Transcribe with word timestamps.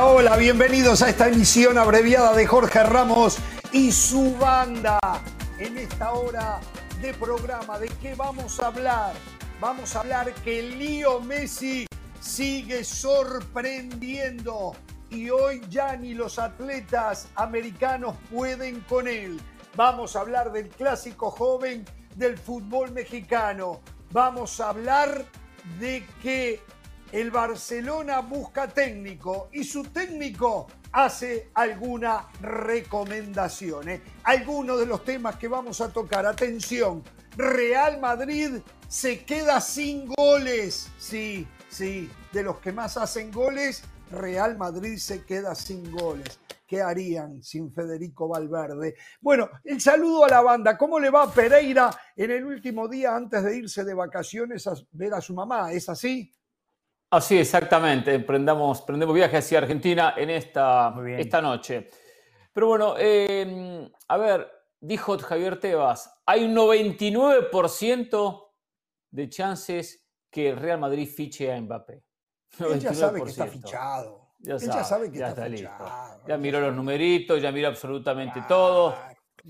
Hola, 0.00 0.36
bienvenidos 0.36 1.02
a 1.02 1.08
esta 1.08 1.26
emisión 1.26 1.76
abreviada 1.76 2.32
de 2.32 2.46
Jorge 2.46 2.84
Ramos 2.84 3.38
y 3.72 3.90
su 3.90 4.36
banda. 4.36 5.00
En 5.58 5.76
esta 5.76 6.12
hora 6.12 6.60
de 7.02 7.12
programa, 7.14 7.80
¿de 7.80 7.88
qué 8.00 8.14
vamos 8.14 8.60
a 8.60 8.68
hablar? 8.68 9.14
Vamos 9.60 9.96
a 9.96 10.00
hablar 10.00 10.32
que 10.44 10.62
Lío 10.62 11.20
Messi 11.20 11.86
sigue 12.20 12.84
sorprendiendo 12.84 14.76
y 15.10 15.30
hoy 15.30 15.62
ya 15.68 15.96
ni 15.96 16.14
los 16.14 16.38
atletas 16.38 17.26
americanos 17.34 18.14
pueden 18.30 18.80
con 18.82 19.08
él. 19.08 19.40
Vamos 19.74 20.14
a 20.14 20.20
hablar 20.20 20.52
del 20.52 20.68
clásico 20.68 21.32
joven 21.32 21.84
del 22.14 22.38
fútbol 22.38 22.92
mexicano. 22.92 23.80
Vamos 24.12 24.60
a 24.60 24.68
hablar 24.68 25.24
de 25.80 26.06
que 26.22 26.62
el 27.12 27.30
Barcelona 27.30 28.20
busca 28.20 28.68
técnico 28.68 29.48
y 29.52 29.64
su 29.64 29.82
técnico 29.84 30.66
hace 30.92 31.50
alguna 31.54 32.28
recomendación. 32.40 33.88
¿eh? 33.88 34.02
Algunos 34.24 34.78
de 34.78 34.86
los 34.86 35.04
temas 35.04 35.36
que 35.36 35.48
vamos 35.48 35.80
a 35.80 35.92
tocar. 35.92 36.26
Atención, 36.26 37.02
Real 37.36 38.00
Madrid 38.00 38.60
se 38.88 39.24
queda 39.24 39.60
sin 39.60 40.06
goles. 40.06 40.90
Sí, 40.98 41.46
sí, 41.68 42.10
de 42.32 42.42
los 42.42 42.58
que 42.58 42.72
más 42.72 42.96
hacen 42.96 43.30
goles, 43.32 43.82
Real 44.10 44.58
Madrid 44.58 44.98
se 44.98 45.24
queda 45.24 45.54
sin 45.54 45.90
goles. 45.90 46.38
¿Qué 46.66 46.82
harían 46.82 47.42
sin 47.42 47.72
Federico 47.72 48.28
Valverde? 48.28 48.94
Bueno, 49.22 49.48
el 49.64 49.80
saludo 49.80 50.26
a 50.26 50.28
la 50.28 50.42
banda. 50.42 50.76
¿Cómo 50.76 51.00
le 51.00 51.08
va 51.08 51.32
Pereira 51.32 51.88
en 52.14 52.30
el 52.30 52.44
último 52.44 52.86
día 52.88 53.16
antes 53.16 53.42
de 53.42 53.56
irse 53.56 53.84
de 53.84 53.94
vacaciones 53.94 54.66
a 54.66 54.74
ver 54.92 55.14
a 55.14 55.20
su 55.22 55.32
mamá? 55.32 55.72
¿Es 55.72 55.88
así? 55.88 56.30
Así, 57.10 57.38
exactamente. 57.38 58.14
Emprendamos, 58.14 58.82
prendemos 58.82 59.14
viaje 59.14 59.38
hacia 59.38 59.58
Argentina 59.58 60.14
en 60.16 60.30
esta, 60.30 60.94
esta 61.16 61.40
noche. 61.40 61.88
Pero 62.52 62.66
bueno, 62.66 62.94
em, 62.98 63.90
a 64.08 64.16
ver, 64.16 64.50
dijo 64.80 65.18
Javier 65.18 65.58
Tebas, 65.58 66.20
hay 66.26 66.44
un 66.44 66.54
99% 66.54 68.50
de 69.10 69.28
chances 69.28 70.06
que 70.30 70.50
el 70.50 70.56
Real 70.56 70.78
Madrid 70.78 71.08
fiche 71.08 71.52
a 71.52 71.60
Mbappé. 71.60 72.04
Él 72.58 72.80
ya 72.80 72.92
sabe 72.92 73.22
que 73.22 73.30
está 73.30 73.46
fichado. 73.46 74.28
Ya 74.40 74.54
Él 74.54 74.60
ya 74.60 74.84
sabe 74.84 75.10
que 75.10 75.18
está, 75.18 75.46
fichado. 75.46 76.22
Ya 76.26 76.36
miró 76.36 76.60
los 76.60 76.74
numeritos, 76.74 77.40
ya 77.40 77.50
miró 77.50 77.68
absolutamente 77.68 78.42
todo. 78.46 78.94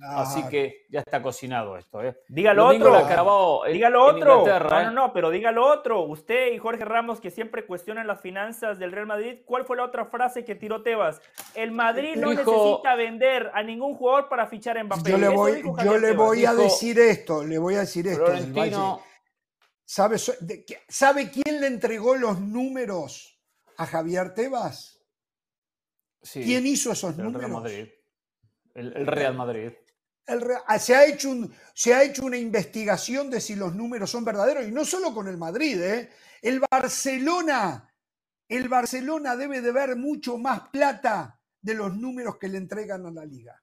Así 0.03 0.43
que 0.49 0.87
ya 0.91 1.01
está 1.01 1.23
cocinado 1.23 1.77
esto. 1.77 2.03
¿eh? 2.03 2.17
Dígalo 2.29 2.67
otro. 2.67 3.65
dígalo 3.71 4.05
otro. 4.05 4.47
no, 4.47 4.81
¿eh? 4.81 4.85
no, 4.85 4.91
no, 4.91 5.13
pero 5.13 5.31
dígalo 5.31 5.67
otro. 5.67 6.03
Usted 6.03 6.53
y 6.53 6.59
Jorge 6.59 6.85
Ramos, 6.85 7.21
que 7.21 7.31
siempre 7.31 7.67
cuestionan 7.67 8.07
las 8.07 8.21
finanzas 8.21 8.79
del 8.79 8.93
Real 8.93 9.07
Madrid, 9.07 9.41
¿cuál 9.45 9.65
fue 9.65 9.77
la 9.77 9.85
otra 9.85 10.07
frase 10.07 10.45
que 10.45 10.55
tiró 10.55 10.83
Tebas? 10.83 11.21
El 11.55 11.73
Madrid 11.73 12.17
no 12.17 12.31
necesita 12.31 12.95
vender 12.97 13.51
a 13.55 13.63
ningún 13.63 13.95
jugador 13.95 14.29
para 14.29 14.47
fichar 14.47 14.79
a 14.79 14.85
Mbappé. 14.85 15.11
Yo 15.11 15.19
le 15.19 15.29
voy, 15.29 15.63
yo 15.85 15.99
le 15.99 16.13
voy 16.13 16.45
a 16.45 16.55
decir 16.55 16.99
esto, 16.99 17.45
le 17.45 17.59
voy 17.59 17.75
a 17.75 17.81
decir 17.81 18.07
esto. 18.09 19.03
¿Sabe, 19.85 20.19
¿Sabe 20.19 21.31
quién 21.31 21.63
le 21.63 21.67
entregó 21.67 22.15
los 22.15 22.39
números 22.41 23.41
a 23.79 23.87
Javier 23.87 24.35
Tebas? 24.35 24.99
¿Quién 26.33 26.67
hizo 26.67 26.93
esos 26.93 27.17
números? 27.17 27.65
El, 28.75 29.07
Real 29.07 29.35
Madrid. 29.35 29.73
Ah, 30.67 30.79
se, 30.79 30.95
ha 30.95 31.07
hecho 31.07 31.31
un, 31.31 31.53
se 31.75 31.95
ha 31.95 32.03
hecho 32.03 32.25
una 32.25 32.37
investigación 32.37 33.31
de 33.31 33.41
si 33.41 33.57
los 33.57 33.75
números 33.75 34.11
son 34.11 34.25
verdaderos 34.25 34.67
y 34.67 34.71
no 34.71 34.85
solo 34.85 35.15
con 35.15 35.27
el 35.27 35.39
Madrid. 35.39 35.81
¿eh? 35.81 36.11
El 36.43 36.61
Barcelona, 36.71 37.95
el 38.49 38.69
Barcelona 38.69 39.37
debe 39.37 39.63
de 39.63 39.73
ver 39.73 39.97
mucho 39.97 40.37
más 40.37 40.69
plata 40.69 41.41
de 41.61 41.75
los 41.75 41.97
números 41.97 42.37
que 42.39 42.49
le 42.49 42.59
entregan 42.59 43.07
a 43.07 43.11
la 43.11 43.25
liga. 43.25 43.63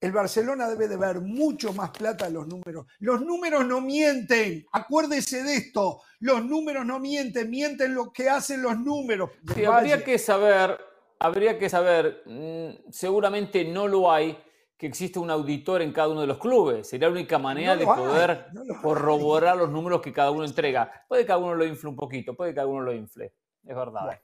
El 0.00 0.12
Barcelona 0.12 0.68
debe 0.68 0.88
de 0.88 0.96
ver 0.96 1.20
mucho 1.20 1.72
más 1.72 1.90
plata 1.90 2.26
de 2.26 2.32
los 2.32 2.46
números. 2.46 2.86
Los 2.98 3.20
números 3.22 3.66
no 3.66 3.80
mienten. 3.80 4.66
Acuérdese 4.72 5.42
de 5.42 5.56
esto. 5.56 6.02
Los 6.20 6.44
números 6.44 6.84
no 6.86 6.98
mienten. 7.00 7.50
Mienten 7.50 7.94
lo 7.94 8.12
que 8.12 8.28
hacen 8.28 8.62
los 8.62 8.78
números. 8.78 9.30
habría 9.66 10.04
que 10.04 10.18
saber 10.18 10.78
habría 11.18 11.58
que 11.58 11.68
saber, 11.68 12.22
mm, 12.26 12.90
seguramente 12.90 13.64
no 13.64 13.88
lo 13.88 14.12
hay, 14.12 14.38
que 14.76 14.86
existe 14.86 15.18
un 15.18 15.30
auditor 15.30 15.80
en 15.80 15.92
cada 15.92 16.08
uno 16.08 16.20
de 16.20 16.26
los 16.26 16.38
clubes. 16.38 16.88
Sería 16.88 17.08
la 17.08 17.14
única 17.14 17.38
manera 17.38 17.76
de 17.76 17.84
poder 17.84 18.48
corroborar 18.82 19.56
los 19.56 19.70
números 19.70 20.02
que 20.02 20.12
cada 20.12 20.30
uno 20.30 20.44
entrega. 20.44 21.04
Puede 21.08 21.22
que 21.22 21.28
cada 21.28 21.38
uno 21.38 21.54
lo 21.54 21.64
infle 21.64 21.88
un 21.88 21.96
poquito, 21.96 22.34
puede 22.34 22.50
que 22.50 22.56
cada 22.56 22.66
uno 22.66 22.82
lo 22.82 22.92
infle. 22.92 23.32
Es 23.64 23.74
verdad. 23.74 24.20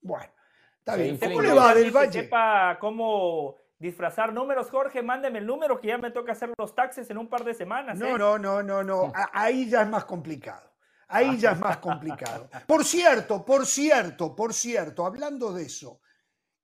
Bueno, 0.00 0.32
está 0.78 0.96
bien. 0.96 1.18
¿Cómo 1.18 1.42
le 1.42 1.52
va 1.52 1.74
del 1.74 1.90
Valle? 1.90 2.22
Sepa 2.22 2.78
cómo 2.80 3.56
disfrazar 3.78 4.32
números, 4.32 4.70
Jorge, 4.70 5.02
mándeme 5.02 5.40
el 5.40 5.46
número 5.46 5.80
que 5.80 5.88
ya 5.88 5.98
me 5.98 6.10
toca 6.10 6.32
hacer 6.32 6.52
los 6.56 6.74
taxes 6.74 7.10
en 7.10 7.18
un 7.18 7.28
par 7.28 7.44
de 7.44 7.54
semanas. 7.54 7.98
No, 7.98 8.14
¿eh? 8.14 8.18
no, 8.18 8.38
no, 8.38 8.62
no, 8.62 8.84
no. 8.84 9.12
Ahí 9.32 9.68
ya 9.68 9.82
es 9.82 9.88
más 9.88 10.04
complicado. 10.04 10.72
Ahí 11.08 11.36
ya 11.36 11.52
es 11.52 11.60
más 11.60 11.78
complicado. 11.78 12.48
Por 12.66 12.84
cierto, 12.84 13.44
por 13.44 13.66
cierto, 13.66 14.34
por 14.34 14.54
cierto, 14.54 15.04
hablando 15.04 15.52
de 15.52 15.64
eso, 15.64 16.00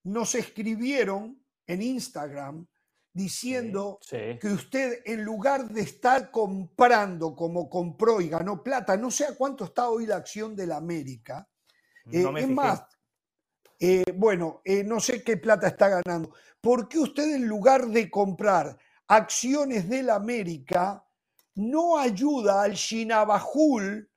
nos 0.04 0.34
escribieron 0.34 1.44
en 1.66 1.82
Instagram 1.82 2.66
diciendo 3.12 3.98
que 4.09 4.48
usted 4.48 5.03
en 5.04 5.25
lugar 5.25 5.69
de 5.69 5.82
estar 5.82 6.31
comprando 6.31 7.34
como 7.34 7.69
compró 7.69 8.21
y 8.21 8.28
ganó 8.28 8.62
plata, 8.62 8.97
no 8.97 9.10
sé 9.10 9.25
a 9.26 9.34
cuánto 9.34 9.65
está 9.65 9.88
hoy 9.88 10.06
la 10.06 10.16
acción 10.16 10.54
de 10.54 10.66
la 10.66 10.76
América, 10.76 11.48
eh, 12.10 12.25
es 12.37 12.48
más, 12.48 12.84
eh, 13.78 14.04
bueno, 14.15 14.62
eh, 14.65 14.84
no 14.84 15.00
sé 15.00 15.22
qué 15.25 15.37
plata 15.37 15.69
está 15.69 15.88
ganando, 15.88 16.32
¿por 16.60 16.88
qué 16.88 16.98
usted 16.98 17.34
en 17.34 17.47
lugar 17.47 17.87
de 17.88 18.10
comprar 18.10 18.78
acciones 19.09 19.88
de 19.88 20.03
la 20.04 20.15
América 20.15 21.04
no 21.56 21.98
ayuda 21.98 22.62
al 22.62 22.75
Shinabajul 22.75 24.09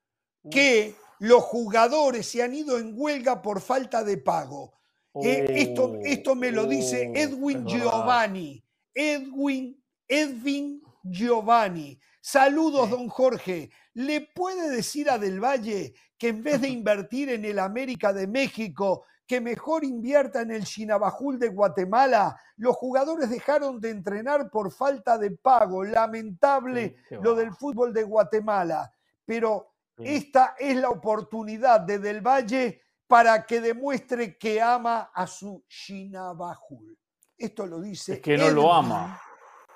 que 0.51 0.95
los 1.19 1.41
jugadores 1.43 2.27
se 2.27 2.43
han 2.43 2.53
ido 2.53 2.77
en 2.77 2.93
huelga 2.95 3.41
por 3.41 3.59
falta 3.59 4.03
de 4.03 4.17
pago? 4.17 4.73
Esto, 5.15 5.99
esto 6.03 6.33
me 6.33 6.51
lo 6.51 6.65
dice 6.65 7.11
Edwin 7.13 7.67
Giovanni. 7.67 8.63
Edwin, 8.93 9.81
Edwin 10.07 10.81
Giovanni. 11.03 11.99
Saludos, 12.21 12.89
don 12.89 13.09
Jorge. 13.09 13.69
¿Le 13.93 14.21
puede 14.21 14.69
decir 14.69 15.09
a 15.09 15.17
Del 15.17 15.43
Valle 15.43 15.93
que 16.17 16.29
en 16.29 16.43
vez 16.43 16.61
de 16.61 16.69
invertir 16.69 17.29
en 17.29 17.45
el 17.45 17.59
América 17.59 18.13
de 18.13 18.27
México, 18.27 19.05
que 19.27 19.41
mejor 19.41 19.83
invierta 19.83 20.41
en 20.41 20.51
el 20.51 20.63
Chinabajul 20.63 21.37
de 21.37 21.49
Guatemala? 21.49 22.39
Los 22.57 22.75
jugadores 22.75 23.29
dejaron 23.29 23.79
de 23.79 23.89
entrenar 23.89 24.49
por 24.49 24.71
falta 24.71 25.17
de 25.17 25.31
pago. 25.31 25.83
Lamentable 25.83 26.95
lo 27.21 27.35
del 27.35 27.53
fútbol 27.53 27.93
de 27.93 28.03
Guatemala. 28.03 28.91
Pero 29.25 29.73
esta 29.97 30.55
es 30.57 30.77
la 30.77 30.89
oportunidad 30.89 31.81
de 31.81 31.99
Del 31.99 32.21
Valle 32.21 32.81
para 33.07 33.45
que 33.45 33.61
demuestre 33.61 34.37
que 34.37 34.61
ama 34.61 35.11
a 35.13 35.27
su 35.27 35.63
Shinabajul. 35.67 36.97
Esto 37.43 37.65
lo 37.65 37.81
dice. 37.81 38.13
Es 38.13 38.19
que 38.21 38.37
no 38.37 38.49
lo 38.51 38.73
ama. 38.73 39.19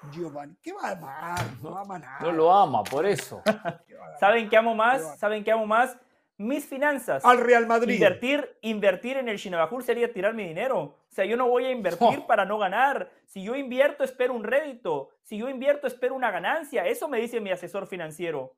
Giovanni. 0.09 0.55
¿Qué 0.61 0.71
va 0.71 0.87
a 0.87 0.91
amar? 0.91 1.45
No 1.61 1.77
ama 1.77 1.99
nada. 1.99 2.19
No 2.21 2.31
lo 2.31 2.53
ama, 2.53 2.81
por 2.81 3.05
eso. 3.05 3.41
¿Saben 4.21 4.47
qué 4.47 4.55
amo 4.55 4.73
más? 4.73 5.19
¿Saben 5.19 5.43
qué 5.43 5.51
amo 5.51 5.65
más? 5.65 5.97
Mis 6.37 6.65
finanzas. 6.65 7.25
Al 7.25 7.39
Real 7.39 7.67
Madrid. 7.67 7.95
Invertir, 7.95 8.57
invertir 8.61 9.17
en 9.17 9.27
el 9.27 9.35
Shinabajul 9.35 9.83
sería 9.83 10.13
tirar 10.13 10.33
mi 10.33 10.47
dinero. 10.47 10.79
O 10.79 11.05
sea, 11.09 11.25
yo 11.25 11.35
no 11.35 11.49
voy 11.49 11.65
a 11.65 11.71
invertir 11.71 12.25
para 12.27 12.45
no 12.45 12.57
ganar. 12.57 13.11
Si 13.25 13.43
yo 13.43 13.53
invierto, 13.53 14.05
espero 14.05 14.33
un 14.33 14.45
rédito. 14.45 15.09
Si 15.23 15.37
yo 15.37 15.49
invierto, 15.49 15.87
espero 15.87 16.15
una 16.15 16.31
ganancia. 16.31 16.85
Eso 16.85 17.09
me 17.09 17.19
dice 17.19 17.41
mi 17.41 17.51
asesor 17.51 17.85
financiero. 17.85 18.55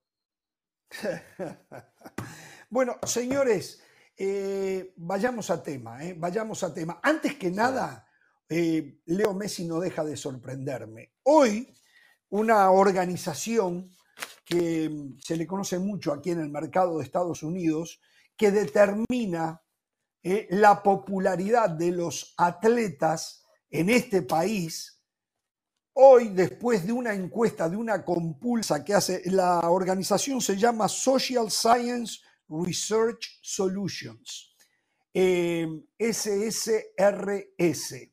bueno, 2.70 2.98
señores, 3.08 3.84
eh, 4.16 4.94
vayamos 4.98 5.50
a 5.50 5.64
tema, 5.64 6.04
eh, 6.04 6.14
vayamos 6.16 6.62
a 6.62 6.72
tema. 6.72 7.00
Antes 7.02 7.36
que 7.36 7.50
nada, 7.50 8.06
eh, 8.50 9.00
Leo 9.06 9.34
Messi 9.34 9.66
no 9.66 9.80
deja 9.80 10.04
de 10.04 10.18
sorprenderme. 10.18 11.14
Hoy, 11.24 11.74
una 12.30 12.72
organización 12.72 13.92
que 14.44 15.14
se 15.20 15.38
le 15.38 15.48
conoce 15.48 15.80
mucho 15.80 16.12
aquí 16.12 16.32
en 16.32 16.42
el 16.42 16.50
mercado 16.50 16.98
de 16.98 17.04
Estados 17.04 17.44
Unidos, 17.44 18.02
que 18.36 18.52
determina 18.52 19.62
la 20.50 20.84
popularidad 20.84 21.70
de 21.70 21.92
los 21.92 22.34
atletas 22.38 23.44
en 23.70 23.90
este 23.90 24.24
país, 24.24 25.00
hoy, 25.94 26.30
después 26.30 26.86
de 26.86 26.94
una 26.94 27.14
encuesta, 27.14 27.70
de 27.70 27.78
una 27.78 28.04
compulsa 28.04 28.84
que 28.84 28.94
hace, 28.94 29.22
la 29.26 29.70
organización 29.70 30.42
se 30.42 30.58
llama 30.58 30.88
Social 30.88 31.52
Science 31.52 32.20
Research 32.48 33.40
Solutions, 33.42 34.56
SSRS, 36.00 36.72
em, 37.94 38.12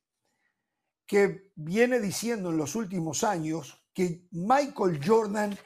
que 1.06 1.52
viene 1.54 2.00
diciendo 2.00 2.50
en 2.50 2.56
los 2.56 2.74
últimos 2.74 3.24
años 3.24 3.82
que 3.94 4.26
Michael 4.32 5.00
Jordan 5.04 5.56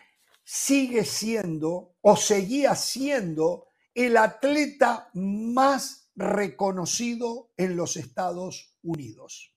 sigue 0.44 1.04
siendo 1.04 1.96
o 2.00 2.16
seguía 2.16 2.74
siendo 2.74 3.66
el 3.94 4.16
atleta 4.16 5.10
más 5.14 6.10
reconocido 6.14 7.52
en 7.56 7.76
los 7.76 7.96
Estados 7.96 8.76
Unidos. 8.82 9.54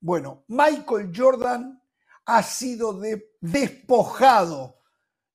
Bueno, 0.00 0.44
Michael 0.48 1.10
Jordan 1.14 1.82
ha 2.26 2.42
sido 2.42 3.00
despojado 3.40 4.80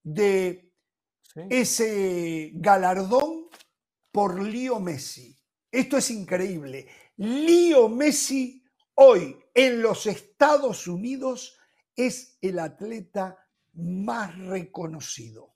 de 0.03 0.73
ese 1.49 2.51
galardón 2.53 3.47
por 4.11 4.41
Leo 4.41 4.79
Messi. 4.79 5.37
Esto 5.71 5.97
es 5.97 6.11
increíble. 6.11 6.87
Leo 7.17 7.87
Messi 7.87 8.60
hoy 8.95 9.37
en 9.53 9.81
los 9.81 10.05
Estados 10.07 10.87
Unidos 10.87 11.57
es 11.95 12.37
el 12.41 12.59
atleta 12.59 13.37
más 13.73 14.37
reconocido. 14.37 15.55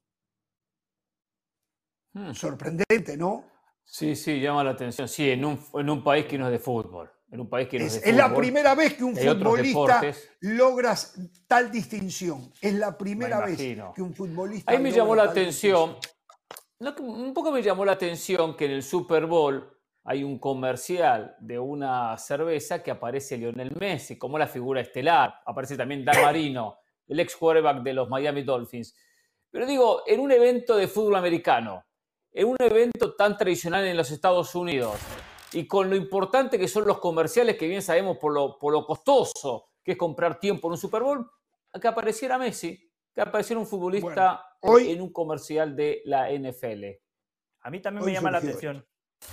Hmm. 2.13 2.33
Sorprendente, 2.33 3.17
¿no? 3.17 3.45
Sí, 3.83 4.15
sí, 4.15 4.39
llama 4.39 4.63
la 4.63 4.71
atención. 4.71 5.07
Sí, 5.07 5.29
en 5.29 5.45
un, 5.45 5.59
en 5.73 5.89
un 5.89 6.03
país 6.03 6.25
que 6.25 6.37
no 6.37 6.45
es 6.45 6.51
de 6.51 6.59
fútbol. 6.59 7.11
En 7.29 7.41
un 7.41 7.49
país 7.49 7.67
que 7.67 7.79
no 7.79 7.85
es, 7.85 7.93
de 7.93 7.99
fútbol. 7.99 8.11
es 8.11 8.17
la 8.17 8.35
primera 8.35 8.75
vez 8.75 8.93
que 8.93 9.03
un 9.03 9.15
futbolista 9.15 10.01
logra 10.41 10.95
tal 11.47 11.71
distinción. 11.71 12.51
Es 12.61 12.73
la 12.73 12.97
primera 12.97 13.45
vez 13.45 13.57
que 13.57 14.01
un 14.01 14.13
futbolista. 14.13 14.71
Ahí 14.71 14.79
me 14.79 14.91
llamó 14.91 15.15
la 15.15 15.23
atención. 15.23 15.97
un 16.99 17.33
poco 17.33 17.51
me 17.51 17.61
llamó 17.61 17.85
la 17.85 17.93
atención 17.93 18.55
que 18.55 18.65
en 18.65 18.71
el 18.71 18.83
Super 18.83 19.25
Bowl 19.25 19.74
hay 20.07 20.23
un 20.23 20.37
comercial 20.37 21.35
de 21.39 21.57
una 21.57 22.15
cerveza 22.17 22.83
que 22.83 22.91
aparece 22.91 23.37
Lionel 23.37 23.75
Messi 23.75 24.19
como 24.19 24.37
la 24.37 24.45
figura 24.45 24.81
estelar. 24.81 25.41
Aparece 25.45 25.75
también 25.75 26.05
Dan 26.05 26.21
Marino, 26.21 26.77
el 27.07 27.19
ex 27.19 27.35
quarterback 27.35 27.81
de 27.81 27.93
los 27.93 28.07
Miami 28.07 28.43
Dolphins. 28.43 28.95
Pero 29.49 29.65
digo, 29.65 30.03
en 30.05 30.19
un 30.19 30.31
evento 30.31 30.77
de 30.77 30.87
fútbol 30.87 31.15
americano, 31.15 31.83
en 32.31 32.47
un 32.47 32.55
evento 32.59 33.15
tan 33.15 33.35
tradicional 33.35 33.83
en 33.83 33.97
los 33.97 34.11
Estados 34.11 34.53
Unidos, 34.53 34.95
y 35.53 35.65
con 35.65 35.89
lo 35.89 35.95
importante 35.95 36.59
que 36.59 36.67
son 36.67 36.85
los 36.85 36.99
comerciales, 36.99 37.57
que 37.57 37.67
bien 37.67 37.81
sabemos 37.81 38.17
por 38.17 38.31
lo, 38.31 38.59
por 38.59 38.73
lo 38.73 38.85
costoso 38.85 39.69
que 39.83 39.93
es 39.93 39.97
comprar 39.97 40.39
tiempo 40.39 40.67
en 40.67 40.73
un 40.73 40.77
Super 40.77 41.01
Bowl, 41.01 41.27
que 41.81 41.87
apareciera 41.87 42.37
Messi, 42.37 42.91
que 43.11 43.21
apareciera 43.21 43.59
un 43.59 43.65
futbolista 43.65 44.45
hoy, 44.61 44.91
en 44.91 45.01
un 45.01 45.11
comercial 45.11 45.75
de 45.75 46.03
la 46.05 46.29
NFL. 46.29 46.83
A 47.61 47.71
mí 47.71 47.81
también 47.81 48.05
me 48.05 48.13
llama 48.13 48.29
la 48.29 48.37
atención. 48.37 48.85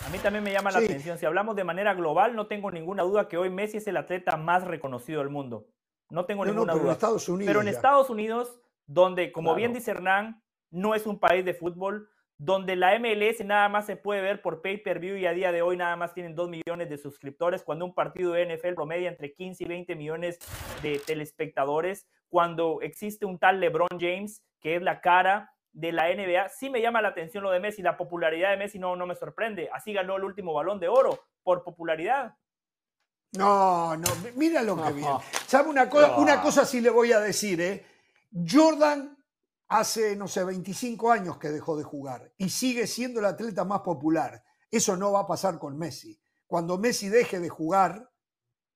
A 0.07 0.11
mí 0.11 0.19
también 0.19 0.45
me 0.45 0.53
llama 0.53 0.71
la 0.71 0.79
atención. 0.79 1.19
Si 1.19 1.27
hablamos 1.27 1.57
de 1.57 1.65
manera 1.65 1.95
global, 1.95 2.35
no 2.35 2.47
tengo 2.47 2.71
ninguna 2.71 3.03
duda 3.03 3.29
que 3.29 3.37
hoy 3.37 3.51
Messi 3.51 3.79
es 3.79 3.87
el 3.87 3.97
atleta 3.97 4.37
más 4.37 4.65
reconocido 4.65 5.21
del 5.21 5.31
mundo. 5.31 5.67
No 6.11 6.27
tengo 6.27 6.45
ninguna 6.45 6.75
duda. 6.75 6.99
pero 7.47 7.61
en 7.61 7.69
Estados 7.69 8.11
Unidos, 8.11 8.61
donde, 8.87 9.33
como 9.33 9.55
bien 9.55 9.73
dice 9.73 9.93
Hernán, 9.93 10.43
no 10.71 10.95
es 10.95 11.07
un 11.07 11.19
país 11.19 11.45
de 11.45 11.55
fútbol, 11.55 12.09
donde 12.39 12.75
la 12.75 12.99
MLS 12.99 13.45
nada 13.45 13.69
más 13.69 13.87
se 13.87 13.97
puede 13.97 14.21
ver 14.21 14.43
por 14.43 14.63
pay-per-view 14.63 15.17
y 15.17 15.27
a 15.27 15.33
día 15.33 15.53
de 15.53 15.63
hoy 15.63 15.77
nada 15.77 15.95
más 15.97 16.13
tienen 16.13 16.35
2 16.35 16.51
millones 16.51 16.91
de 16.91 16.99
suscriptores, 16.99 17.63
cuando 17.63 17.85
un 17.85 17.95
partido 17.95 18.33
de 18.33 18.57
NFL 18.57 18.75
promedia 18.75 19.09
entre 19.09 19.33
15 19.33 19.63
y 19.63 19.69
20 19.69 19.95
millones 19.95 20.39
de 20.83 20.99
telespectadores, 20.99 22.09
cuando 22.29 22.81
existe 22.81 23.27
un 23.27 23.39
tal 23.39 23.61
LeBron 23.61 23.89
James, 23.99 24.43
que 24.61 24.75
es 24.75 24.83
la 24.83 25.01
cara 25.01 25.52
de 25.73 25.93
la 25.93 26.15
NBA, 26.15 26.49
sí 26.51 26.71
me 26.71 26.83
llama 26.83 27.01
la 27.01 27.09
atención 27.09 27.43
lo 27.43 27.51
de 27.51 27.61
Messi. 27.61 27.83
La 27.83 27.97
popularidad 27.97 28.51
de 28.51 28.57
Messi 28.57 28.79
no, 28.79 28.95
no 28.97 29.07
me 29.07 29.15
sorprende. 29.15 29.71
Así 29.73 29.93
ganó 29.93 30.17
el 30.17 30.25
último 30.25 30.53
balón 30.53 30.79
de 30.79 30.89
oro 30.89 31.25
por 31.43 31.65
popularidad. 31.65 32.37
No, 33.33 33.97
no, 33.97 34.09
mira 34.37 34.63
lo 34.63 34.83
que 34.83 34.93
viene. 34.93 35.17
¿Sabe 35.47 35.71
una 35.71 35.89
cosa? 35.89 36.17
Una 36.19 36.43
cosa 36.43 36.67
sí 36.67 36.81
le 36.81 36.91
voy 36.91 37.13
a 37.13 37.21
decir, 37.21 37.61
¿eh? 37.63 37.87
Jordan 38.31 39.17
hace, 39.69 40.15
no 40.17 40.29
sé, 40.29 40.45
25 40.45 41.11
años 41.11 41.39
que 41.39 41.49
dejó 41.49 41.77
de 41.77 41.85
jugar 41.85 42.31
y 42.37 42.51
sigue 42.51 42.87
siendo 42.87 43.21
el 43.21 43.27
atleta 43.27 43.65
más 43.65 43.81
popular. 43.81 44.43
Eso 44.71 44.97
no 44.97 45.13
va 45.13 45.21
a 45.21 45.27
pasar 45.27 45.59
con 45.59 45.79
Messi. 45.79 46.19
Cuando 46.47 46.77
Messi 46.77 47.09
deje 47.09 47.41
de 47.41 47.49
jugar, 47.49 48.11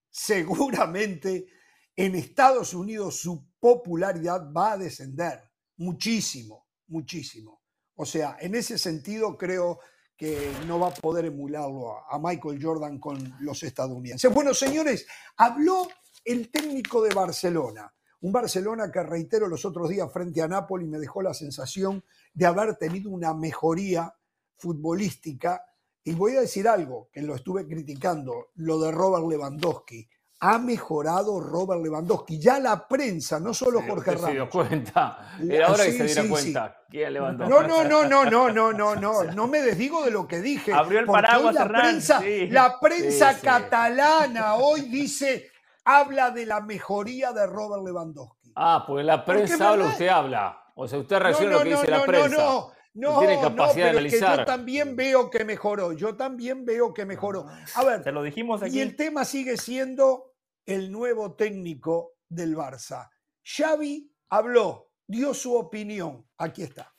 seguramente 0.09 1.47
en 1.95 2.15
Estados 2.15 2.73
Unidos 2.73 3.21
su 3.21 3.47
popularidad 3.61 4.51
va 4.51 4.73
a 4.73 4.79
descender 4.79 5.51
muchísimo 5.77 6.66
muchísimo. 6.89 7.61
O 7.95 8.05
sea, 8.05 8.37
en 8.41 8.55
ese 8.55 8.79
sentido 8.79 9.37
creo 9.37 9.81
que 10.17 10.51
no 10.67 10.79
va 10.79 10.89
a 10.89 10.95
poder 10.95 11.27
emularlo 11.27 11.99
a, 12.11 12.19
Michael 12.19 12.63
Jordan 12.63 12.99
con 12.99 13.35
los 13.41 13.63
estadounidenses. 13.63 14.33
Bueno, 14.33 14.55
señores, 14.55 15.07
habló 15.37 15.89
el 16.25 16.51
técnico 16.51 17.03
de 17.03 17.15
Barcelona, 17.15 17.93
un 18.21 18.33
Barcelona 18.33 18.91
que 18.91 19.03
reitero 19.03 19.47
los 19.47 19.65
otros 19.65 19.91
días 19.91 20.11
frente 20.13 20.41
a 20.41 20.49
Nápoles 20.49 20.89
me 20.89 20.99
dejó 20.99 21.21
la 21.23 21.35
sensación 21.35 22.03
de 22.33 22.47
haber 22.47 22.77
tenido 22.77 23.11
una 23.11 23.35
mejoría 23.35 24.15
futbolística. 24.57 25.63
Y 26.03 26.15
voy 26.15 26.37
a 26.37 26.41
decir 26.41 26.67
algo 26.67 27.11
que 27.13 27.21
lo 27.21 27.35
estuve 27.35 27.67
criticando, 27.67 28.49
lo 28.55 28.79
de 28.79 28.93
Robert 28.93 29.27
Lewandowski 29.29 30.09
ha 30.41 30.59
mejorado 30.59 31.41
Robert 31.41 31.83
Lewandowski. 31.83 32.39
Ya 32.39 32.59
la 32.59 32.87
prensa, 32.87 33.41
no 33.41 33.55
solo 33.55 33.83
Jorge 33.83 34.13
Ramos. 34.13 34.27
Se 34.27 34.33
dio 34.33 34.51
cuenta. 34.51 35.19
Era 35.49 35.73
hora 35.73 35.85
que 35.85 35.93
se 35.93 36.05
diera 36.05 36.29
cuenta. 36.29 36.77
¿Quién 36.91 37.13
Lewandowski? 37.15 37.51
No, 37.53 37.63
no, 37.67 37.85
no, 37.85 38.05
no, 38.05 38.25
no, 38.25 38.51
no, 38.51 38.73
no, 38.73 38.97
no. 38.97 39.25
No 39.35 39.47
me 39.47 39.61
desdigo 39.61 40.05
de 40.05 40.11
lo 40.11 40.27
que 40.27 40.41
dije. 40.41 40.73
Abrió 40.73 41.01
el 41.01 41.07
paraguas, 41.07 41.55
la 41.55 41.69
prensa, 41.69 42.23
la 42.51 42.79
prensa 42.81 43.39
catalana 43.41 44.57
hoy 44.57 44.83
dice, 44.83 45.51
habla 45.85 46.31
de 46.31 46.47
la 46.47 46.61
mejoría 46.61 47.33
de 47.33 47.47
Robert 47.47 47.85
Lewandowski. 47.85 48.53
Ah, 48.55 48.85
pues 48.87 49.05
la 49.05 49.25
prensa 49.25 49.71
habla, 49.71 49.87
usted 49.87 50.09
habla. 50.09 50.63
O 50.75 50.87
sea, 50.87 50.99
usted 50.99 51.19
reacciona 51.19 51.57
a 51.57 51.59
lo 51.59 51.65
que 51.65 51.71
dice 51.71 51.91
la 51.91 52.05
prensa. 52.05 52.29
No, 52.29 52.45
no, 52.45 52.61
no, 52.61 52.76
tiene 52.97 53.41
capacidad 53.41 53.85
de 53.85 53.91
analizar. 53.91 54.39
yo 54.39 54.45
también 54.45 54.97
veo 54.97 55.31
que 55.31 55.45
mejoró, 55.45 55.93
yo 55.93 56.17
también 56.17 56.65
veo 56.65 56.95
que 56.95 57.05
mejoró. 57.05 57.47
A 57.75 57.85
ver, 57.85 58.03
te 58.03 58.13
lo 58.13 58.23
dijimos 58.23 58.63
aquí. 58.63 58.79
Y 58.79 58.81
el 58.81 58.97
tema 58.97 59.25
sigue 59.25 59.57
siendo 59.57 60.35
el 60.65 60.91
nuevo 60.91 61.35
técnico 61.35 62.15
del 62.29 62.57
Barça. 62.57 63.11
Xavi 63.45 64.11
habló, 64.31 64.91
dio 65.07 65.35
su 65.35 65.55
opinión. 65.55 66.27
Aquí 66.39 66.63
está. 66.63 66.93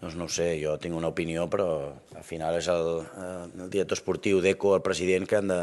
Doncs 0.00 0.16
no 0.16 0.24
ho 0.24 0.32
sé, 0.32 0.54
jo 0.62 0.78
tinc 0.80 0.96
una 0.96 1.10
opinió, 1.12 1.44
però 1.52 1.92
al 2.16 2.24
final 2.24 2.56
és 2.56 2.70
el, 2.72 2.86
eh, 3.04 3.48
el 3.60 3.68
director 3.68 3.98
esportiu 3.98 4.40
d'ECO, 4.40 4.72
el 4.78 4.84
president, 4.84 5.26
que 5.28 5.36
han 5.36 5.50
de, 5.52 5.58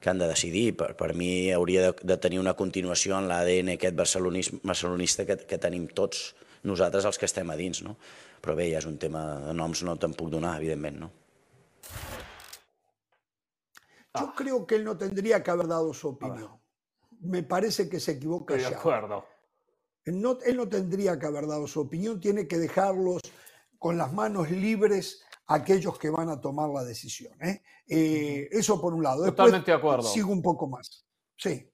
que 0.00 0.08
han 0.08 0.22
de 0.22 0.28
decidir. 0.30 0.70
Per, 0.80 0.94
per 0.96 1.12
mi 1.12 1.50
hauria 1.52 1.82
de, 1.84 1.90
de 2.00 2.16
tenir 2.16 2.40
una 2.40 2.56
continuació 2.56 3.18
en 3.18 3.28
l'ADN 3.28 3.74
aquest 3.74 3.96
barcelonista 3.98 5.28
que, 5.28 5.36
que 5.44 5.60
tenim 5.60 5.84
tots 5.92 6.30
nosaltres 6.66 7.06
els 7.08 7.18
que 7.18 7.28
estem 7.28 7.50
a 7.50 7.56
dins, 7.56 7.82
no? 7.86 7.96
Però 8.42 8.56
bé, 8.58 8.68
ja 8.72 8.82
és 8.82 8.88
un 8.88 8.98
tema 8.98 9.22
de 9.46 9.54
noms, 9.56 9.82
no 9.86 9.96
te'n 10.00 10.14
puc 10.18 10.30
donar, 10.32 10.56
evidentment, 10.60 11.00
no? 11.04 11.10
Yo 14.16 14.28
ah. 14.28 14.34
creo 14.36 14.66
que 14.66 14.76
él 14.76 14.84
no 14.84 14.96
tendría 14.96 15.42
que 15.42 15.50
haber 15.50 15.68
dado 15.68 15.92
su 15.92 16.08
opinión. 16.08 16.58
Me 17.20 17.42
parece 17.42 17.88
que 17.88 18.00
se 18.00 18.12
equivoca. 18.12 18.54
Estoy 18.54 18.70
de 18.70 18.78
acuerdo. 18.78 19.24
Él 20.04 20.20
no, 20.20 20.38
él 20.44 20.56
no 20.56 20.68
tendría 20.68 21.18
que 21.18 21.26
haber 21.26 21.46
dado 21.46 21.66
su 21.66 21.80
opinión, 21.80 22.20
tiene 22.20 22.46
que 22.46 22.58
dejarlos 22.58 23.22
con 23.78 23.98
las 23.98 24.12
manos 24.12 24.50
libres 24.50 25.22
a 25.48 25.56
aquellos 25.56 25.98
que 25.98 26.10
van 26.10 26.28
a 26.28 26.40
tomar 26.40 26.70
la 26.70 26.84
decisión. 26.84 27.32
¿eh? 27.42 27.62
Eh, 27.88 28.48
eso 28.50 28.80
por 28.80 28.94
un 28.94 29.02
lado. 29.02 29.24
totalmente 29.24 29.70
de 29.70 29.76
acuerdo. 29.76 30.04
Sigo 30.04 30.32
un 30.32 30.42
poco 30.42 30.68
más. 30.68 31.04
Sí. 31.36 31.70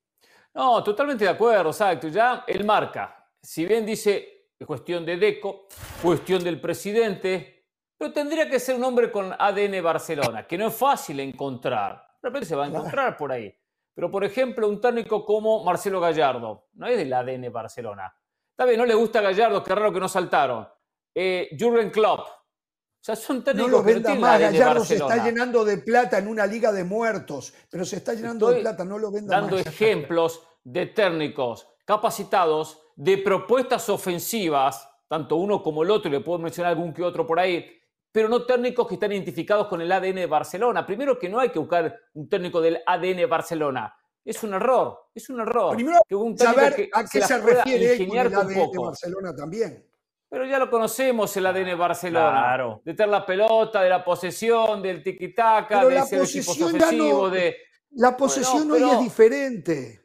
No, 0.55 0.83
totalmente 0.83 1.25
de 1.25 1.31
acuerdo, 1.31 1.71
exacto. 1.71 2.09
Ya 2.09 2.45
él 2.47 2.65
marca. 2.65 3.31
Si 3.43 3.65
bien 3.67 3.85
dice 3.85 4.32
es 4.63 4.67
cuestión 4.67 5.05
de 5.05 5.17
Deco, 5.17 5.67
cuestión 6.01 6.43
del 6.45 6.61
presidente, 6.61 7.67
pero 7.99 8.13
tendría 8.13 8.49
que 8.49 8.61
ser 8.61 8.77
un 8.77 8.85
hombre 8.85 9.11
con 9.11 9.33
ADN 9.37 9.83
Barcelona, 9.83 10.47
que 10.47 10.57
no 10.57 10.69
es 10.69 10.75
fácil 10.75 11.19
encontrar. 11.21 12.17
De 12.23 12.29
repente 12.29 12.47
se 12.47 12.55
va 12.55 12.65
a 12.65 12.69
encontrar 12.69 13.17
por 13.17 13.33
ahí. 13.33 13.53
Pero, 13.95 14.11
por 14.11 14.25
ejemplo, 14.25 14.69
un 14.69 14.81
técnico 14.81 15.25
como 15.25 15.65
Marcelo 15.65 16.01
Gallardo, 16.01 16.69
no 16.75 16.87
es 16.87 16.97
del 16.97 17.13
ADN 17.13 17.53
Barcelona. 17.53 18.15
Está 18.51 18.65
bien, 18.65 18.79
no 18.79 18.87
le 18.87 18.95
gusta 18.95 19.21
Gallardo, 19.21 19.65
qué 19.65 19.75
raro 19.75 19.93
que 19.93 20.01
no 20.01 20.09
saltaron. 20.09 20.69
Eh, 21.13 21.51
Jurgen 21.59 21.91
Klopp. 21.91 22.21
O 22.21 23.05
sea, 23.05 23.17
son 23.17 23.43
técnicos 23.43 23.71
no 23.71 23.79
lo 23.79 23.83
venda 23.83 24.15
más, 24.15 24.41
Gallardo 24.41 24.85
se 24.85 24.95
está 24.95 25.25
llenando 25.25 25.65
de 25.65 25.79
plata 25.79 26.19
en 26.19 26.29
una 26.29 26.47
liga 26.47 26.71
de 26.71 26.85
muertos, 26.85 27.53
pero 27.69 27.85
se 27.85 27.97
está 27.97 28.15
llenando 28.15 28.49
de 28.49 28.61
plata, 28.61 28.85
no 28.85 28.97
lo 28.97 29.11
venda 29.11 29.41
dando 29.41 29.59
ejemplos 29.59 30.41
de 30.63 30.87
técnicos 30.87 31.67
capacitados, 31.85 32.81
de 32.97 33.19
propuestas 33.19 33.89
ofensivas, 33.89 34.89
tanto 35.09 35.37
uno 35.37 35.63
como 35.63 35.83
el 35.83 35.91
otro, 35.91 36.09
y 36.09 36.13
le 36.13 36.21
puedo 36.21 36.39
mencionar 36.39 36.73
algún 36.73 36.93
que 36.93 37.03
otro 37.03 37.27
por 37.27 37.41
ahí, 37.41 37.67
pero 38.11 38.29
no 38.29 38.45
técnicos 38.45 38.87
que 38.87 38.95
están 38.95 39.13
identificados 39.13 39.67
con 39.69 39.81
el 39.81 39.91
ADN 39.91 40.17
de 40.17 40.27
Barcelona. 40.27 40.87
Primero 40.87 41.19
que 41.19 41.29
no 41.29 41.41
hay 41.41 41.49
que 41.49 41.59
buscar 41.59 41.99
un 42.13 42.29
técnico 42.29 42.61
del 42.61 42.81
ADN 42.85 43.29
Barcelona. 43.29 43.97
Es 44.25 44.43
un 44.43 44.55
error, 44.55 45.09
es 45.15 45.29
un 45.31 45.41
error. 45.41 45.75
Primero, 45.75 46.01
que 46.07 46.15
un 46.15 46.39
saber 46.39 46.91
a 46.93 47.05
qué 47.05 47.23
se, 47.23 47.39
refiere 47.39 48.07
con 48.07 48.17
el 48.17 48.35
ADN 48.35 48.71
de 48.71 48.79
Barcelona 48.79 49.35
también. 49.35 49.87
Pero 50.29 50.47
ya 50.47 50.59
lo 50.59 50.71
conocemos 50.71 51.37
el 51.37 51.47
ADN 51.47 51.77
Barcelona. 51.79 52.31
Claro. 52.31 52.83
De 52.85 52.95
tener 52.95 53.11
la 53.11 53.27
pelota, 53.27 53.83
de 53.83 53.89
la 53.89 54.05
posesión, 54.05 54.81
del 54.81 55.03
tiki-taka, 55.03 55.85
de 55.87 56.03
ser 56.03 56.23
equipos 56.23 56.61
ofensivos, 56.61 57.33
de... 57.33 57.57
La 57.97 58.17
posesión 58.17 58.71
hoy 58.71 58.83
es 58.83 59.01
diferente. 59.01 60.02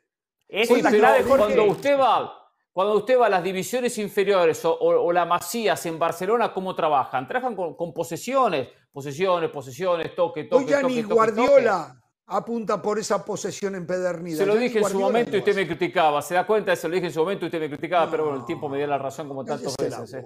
Es 0.48 0.70
cuando 1.28 1.66
usted 1.66 2.00
va 2.00 2.34
cuando 2.78 2.94
usted 2.94 3.20
va 3.20 3.26
a 3.26 3.30
las 3.30 3.44
divisiones 3.44 3.98
inferiores 3.98 4.62
o, 4.64 5.12
la 5.12 5.26
Masías 5.26 5.84
en 5.88 5.98
Barcelona, 5.98 6.54
¿cómo 6.54 6.76
trabajan? 6.76 7.28
Trabajan 7.28 7.56
con, 7.56 7.92
posesiones, 7.92 8.68
posesiones, 8.92 9.50
posesiones, 9.50 10.14
toque, 10.16 10.44
toque, 10.44 10.64
Hoy 10.64 10.70
ya 10.70 10.84
ni 10.84 11.02
Guardiola 11.02 12.00
apunta 12.28 12.80
por 12.80 13.00
esa 13.00 13.26
posesión 13.26 13.74
empedernida. 13.74 14.38
Se 14.38 14.46
lo 14.46 14.56
dije 14.56 14.78
en 14.78 14.86
su 14.86 15.00
momento 15.00 15.36
y 15.36 15.40
usted 15.40 15.56
me 15.56 15.66
criticaba. 15.66 16.22
¿Se 16.22 16.36
da 16.36 16.46
cuenta? 16.46 16.76
Se 16.76 16.88
lo 16.88 16.94
dije 16.94 17.08
en 17.08 17.14
su 17.14 17.20
momento 17.20 17.46
y 17.46 17.48
usted 17.48 17.60
me 17.60 17.70
criticaba, 17.70 18.12
pero 18.12 18.26
bueno, 18.26 18.40
el 18.40 18.46
tiempo 18.46 18.70
me 18.70 18.78
dio 18.78 18.86
la 18.86 19.00
razón 19.00 19.28
como 19.28 19.44
tantas 19.44 19.76
veces. 19.76 20.14
¿eh? 20.14 20.26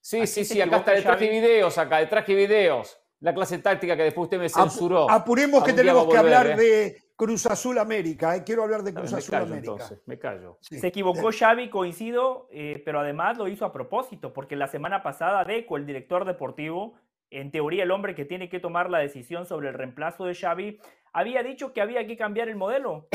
Sí, 0.00 0.26
sí, 0.26 0.44
sí, 0.44 0.60
acá 0.60 0.78
está, 0.78 0.90
de 0.92 1.02
traje 1.02 1.28
videos, 1.28 1.78
acá, 1.78 1.98
de 1.98 2.06
traje 2.06 2.34
videos. 2.34 2.98
La 3.20 3.32
clase 3.32 3.58
táctica 3.58 3.96
que 3.96 4.02
después 4.02 4.24
usted 4.24 4.38
me 4.38 4.48
censuró. 4.48 5.08
apuremos 5.08 5.62
que 5.62 5.72
tenemos 5.72 6.08
que 6.08 6.16
hablar 6.16 6.48
¿eh? 6.48 6.56
de 6.56 7.02
Cruz 7.22 7.46
Azul 7.46 7.78
América. 7.78 8.34
¿eh? 8.34 8.42
Quiero 8.44 8.64
hablar 8.64 8.82
de 8.82 8.92
Cruz 8.92 9.12
Azul 9.12 9.36
América. 9.36 9.72
Entonces, 9.72 10.02
me 10.06 10.18
callo. 10.18 10.58
Se 10.60 10.84
equivocó 10.84 11.30
Xavi, 11.30 11.70
coincido, 11.70 12.48
eh, 12.50 12.82
pero 12.84 12.98
además 12.98 13.38
lo 13.38 13.46
hizo 13.46 13.64
a 13.64 13.72
propósito, 13.72 14.32
porque 14.32 14.56
la 14.56 14.66
semana 14.66 15.04
pasada 15.04 15.44
Deco, 15.44 15.76
el 15.76 15.86
director 15.86 16.24
deportivo, 16.24 16.94
en 17.30 17.52
teoría 17.52 17.84
el 17.84 17.92
hombre 17.92 18.16
que 18.16 18.24
tiene 18.24 18.48
que 18.48 18.58
tomar 18.58 18.90
la 18.90 18.98
decisión 18.98 19.46
sobre 19.46 19.68
el 19.68 19.74
reemplazo 19.74 20.24
de 20.24 20.34
Xavi, 20.34 20.80
había 21.12 21.44
dicho 21.44 21.72
que 21.72 21.80
había 21.80 22.04
que 22.08 22.16
cambiar 22.16 22.48
el 22.48 22.56
modelo. 22.56 23.06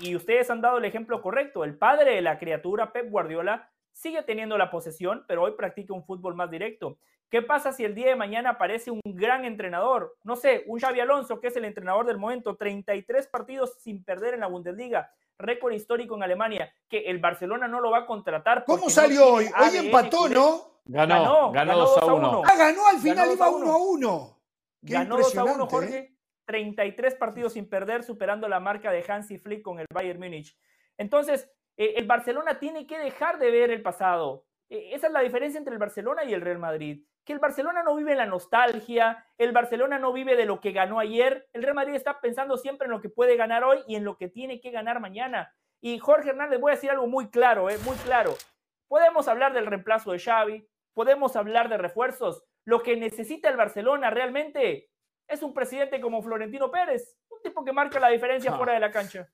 y, 0.00 0.14
ustedes 0.14 0.48
han 0.48 0.60
dado 0.60 0.78
el 0.78 0.84
ejemplo 0.84 1.20
correcto. 1.20 1.64
El 1.64 1.76
padre 1.76 2.14
de 2.14 2.22
la 2.22 2.38
criatura, 2.38 2.92
Pep 2.92 3.10
Guardiola, 3.10 3.71
sigue 3.92 4.22
teniendo 4.22 4.58
la 4.58 4.70
posesión, 4.70 5.24
pero 5.28 5.42
hoy 5.42 5.52
practica 5.52 5.94
un 5.94 6.04
fútbol 6.04 6.34
más 6.34 6.50
directo. 6.50 6.98
¿Qué 7.30 7.40
pasa 7.40 7.72
si 7.72 7.84
el 7.84 7.94
día 7.94 8.08
de 8.08 8.16
mañana 8.16 8.50
aparece 8.50 8.90
un 8.90 9.00
gran 9.04 9.46
entrenador? 9.46 10.16
No 10.22 10.36
sé, 10.36 10.64
un 10.66 10.78
Xavi 10.78 11.00
Alonso, 11.00 11.40
que 11.40 11.46
es 11.46 11.56
el 11.56 11.64
entrenador 11.64 12.06
del 12.06 12.18
momento, 12.18 12.56
33 12.56 13.26
partidos 13.28 13.74
sin 13.78 14.04
perder 14.04 14.34
en 14.34 14.40
la 14.40 14.48
Bundesliga, 14.48 15.10
récord 15.38 15.72
histórico 15.72 16.14
en 16.14 16.22
Alemania, 16.22 16.74
que 16.90 17.10
el 17.10 17.20
Barcelona 17.20 17.68
no 17.68 17.80
lo 17.80 17.90
va 17.90 18.00
a 18.00 18.06
contratar. 18.06 18.64
¿Cómo 18.66 18.90
salió 18.90 19.34
hoy? 19.34 19.46
Hoy 19.46 19.76
empató, 19.78 20.28
¿no? 20.28 20.72
Ganó, 20.84 21.52
ganó, 21.52 21.78
2 21.78 21.98
a 21.98 22.12
1. 22.12 22.42
Ah, 22.44 22.56
ganó 22.58 22.88
al 22.88 22.98
final, 22.98 23.32
iba 23.32 23.48
1 23.48 23.72
a 23.72 23.76
1. 23.76 24.40
Ganó 24.82 25.16
2 25.16 25.36
a 25.38 25.44
1, 25.44 25.66
Jorge. 25.68 26.16
33 26.44 27.12
¿eh? 27.12 27.16
partidos 27.16 27.52
sin 27.52 27.68
perder, 27.68 28.02
superando 28.02 28.48
la 28.48 28.60
marca 28.60 28.90
de 28.90 29.04
Hansi 29.06 29.38
Flick 29.38 29.62
con 29.62 29.78
el 29.78 29.86
Bayern 29.92 30.18
Múnich. 30.18 30.58
Entonces, 30.98 31.44
eh, 31.44 31.52
el 31.76 32.06
Barcelona 32.06 32.58
tiene 32.58 32.86
que 32.86 32.98
dejar 32.98 33.38
de 33.38 33.50
ver 33.50 33.70
el 33.70 33.82
pasado. 33.82 34.46
Eh, 34.68 34.90
esa 34.92 35.06
es 35.06 35.12
la 35.12 35.20
diferencia 35.20 35.58
entre 35.58 35.72
el 35.72 35.80
Barcelona 35.80 36.24
y 36.24 36.34
el 36.34 36.40
Real 36.40 36.58
Madrid 36.58 37.04
que 37.24 37.32
el 37.32 37.38
Barcelona 37.38 37.82
no 37.82 37.94
vive 37.94 38.12
en 38.12 38.18
la 38.18 38.26
nostalgia, 38.26 39.24
el 39.38 39.52
Barcelona 39.52 39.98
no 39.98 40.12
vive 40.12 40.36
de 40.36 40.44
lo 40.44 40.60
que 40.60 40.72
ganó 40.72 40.98
ayer, 40.98 41.48
el 41.52 41.62
Real 41.62 41.74
Madrid 41.74 41.94
está 41.94 42.20
pensando 42.20 42.56
siempre 42.56 42.86
en 42.86 42.90
lo 42.90 43.00
que 43.00 43.08
puede 43.08 43.36
ganar 43.36 43.64
hoy 43.64 43.78
y 43.86 43.96
en 43.96 44.04
lo 44.04 44.16
que 44.16 44.28
tiene 44.28 44.60
que 44.60 44.70
ganar 44.70 45.00
mañana. 45.00 45.54
Y 45.80 45.98
Jorge 45.98 46.30
Hernández, 46.30 46.60
voy 46.60 46.72
a 46.72 46.74
decir 46.74 46.90
algo 46.90 47.06
muy 47.06 47.30
claro, 47.30 47.70
eh, 47.70 47.78
muy 47.84 47.96
claro. 47.98 48.34
Podemos 48.88 49.28
hablar 49.28 49.52
del 49.52 49.66
reemplazo 49.66 50.12
de 50.12 50.18
Xavi, 50.18 50.68
podemos 50.94 51.36
hablar 51.36 51.68
de 51.68 51.78
refuerzos. 51.78 52.44
Lo 52.64 52.82
que 52.82 52.96
necesita 52.96 53.48
el 53.48 53.56
Barcelona 53.56 54.10
realmente 54.10 54.90
es 55.28 55.42
un 55.42 55.54
presidente 55.54 56.00
como 56.00 56.22
Florentino 56.22 56.70
Pérez, 56.70 57.16
un 57.30 57.40
tipo 57.42 57.64
que 57.64 57.72
marca 57.72 58.00
la 58.00 58.08
diferencia 58.08 58.52
ah. 58.52 58.56
fuera 58.56 58.74
de 58.74 58.80
la 58.80 58.90
cancha. 58.90 59.28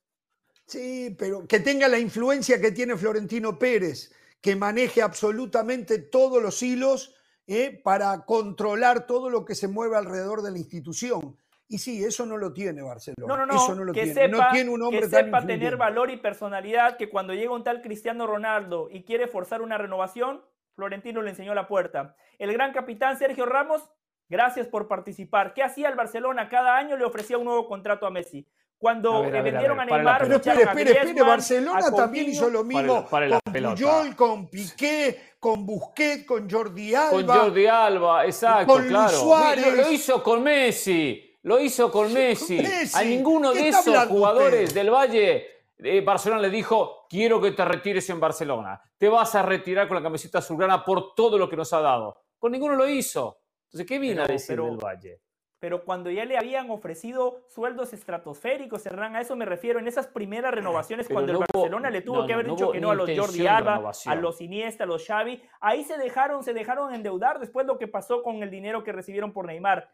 Sí, 0.69 1.17
pero 1.19 1.47
que 1.47 1.61
tenga 1.61 1.89
la 1.89 1.99
influencia 1.99 2.61
que 2.61 2.73
tiene 2.73 2.95
Florentino 2.95 3.59
Pérez, 3.59 4.15
que 4.43 4.55
maneje 4.55 5.01
absolutamente 5.01 5.99
todos 5.99 6.43
los 6.43 6.63
hilos 6.63 7.15
¿eh? 7.47 7.81
para 7.83 8.27
controlar 8.27 9.07
todo 9.07 9.31
lo 9.31 9.47
que 9.47 9.55
se 9.55 9.67
mueve 9.67 9.97
alrededor 9.97 10.43
de 10.43 10.51
la 10.51 10.59
institución. 10.59 11.39
Y 11.69 11.79
sí, 11.79 12.05
eso 12.05 12.27
no 12.27 12.37
lo 12.37 12.53
tiene 12.53 12.83
Barcelona. 12.83 13.27
No, 13.27 13.37
no, 13.39 13.47
no. 13.47 13.57
Eso 13.57 13.75
no 13.75 13.85
lo 13.85 13.95
que 13.95 14.03
tiene. 14.03 14.15
Sepa, 14.15 14.37
no 14.37 14.53
tiene 14.53 14.71
un 14.71 14.83
hombre 14.83 15.01
que 15.01 15.09
sepa 15.09 15.47
tener 15.47 15.79
valor 15.79 16.11
y 16.11 16.19
personalidad 16.19 16.99
que 16.99 17.09
cuando 17.09 17.33
llega 17.33 17.55
un 17.55 17.65
tal 17.65 17.81
Cristiano 17.81 18.27
Ronaldo 18.27 18.89
y 18.91 19.05
quiere 19.05 19.27
forzar 19.27 19.63
una 19.63 19.79
renovación, 19.79 20.43
Florentino 20.75 21.23
le 21.23 21.31
enseñó 21.31 21.55
la 21.55 21.67
puerta. 21.67 22.15
El 22.39 22.53
gran 22.53 22.73
capitán 22.73 23.19
Sergio 23.19 23.47
Ramos, 23.47 23.83
gracias 24.29 24.67
por 24.67 24.87
participar. 24.87 25.55
¿Qué 25.55 25.63
hacía 25.63 25.89
el 25.89 25.97
Barcelona? 25.97 26.51
Cada 26.51 26.77
año 26.77 26.97
le 26.99 27.05
ofrecía 27.05 27.39
un 27.39 27.45
nuevo 27.45 27.67
contrato 27.67 28.07
a 28.07 28.11
Messi. 28.11 28.47
Cuando 28.79 29.23
vendieron 29.23 29.81
a, 29.81 29.85
Neymar, 29.85 30.23
pero 30.23 30.37
espere, 30.37 30.63
espere, 30.63 30.93
espere, 30.93 31.23
Barcelona 31.23 31.91
también 31.91 32.29
hizo 32.29 32.49
lo 32.49 32.63
mismo 32.63 33.05
con 33.05 33.41
Puyol, 33.53 34.15
con 34.15 34.49
Piqué, 34.49 35.35
con 35.41 35.67
Busquets, 35.67 36.25
con 36.25 36.49
Jordi 36.49 36.95
Alba. 36.95 37.11
Con 37.11 37.27
Jordi 37.27 37.67
Alba, 37.67 38.25
exacto, 38.25 38.73
con 38.73 38.87
claro. 38.87 39.19
Suárez. 39.19 39.77
Lo 39.77 39.91
hizo 39.91 40.23
con 40.23 40.45
Messi. 40.45 41.39
Lo 41.43 41.59
hizo 41.59 41.91
con 41.91 42.13
Messi. 42.13 42.61
A 42.95 43.03
ninguno 43.03 43.53
de 43.53 43.69
esos 43.69 44.07
jugadores 44.07 44.73
del 44.73 44.91
Valle 44.91 45.59
eh, 45.79 46.01
Barcelona 46.01 46.43
le 46.43 46.51
dijo, 46.51 47.07
quiero 47.09 47.41
que 47.41 47.53
te 47.53 47.65
retires 47.65 48.09
en 48.11 48.19
Barcelona. 48.19 48.81
Te 48.97 49.09
vas 49.09 49.35
a 49.35 49.43
retirar 49.43 49.87
con 49.87 49.97
la 49.97 50.03
camiseta 50.03 50.39
azulgrana 50.39 50.85
por 50.85 51.15
todo 51.15 51.39
lo 51.39 51.49
que 51.49 51.57
nos 51.57 51.73
ha 51.73 51.81
dado. 51.81 52.23
Con 52.39 52.53
ninguno 52.53 52.75
lo 52.75 52.89
hizo. 52.89 53.39
Entonces, 53.67 53.87
¿qué 53.87 53.99
viene 53.99 54.23
a 54.23 54.27
decir 54.27 54.61
del 54.61 54.77
Valle? 54.77 55.21
Pero 55.61 55.85
cuando 55.85 56.11
ya 56.11 56.25
le 56.25 56.39
habían 56.39 56.71
ofrecido 56.71 57.43
sueldos 57.49 57.93
estratosféricos, 57.93 58.87
Hernán, 58.87 59.17
a 59.17 59.21
eso 59.21 59.35
me 59.35 59.45
refiero, 59.45 59.79
en 59.81 59.89
esas 59.89 60.07
primeras 60.07 60.55
renovaciones, 60.55 61.09
cuando 61.09 61.33
el 61.33 61.39
Barcelona 61.39 61.91
le 61.91 62.03
tuvo 62.03 62.27
que 62.27 62.35
haber 62.35 62.49
dicho 62.49 62.71
que 62.71 62.81
no 62.81 62.91
a 62.91 62.95
los 62.95 63.11
Jordi 63.11 63.47
Alba, 63.47 63.93
a 64.07 64.15
los 64.15 64.41
Iniesta, 64.41 64.85
a 64.85 64.87
los 64.87 65.05
Xavi, 65.05 65.43
ahí 65.61 65.85
se 65.85 65.99
dejaron, 65.99 66.45
se 66.45 66.55
dejaron 66.55 66.95
endeudar 66.95 67.41
después 67.41 67.67
lo 67.67 67.77
que 67.77 67.89
pasó 67.89 68.23
con 68.23 68.43
el 68.43 68.51
dinero 68.51 68.85
que 68.85 68.93
recibieron 68.93 69.33
por 69.33 69.47
Neymar. 69.47 69.91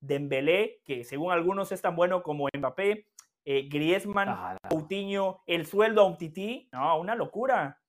Dembélé, 0.00 0.80
que 0.84 1.04
según 1.04 1.32
algunos 1.32 1.72
es 1.72 1.82
tan 1.82 1.96
bueno 1.96 2.22
como 2.22 2.48
Mbappé, 2.56 3.06
eh, 3.44 3.68
Griezmann, 3.68 4.28
ah, 4.28 4.56
Coutinho, 4.68 5.42
el 5.46 5.66
sueldo 5.66 6.02
a 6.02 6.04
un 6.04 6.16
tití, 6.16 6.68
no, 6.72 7.00
una 7.00 7.14
locura. 7.14 7.80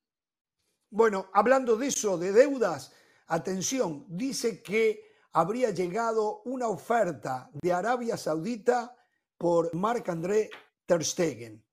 Bueno, 0.89 1.29
hablando 1.33 1.77
de 1.77 1.87
eso, 1.87 2.17
de 2.17 2.31
deudas, 2.33 2.93
atención, 3.27 4.05
dice 4.09 4.61
que 4.61 5.10
habría 5.33 5.71
llegado 5.71 6.41
una 6.45 6.67
oferta 6.67 7.49
de 7.53 7.73
Arabia 7.73 8.17
Saudita 8.17 8.95
por 9.37 9.73
Marc-André 9.73 10.49
Ter 10.85 11.03
Stegen. 11.03 11.65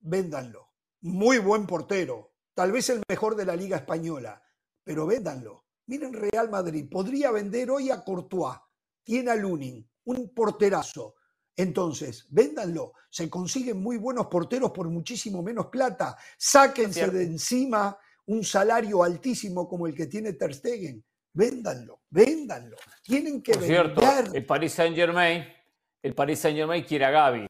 Véndanlo. 0.00 0.68
Muy 1.02 1.38
buen 1.38 1.66
portero, 1.66 2.34
tal 2.54 2.72
vez 2.72 2.90
el 2.90 3.02
mejor 3.08 3.34
de 3.34 3.46
la 3.46 3.56
Liga 3.56 3.78
Española, 3.78 4.42
pero 4.84 5.06
véndanlo. 5.06 5.64
Miren 5.86 6.12
Real 6.12 6.50
Madrid, 6.50 6.88
podría 6.90 7.30
vender 7.30 7.70
hoy 7.70 7.90
a 7.90 8.04
Courtois, 8.04 8.58
tiene 9.02 9.30
a 9.30 9.34
Lunin, 9.34 9.88
un 10.04 10.32
porterazo. 10.34 11.16
Entonces, 11.56 12.26
véndanlo. 12.30 12.92
Se 13.10 13.28
consiguen 13.28 13.82
muy 13.82 13.96
buenos 13.96 14.28
porteros 14.28 14.70
por 14.70 14.88
muchísimo 14.88 15.42
menos 15.42 15.66
plata. 15.66 16.16
Sáquense 16.38 17.10
de 17.10 17.24
encima 17.24 17.98
un 18.26 18.44
salario 18.44 19.02
altísimo 19.02 19.68
como 19.68 19.86
el 19.86 19.94
que 19.94 20.06
tiene 20.06 20.34
Ter 20.34 20.54
Stegen. 20.54 21.04
Véndanlo, 21.32 22.00
véndanlo. 22.10 22.76
Tienen 23.02 23.42
que 23.42 23.52
Por 23.52 23.62
cierto, 23.62 24.02
el 24.32 24.44
Paris 24.44 24.72
Saint 24.72 24.96
Germain, 24.96 25.44
el 26.02 26.14
Paris 26.14 26.40
Saint 26.40 26.56
Germain 26.56 26.82
quiere 26.82 27.04
a 27.04 27.10
Gaby. 27.10 27.46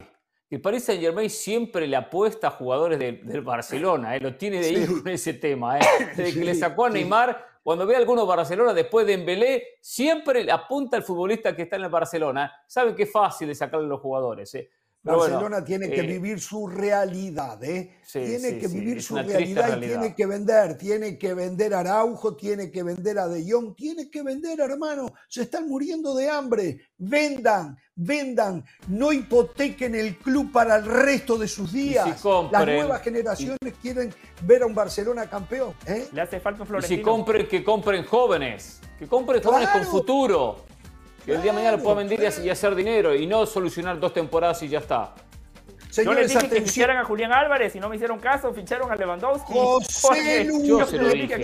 El 0.51 0.61
Paris 0.61 0.85
Saint 0.85 1.01
Germain 1.01 1.31
siempre 1.31 1.87
le 1.87 1.97
apuesta 1.97 2.49
a 2.49 2.51
jugadores 2.51 2.99
del 2.99 3.41
Barcelona, 3.41 4.17
eh, 4.17 4.21
lo 4.21 4.37
tiene 4.37 4.61
de 4.61 4.67
ahí 4.67 4.87
con 4.87 5.07
ese 5.09 5.35
tema. 5.35 5.79
Eh. 5.79 5.83
Desde 6.17 6.35
que 6.35 6.45
le 6.45 6.55
sacó 6.55 6.87
a 6.87 6.91
Neymar, 6.91 7.51
cuando 7.63 7.87
ve 7.87 7.95
a 7.95 7.99
alguno 7.99 8.27
Barcelona 8.27 8.75
después 8.75 9.07
de 9.07 9.15
Embelé, 9.15 9.65
siempre 9.81 10.51
apunta 10.51 10.97
al 10.97 11.05
futbolista 11.05 11.55
que 11.55 11.63
está 11.63 11.77
en 11.77 11.85
el 11.85 11.89
Barcelona. 11.89 12.53
Saben 12.67 12.95
que 12.95 13.05
es 13.05 13.13
fácil 13.13 13.49
de 13.49 13.55
sacarle 13.55 13.87
a 13.87 13.91
los 13.91 14.01
jugadores. 14.01 14.55
Eh. 14.57 14.71
Barcelona 15.03 15.65
tiene 15.65 15.89
que 15.89 16.01
eh, 16.01 16.07
vivir 16.07 16.41
su 16.41 16.67
realidad, 16.67 17.63
¿eh? 17.65 18.01
tiene 18.13 18.59
que 18.59 18.69
vivir 18.69 19.03
su 19.03 19.17
realidad, 19.17 19.79
y 19.79 19.87
tiene 19.87 20.15
que 20.15 20.27
vender, 20.27 20.77
tiene 20.77 21.17
que 21.17 21.33
vender 21.33 21.73
a 21.75 21.81
Araujo, 21.81 22.37
tiene 22.37 22.71
que 22.71 22.83
vender 22.83 23.19
a 23.19 23.27
De 23.27 23.51
Jong, 23.51 23.75
tiene 23.75 24.11
que 24.11 24.23
vender, 24.23 24.61
hermano. 24.61 25.11
Se 25.29 25.43
están 25.43 25.69
muriendo 25.69 26.15
de 26.15 26.29
hambre. 26.29 26.81
Vendan, 26.99 27.79
vendan, 27.95 28.63
no 28.89 29.11
hipotequen 29.11 29.95
el 29.95 30.19
club 30.19 30.53
para 30.53 30.77
el 30.77 30.85
resto 30.85 31.39
de 31.39 31.49
sus 31.49 31.73
días. 31.73 32.23
Las 32.53 32.67
nuevas 32.67 33.01
generaciones 33.01 33.75
quieren 33.81 34.13
ver 34.43 34.63
a 34.63 34.67
un 34.67 34.75
Barcelona 34.75 35.31
campeón. 35.31 35.73
¿eh? 35.87 36.09
Le 36.13 36.21
hace 36.21 36.41
falta 36.41 36.63
un 36.63 36.79
Y 36.79 36.83
si 36.83 37.01
compren, 37.01 37.49
que 37.49 37.65
compren 37.65 38.05
jóvenes, 38.05 38.81
que 38.99 39.07
compren 39.07 39.43
jóvenes 39.43 39.71
con 39.71 39.85
futuro 39.85 40.70
que 41.31 41.37
el 41.37 41.43
día 41.43 41.53
de 41.53 41.59
mañana 41.59 41.77
lo 41.77 41.83
pueda 41.83 41.97
vender 41.97 42.21
y 42.43 42.51
hacer 42.51 42.75
dinero 42.75 43.15
y 43.15 43.25
no 43.27 43.47
solucionar 43.47 44.01
dos 44.01 44.13
temporadas 44.13 44.63
y 44.65 44.69
ya 44.69 44.81
está. 44.81 45.15
Yo 46.05 46.13
les 46.13 46.33
dije 46.33 46.49
que 46.49 46.63
ficharan 46.63 46.97
a 46.99 47.05
Julián 47.05 47.33
Álvarez 47.33 47.75
y 47.77 47.81
no 47.81 47.89
me 47.89 47.97
hicieron 47.97 48.19
caso, 48.19 48.53
ficharon 48.53 48.91
a 48.91 48.97
Lewandowski. 48.97 49.53
José 49.53 50.45
Lu, 50.45 50.65
yo 50.65 50.87
se 50.87 50.99
lo 50.99 51.09
dije. 51.09 51.39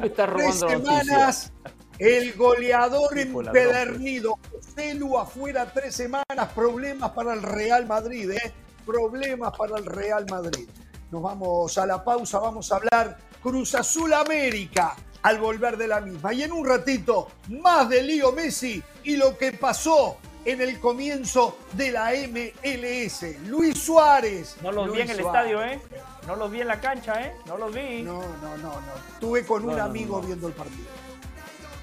Me 0.00 0.06
está 0.06 0.26
robando 0.26 0.68
semanas, 0.68 1.52
el 1.98 2.34
goleador 2.34 3.18
empedernido. 3.18 4.38
José 4.50 4.94
Lu 4.94 5.18
afuera 5.18 5.66
tres 5.72 5.94
semanas, 5.94 6.52
problemas 6.54 7.10
para 7.10 7.34
el 7.34 7.42
Real 7.42 7.86
Madrid, 7.86 8.30
¿eh? 8.30 8.52
Problemas 8.86 9.56
para 9.56 9.78
el 9.78 9.86
Real 9.86 10.24
Madrid. 10.30 10.68
Nos 11.10 11.22
vamos 11.22 11.76
a 11.78 11.86
la 11.86 12.02
pausa, 12.02 12.38
vamos 12.38 12.70
a 12.70 12.76
hablar 12.76 13.18
Cruz 13.42 13.74
Azul 13.74 14.12
América 14.12 14.94
al 15.22 15.38
volver 15.38 15.76
de 15.76 15.88
la 15.88 16.00
misma. 16.00 16.32
Y 16.32 16.42
en 16.42 16.52
un 16.52 16.66
ratito, 16.66 17.28
más 17.48 17.88
de 17.88 18.02
Lío 18.02 18.32
Messi 18.32 18.82
y 19.04 19.16
lo 19.16 19.36
que 19.36 19.52
pasó 19.52 20.18
en 20.44 20.60
el 20.60 20.80
comienzo 20.80 21.56
de 21.72 21.92
la 21.92 22.12
MLS. 22.12 23.38
Luis 23.46 23.78
Suárez. 23.78 24.56
No 24.62 24.72
los 24.72 24.92
vi 24.92 25.00
en 25.00 25.10
el 25.10 25.20
estadio, 25.20 25.62
¿eh? 25.62 25.80
No 26.26 26.36
los 26.36 26.50
vi 26.50 26.60
en 26.60 26.68
la 26.68 26.80
cancha, 26.80 27.22
¿eh? 27.22 27.34
No 27.46 27.56
los 27.56 27.72
vi. 27.74 28.02
No, 28.02 28.20
no, 28.20 28.56
no, 28.58 28.80
no. 28.80 28.92
Estuve 29.14 29.44
con 29.44 29.68
un 29.68 29.78
amigo 29.78 30.20
viendo 30.20 30.48
el 30.48 30.54
partido. 30.54 30.88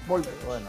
Volvemos. 0.06 0.44
Bueno. 0.44 0.68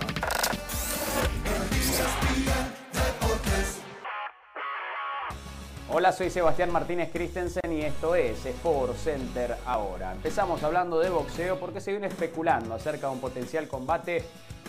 Hola, 5.94 6.14
soy 6.14 6.30
Sebastián 6.30 6.72
Martínez 6.72 7.10
Christensen 7.12 7.70
y 7.70 7.82
esto 7.82 8.16
es 8.16 8.46
Sport 8.46 8.96
Center 8.96 9.58
ahora. 9.66 10.14
Empezamos 10.14 10.64
hablando 10.64 10.98
de 11.00 11.10
boxeo 11.10 11.60
porque 11.60 11.82
se 11.82 11.92
viene 11.92 12.08
especulando 12.08 12.74
acerca 12.74 13.08
de 13.08 13.14
un 13.14 13.20
potencial 13.20 13.68
combate 13.68 14.24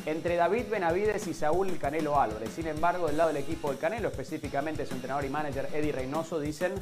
entre 0.04 0.34
David 0.34 0.64
Benavides 0.68 1.28
y 1.28 1.34
Saúl 1.34 1.78
Canelo 1.78 2.20
Álvarez. 2.20 2.50
Sin 2.50 2.66
embargo, 2.66 3.06
del 3.06 3.18
lado 3.18 3.32
del 3.32 3.40
equipo 3.40 3.68
del 3.68 3.78
Canelo, 3.78 4.08
específicamente 4.08 4.84
su 4.84 4.94
entrenador 4.94 5.24
y 5.24 5.28
manager 5.28 5.68
Eddie 5.72 5.92
Reynoso, 5.92 6.40
dicen 6.40 6.74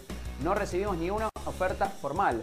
no 0.42 0.54
recibimos 0.54 0.96
ni 0.96 1.10
una 1.10 1.28
oferta 1.44 1.84
formal. 1.84 2.42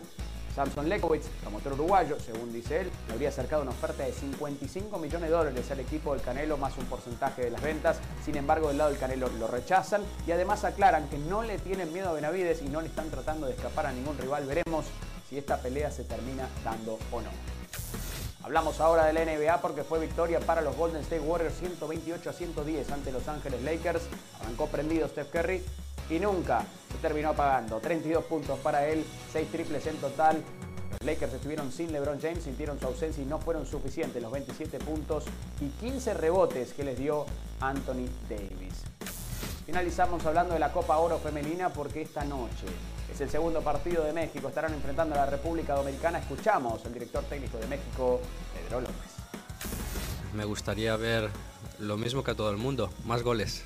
Samson 0.57 0.89
Lekowitz, 0.89 1.27
promotor 1.43 1.73
uruguayo, 1.73 2.19
según 2.19 2.51
dice 2.51 2.81
él, 2.81 2.91
le 3.05 3.13
habría 3.13 3.29
acercado 3.29 3.61
una 3.61 3.69
oferta 3.69 4.01
de 4.01 4.11
55 4.11 4.97
millones 4.97 5.29
de 5.29 5.35
dólares 5.35 5.69
al 5.69 5.79
equipo 5.79 6.13
del 6.13 6.23
Canelo 6.23 6.57
más 6.57 6.75
un 6.79 6.85
porcentaje 6.85 7.43
de 7.43 7.51
las 7.51 7.61
ventas. 7.61 7.99
Sin 8.25 8.35
embargo, 8.37 8.69
del 8.69 8.79
lado 8.79 8.89
del 8.89 8.99
Canelo 8.99 9.29
lo 9.37 9.45
rechazan 9.45 10.01
y 10.25 10.31
además 10.31 10.63
aclaran 10.63 11.09
que 11.09 11.19
no 11.19 11.43
le 11.43 11.59
tienen 11.59 11.93
miedo 11.93 12.09
a 12.09 12.13
Benavides 12.13 12.63
y 12.63 12.69
no 12.69 12.81
le 12.81 12.87
están 12.87 13.11
tratando 13.11 13.45
de 13.45 13.53
escapar 13.53 13.85
a 13.85 13.91
ningún 13.91 14.17
rival. 14.17 14.47
Veremos 14.47 14.87
si 15.29 15.37
esta 15.37 15.61
pelea 15.61 15.91
se 15.91 16.05
termina 16.05 16.49
dando 16.65 16.97
o 17.11 17.21
no. 17.21 17.29
Hablamos 18.41 18.79
ahora 18.79 19.05
de 19.05 19.13
la 19.13 19.25
NBA 19.25 19.61
porque 19.61 19.83
fue 19.83 19.99
victoria 19.99 20.39
para 20.39 20.61
los 20.61 20.75
Golden 20.75 21.03
State 21.03 21.21
Warriors 21.21 21.53
128 21.59 22.31
a 22.31 22.33
110 22.33 22.91
ante 22.91 23.11
Los 23.11 23.27
Ángeles 23.27 23.61
Lakers. 23.61 24.01
Arrancó 24.41 24.65
prendido 24.65 25.07
Steph 25.07 25.29
Curry 25.29 25.63
y 26.09 26.19
nunca 26.19 26.65
se 26.91 26.97
terminó 26.97 27.33
pagando. 27.33 27.79
32 27.79 28.23
puntos 28.25 28.59
para 28.59 28.87
él, 28.87 29.05
6 29.33 29.51
triples 29.51 29.85
en 29.87 29.97
total. 29.97 30.43
Los 30.91 31.03
Lakers 31.03 31.33
estuvieron 31.33 31.71
sin 31.71 31.91
LeBron 31.91 32.19
James, 32.21 32.43
sintieron 32.43 32.79
su 32.79 32.87
ausencia 32.87 33.21
y 33.21 33.25
no 33.25 33.39
fueron 33.39 33.65
suficientes 33.65 34.21
los 34.21 34.31
27 34.31 34.79
puntos 34.79 35.25
y 35.59 35.67
15 35.85 36.13
rebotes 36.13 36.73
que 36.73 36.83
les 36.83 36.97
dio 36.97 37.25
Anthony 37.59 38.07
Davis. 38.29 38.83
Finalizamos 39.65 40.25
hablando 40.25 40.53
de 40.53 40.59
la 40.59 40.71
Copa 40.71 40.97
Oro 40.97 41.19
Femenina 41.19 41.69
porque 41.69 42.01
esta 42.01 42.23
noche 42.23 42.67
es 43.13 43.19
el 43.19 43.29
segundo 43.29 43.61
partido 43.61 44.03
de 44.05 44.13
México. 44.13 44.47
Estarán 44.47 44.73
enfrentando 44.73 45.15
a 45.15 45.17
la 45.17 45.25
República 45.25 45.75
Dominicana. 45.75 46.19
Escuchamos 46.19 46.85
al 46.85 46.93
director 46.93 47.23
técnico 47.25 47.57
de 47.57 47.67
México, 47.67 48.21
Pedro 48.53 48.79
López. 48.79 48.95
Me 50.33 50.45
gustaría 50.45 50.95
ver 50.95 51.29
lo 51.79 51.97
mismo 51.97 52.23
que 52.23 52.31
a 52.31 52.35
todo 52.35 52.49
el 52.49 52.57
mundo, 52.57 52.89
más 53.05 53.23
goles. 53.23 53.65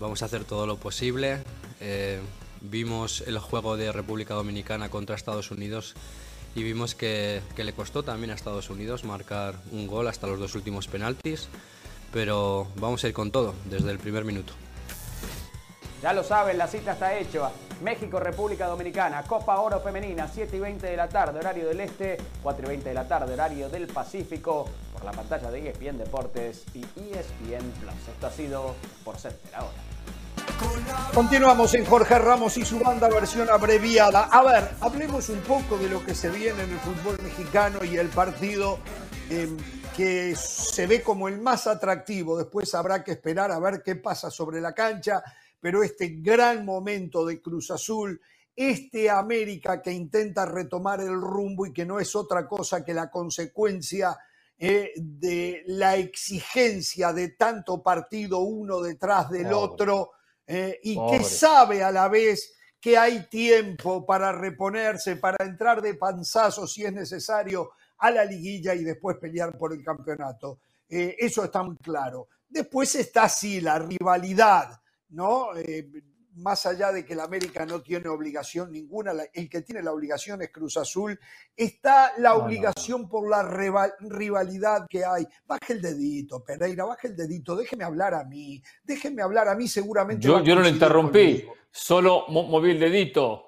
Vamos 0.00 0.22
a 0.22 0.24
hacer 0.24 0.44
todo 0.44 0.66
lo 0.66 0.78
posible. 0.78 1.44
Eh, 1.78 2.20
vimos 2.62 3.22
el 3.26 3.38
juego 3.38 3.76
de 3.76 3.92
República 3.92 4.32
Dominicana 4.32 4.88
contra 4.88 5.14
Estados 5.14 5.50
Unidos 5.50 5.94
y 6.54 6.62
vimos 6.62 6.94
que, 6.94 7.42
que, 7.54 7.64
le 7.64 7.74
costó 7.74 8.02
también 8.02 8.30
a 8.30 8.34
Estados 8.34 8.70
Unidos 8.70 9.04
marcar 9.04 9.56
un 9.72 9.86
gol 9.86 10.08
hasta 10.08 10.26
los 10.26 10.38
dos 10.38 10.54
últimos 10.54 10.88
penaltis, 10.88 11.48
pero 12.14 12.66
vamos 12.76 13.04
a 13.04 13.08
ir 13.08 13.14
con 13.14 13.30
todo 13.30 13.54
desde 13.66 13.90
el 13.90 13.98
primer 13.98 14.24
minuto. 14.24 14.54
Ya 16.02 16.14
lo 16.14 16.24
saben, 16.24 16.56
la 16.56 16.66
cita 16.66 16.92
está 16.92 17.14
hecha. 17.14 17.50
México, 17.82 18.18
República 18.18 18.66
Dominicana, 18.66 19.22
Copa 19.22 19.60
Oro 19.60 19.80
Femenina, 19.80 20.28
7 20.32 20.56
y 20.56 20.60
20 20.60 20.86
de 20.86 20.96
la 20.96 21.08
tarde, 21.08 21.38
horario 21.38 21.68
del 21.68 21.80
Este, 21.80 22.16
4 22.42 22.64
y 22.64 22.68
20 22.68 22.88
de 22.88 22.94
la 22.94 23.06
tarde, 23.06 23.34
horario 23.34 23.68
del 23.68 23.86
Pacífico, 23.86 24.66
por 24.92 25.04
la 25.04 25.12
pantalla 25.12 25.50
de 25.50 25.68
ESPN 25.68 25.98
Deportes 25.98 26.64
y 26.74 26.80
ESPN 26.80 27.70
Plus. 27.80 28.08
Esto 28.08 28.26
ha 28.26 28.30
sido 28.30 28.74
por 29.04 29.18
Center 29.18 29.54
ahora. 29.54 29.76
Continuamos 31.14 31.74
en 31.74 31.84
Jorge 31.84 32.18
Ramos 32.18 32.56
y 32.56 32.64
su 32.64 32.78
banda 32.78 33.08
versión 33.08 33.50
abreviada. 33.50 34.24
A 34.24 34.42
ver, 34.42 34.70
hablemos 34.80 35.28
un 35.28 35.40
poco 35.40 35.76
de 35.76 35.88
lo 35.88 36.04
que 36.04 36.14
se 36.14 36.30
viene 36.30 36.62
en 36.62 36.70
el 36.70 36.78
fútbol 36.78 37.18
mexicano 37.22 37.84
y 37.84 37.96
el 37.96 38.08
partido 38.08 38.78
em, 39.28 39.56
que 39.96 40.34
se 40.34 40.86
ve 40.86 41.02
como 41.02 41.28
el 41.28 41.40
más 41.40 41.66
atractivo. 41.66 42.38
Después 42.38 42.74
habrá 42.74 43.04
que 43.04 43.12
esperar 43.12 43.50
a 43.50 43.58
ver 43.58 43.82
qué 43.82 43.96
pasa 43.96 44.30
sobre 44.30 44.60
la 44.60 44.74
cancha, 44.74 45.22
pero 45.60 45.82
este 45.82 46.08
gran 46.20 46.64
momento 46.64 47.24
de 47.24 47.40
Cruz 47.40 47.70
Azul, 47.70 48.20
este 48.56 49.08
América 49.08 49.80
que 49.80 49.92
intenta 49.92 50.44
retomar 50.46 51.00
el 51.00 51.20
rumbo 51.20 51.66
y 51.66 51.72
que 51.72 51.86
no 51.86 52.00
es 52.00 52.14
otra 52.16 52.46
cosa 52.46 52.84
que 52.84 52.94
la 52.94 53.10
consecuencia 53.10 54.16
eh, 54.58 54.92
de 54.96 55.62
la 55.66 55.96
exigencia 55.96 57.12
de 57.12 57.30
tanto 57.30 57.82
partido 57.82 58.40
uno 58.40 58.80
detrás 58.80 59.30
del 59.30 59.52
otro 59.52 60.10
eh, 60.46 60.78
y 60.82 60.98
que 61.10 61.24
sabe 61.24 61.82
a 61.82 61.90
la 61.90 62.08
vez 62.08 62.54
que 62.80 62.98
hay 62.98 63.26
tiempo 63.28 64.04
para 64.04 64.32
reponerse, 64.32 65.16
para 65.16 65.44
entrar 65.44 65.80
de 65.80 65.94
panzazo 65.94 66.66
si 66.66 66.84
es 66.84 66.92
necesario 66.92 67.70
a 67.98 68.10
la 68.10 68.24
liguilla 68.24 68.74
y 68.74 68.82
después 68.82 69.16
pelear 69.18 69.56
por 69.56 69.72
el 69.72 69.84
campeonato. 69.84 70.58
Eh, 70.88 71.16
eso 71.18 71.44
está 71.44 71.62
muy 71.62 71.76
claro. 71.76 72.28
Después 72.48 72.94
está 72.96 73.24
así 73.24 73.60
la 73.60 73.78
rivalidad, 73.78 74.80
¿no? 75.10 75.56
Eh, 75.56 75.88
más 76.36 76.64
allá 76.66 76.92
de 76.92 77.04
que 77.04 77.12
el 77.12 77.20
América 77.20 77.66
no 77.66 77.82
tiene 77.82 78.08
obligación 78.08 78.72
ninguna, 78.72 79.12
el 79.32 79.48
que 79.48 79.62
tiene 79.62 79.82
la 79.82 79.92
obligación 79.92 80.42
es 80.42 80.50
Cruz 80.50 80.76
Azul, 80.76 81.18
está 81.56 82.12
la 82.18 82.34
obligación 82.34 83.08
por 83.08 83.28
la 83.28 83.42
rivalidad 84.00 84.86
que 84.88 85.04
hay. 85.04 85.26
Baje 85.46 85.74
el 85.74 85.82
dedito, 85.82 86.42
Pereira, 86.44 86.84
baje 86.84 87.08
el 87.08 87.16
dedito, 87.16 87.56
déjeme 87.56 87.84
hablar 87.84 88.14
a 88.14 88.24
mí, 88.24 88.62
déjeme 88.82 89.22
hablar 89.22 89.48
a 89.48 89.54
mí 89.54 89.68
seguramente. 89.68 90.26
Yo, 90.26 90.42
yo 90.42 90.54
no 90.54 90.62
lo 90.62 90.68
interrumpí, 90.68 91.46
solo 91.70 92.26
moví 92.28 92.70
el 92.70 92.80
dedito. 92.80 93.46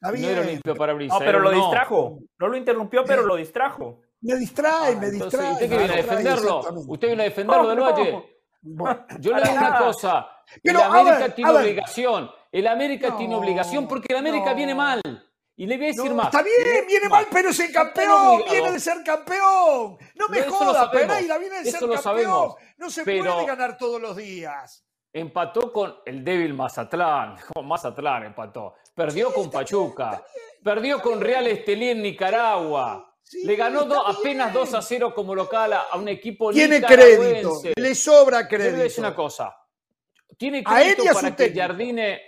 No 0.00 0.10
era 0.10 0.42
limpio 0.42 0.74
para 0.74 0.92
No, 0.92 1.18
pero 1.18 1.38
lo 1.40 1.50
distrajo. 1.50 2.18
No 2.38 2.48
lo 2.48 2.56
interrumpió, 2.56 3.04
pero 3.04 3.22
lo 3.22 3.36
distrajo. 3.36 4.00
Me 4.20 4.36
distrae, 4.36 4.96
me 4.96 5.10
distrae. 5.10 5.52
¿Usted 5.52 5.68
que 5.68 5.78
viene 5.78 5.92
a 5.92 5.96
defenderlo? 5.96 6.60
¿Usted 6.88 7.08
viene 7.08 7.22
a 7.22 7.24
defenderlo 7.26 7.68
del 7.68 7.80
Valle? 7.80 8.24
yo 9.20 9.34
le 9.34 9.42
digo 9.42 9.56
una 9.56 9.78
cosa. 9.78 10.33
El 10.62 10.76
América 10.76 11.34
tiene 11.34 11.50
obligación. 11.50 12.30
El 12.52 12.66
América 12.66 13.16
tiene 13.16 13.34
obligación 13.34 13.88
porque 13.88 14.12
el 14.12 14.18
América 14.18 14.54
viene 14.54 14.74
mal. 14.74 15.00
Y 15.56 15.66
le 15.66 15.76
voy 15.76 15.86
a 15.86 15.88
decir 15.88 16.14
más. 16.14 16.26
Está 16.26 16.42
bien, 16.42 16.86
viene 16.86 17.08
mal, 17.08 17.26
pero 17.30 17.50
es 17.50 17.60
el 17.60 17.72
campeón. 17.72 18.42
Viene 18.50 18.72
de 18.72 18.80
ser 18.80 19.04
campeón. 19.04 19.98
No 20.14 20.28
me 20.28 20.42
joda, 20.42 20.90
Pereira, 20.90 21.38
viene 21.38 21.62
de 21.62 21.70
ser 21.70 21.80
campeón. 21.80 22.54
No 22.76 22.90
se 22.90 23.04
puede 23.04 23.46
ganar 23.46 23.78
todos 23.78 24.00
los 24.00 24.16
días. 24.16 24.84
Empató 25.12 25.72
con 25.72 25.94
el 26.04 26.24
débil 26.24 26.54
Mazatlán. 26.54 27.36
Con 27.54 27.68
Mazatlán 27.68 28.24
empató. 28.24 28.74
Perdió 28.96 29.32
con 29.32 29.48
Pachuca. 29.48 30.20
Perdió 30.62 31.00
con 31.00 31.20
Real 31.20 31.46
Estelí 31.46 31.90
en 31.90 32.02
Nicaragua. 32.02 33.14
Le 33.44 33.54
ganó 33.54 33.82
apenas 34.06 34.52
2 34.52 34.74
a 34.74 34.82
0 34.82 35.14
como 35.14 35.34
local 35.34 35.72
a, 35.72 35.86
un 35.96 36.08
equipo 36.08 36.50
Tiene 36.50 36.82
crédito, 36.82 37.60
le 37.76 37.94
sobra 37.94 38.46
crédito. 38.46 39.00
Le 39.00 39.00
una 39.00 39.14
cosa. 39.14 39.56
Tiene 40.36 40.62
crédito 40.62 41.04
para 41.12 41.36
que 41.36 41.52
Jardine 41.54 42.20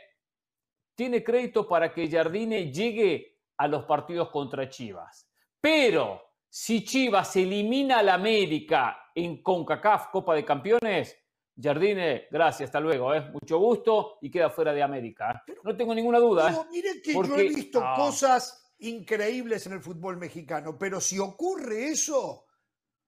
tiene 0.97 1.23
crédito 1.23 1.69
para 1.69 1.93
que 1.93 2.11
Jardine 2.11 2.73
llegue 2.73 3.41
a 3.59 3.69
los 3.69 3.85
partidos 3.85 4.31
contra 4.31 4.69
Chivas. 4.69 5.29
Pero 5.61 6.23
si 6.49 6.85
Chivas 6.85 7.37
elimina 7.37 7.99
al 7.99 8.09
América 8.09 9.11
en 9.15 9.43
CONCACAF 9.43 10.09
Copa 10.11 10.35
de 10.35 10.45
Campeones, 10.45 11.17
Jardine, 11.59 12.27
gracias, 12.31 12.69
hasta 12.69 12.81
luego, 12.81 13.15
¿eh? 13.15 13.31
mucho 13.31 13.59
gusto 13.59 14.19
y 14.21 14.31
queda 14.31 14.51
fuera 14.51 14.73
de 14.73 14.83
América. 14.83 15.45
¿eh? 15.47 15.55
no 15.63 15.77
tengo 15.77 15.95
ninguna 15.95 16.19
duda. 16.19 16.51
¿eh? 16.51 16.67
Miren 16.71 17.03
que 17.03 17.13
yo 17.13 17.37
he 17.37 17.49
visto 17.49 17.83
cosas 17.95 18.75
increíbles 18.79 19.67
en 19.67 19.75
el 19.75 19.81
fútbol 19.81 20.17
mexicano, 20.17 20.79
pero 20.79 21.01
si 21.01 21.19
ocurre 21.19 21.89
eso, 21.89 22.47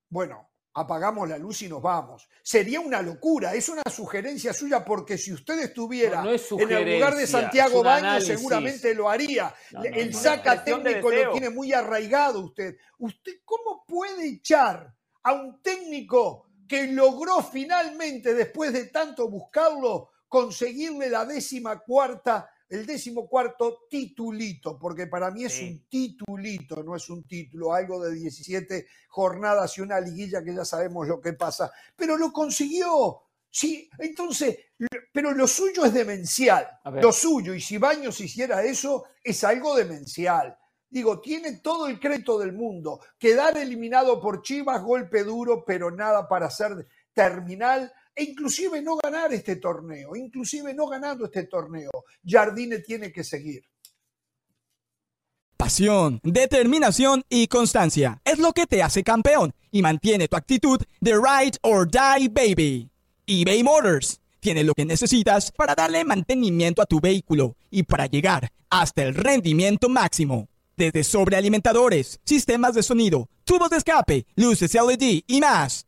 bueno, 0.09 0.48
apagamos 0.75 1.29
la 1.29 1.39
luz 1.39 1.63
y 1.63 1.69
nos 1.69 1.83
vamos. 1.83 2.29
Sería 2.43 2.81
una 2.81 3.03
locura, 3.03 3.55
es 3.55 3.69
una 3.69 3.83
sugerencia 3.91 4.53
suya 4.53 4.85
porque 4.85 5.19
si 5.19 5.33
usted 5.33 5.59
estuviera 5.61 6.23
en 6.23 6.73
el 6.73 6.95
lugar 6.95 7.15
de 7.15 7.27
Santiago 7.27 7.83
Baños 7.83 8.25
seguramente 8.25 8.95
lo 8.95 9.09
haría. 9.09 9.55
el 9.83 10.15
saca 10.15 10.63
técnico 10.65 11.11
lo 11.11 11.33
tiene 11.33 11.51
muy 11.51 11.73
arraigado 11.73 12.41
usted. 12.41 12.77
¿Usted 12.99 13.33
cómo 13.45 13.85
puede 13.87 14.29
echar 14.29 14.95
a 15.23 15.33
un 15.33 15.61
técnico 15.63 16.47
que 16.69 16.87
logró 16.87 17.43
finalmente, 17.43 18.35
después 18.35 18.73
de 18.73 18.87
tanto 18.87 19.29
buscarlo, 19.29 20.11
conseguirle 20.29 21.09
la 21.09 21.25
décima 21.25 21.81
cuarta 21.81 22.51
el 22.69 22.85
décimo 22.85 23.29
cuarto 23.29 23.87
titulito, 23.89 24.79
porque 24.79 25.07
para 25.07 25.31
mí 25.31 25.45
es 25.45 25.61
un 25.63 25.87
titulito, 25.89 26.83
no 26.83 26.95
es 26.97 27.09
un 27.09 27.25
título, 27.25 27.73
algo 27.73 28.03
de 28.03 28.15
17 28.15 28.87
jornadas 29.09 29.77
y 29.79 29.81
una 29.81 30.01
liguilla 30.01 30.43
que 30.43 30.55
ya 30.55 30.65
sabemos 30.65 31.09
lo 31.09 31.21
que 31.21 31.33
pasa, 31.33 31.73
pero 31.97 32.17
lo 32.17 32.33
consiguió. 32.33 33.23
Sí, 33.51 33.89
entonces, 33.99 34.59
pero 35.13 35.33
lo 35.33 35.49
suyo 35.49 35.87
es 35.87 35.95
demencial, 35.95 36.69
lo 37.01 37.13
suyo, 37.13 37.55
y 37.55 37.61
si 37.61 37.79
Baños 37.79 38.21
hiciera 38.21 38.63
eso, 38.63 39.05
es 39.25 39.43
algo 39.43 39.75
demencial. 39.75 40.57
Digo, 40.91 41.21
tiene 41.21 41.59
todo 41.59 41.87
el 41.87 42.01
crédito 42.01 42.39
del 42.39 42.53
mundo. 42.53 43.01
Quedar 43.19 43.59
eliminado 43.59 44.21
por 44.21 44.43
Chivas, 44.43 44.83
golpe 44.83 45.23
duro, 45.23 45.65
pero 45.67 45.91
nada 45.91 46.29
para 46.29 46.51
ser 46.51 46.87
terminal 47.13 47.93
e 48.19 48.25
inclusive 48.25 48.83
no 48.83 48.97
ganar 48.97 49.33
este 49.33 49.57
torneo, 49.57 50.17
inclusive 50.17 50.75
no 50.75 50.89
ganando 50.89 51.27
este 51.27 51.45
torneo. 51.45 51.91
Jardine 52.27 52.81
tiene 52.81 53.13
que 53.13 53.23
seguir. 53.23 53.63
Pasión, 55.57 56.21
determinación 56.25 57.23
y 57.29 57.47
constancia 57.47 58.21
es 58.25 58.41
lo 58.41 58.53
que 58.53 58.67
te 58.67 58.83
hace 58.83 59.05
campeón 59.05 59.55
y 59.71 59.83
mantiene 59.83 60.27
tu 60.27 60.37
actitud 60.37 60.81
de 61.01 61.13
ride 61.13 61.59
or 61.63 61.89
die 61.89 62.29
baby. 62.29 62.91
eBay 63.25 63.63
Motors 63.63 64.21
tiene 64.41 64.65
lo 64.65 64.75
que 64.75 64.85
necesitas 64.85 65.53
para 65.53 65.77
darle 65.77 66.05
mantenimiento 66.05 66.83
a 66.83 66.87
tu 66.87 67.01
vehículo 67.01 67.57
y 67.71 67.85
para 67.85 68.07
llegar 68.07 68.51
hasta 68.69 69.05
el 69.05 69.15
rendimiento 69.15 69.89
máximo. 69.89 70.49
Desde 70.77 71.05
sobrealimentadores, 71.05 72.21
sistemas 72.25 72.75
de 72.75 72.83
sonido, 72.83 73.29
tubos 73.45 73.71
de 73.71 73.77
escape, 73.77 74.27
luces 74.37 74.75
LED 74.75 75.23
y 75.27 75.41
más. 75.41 75.88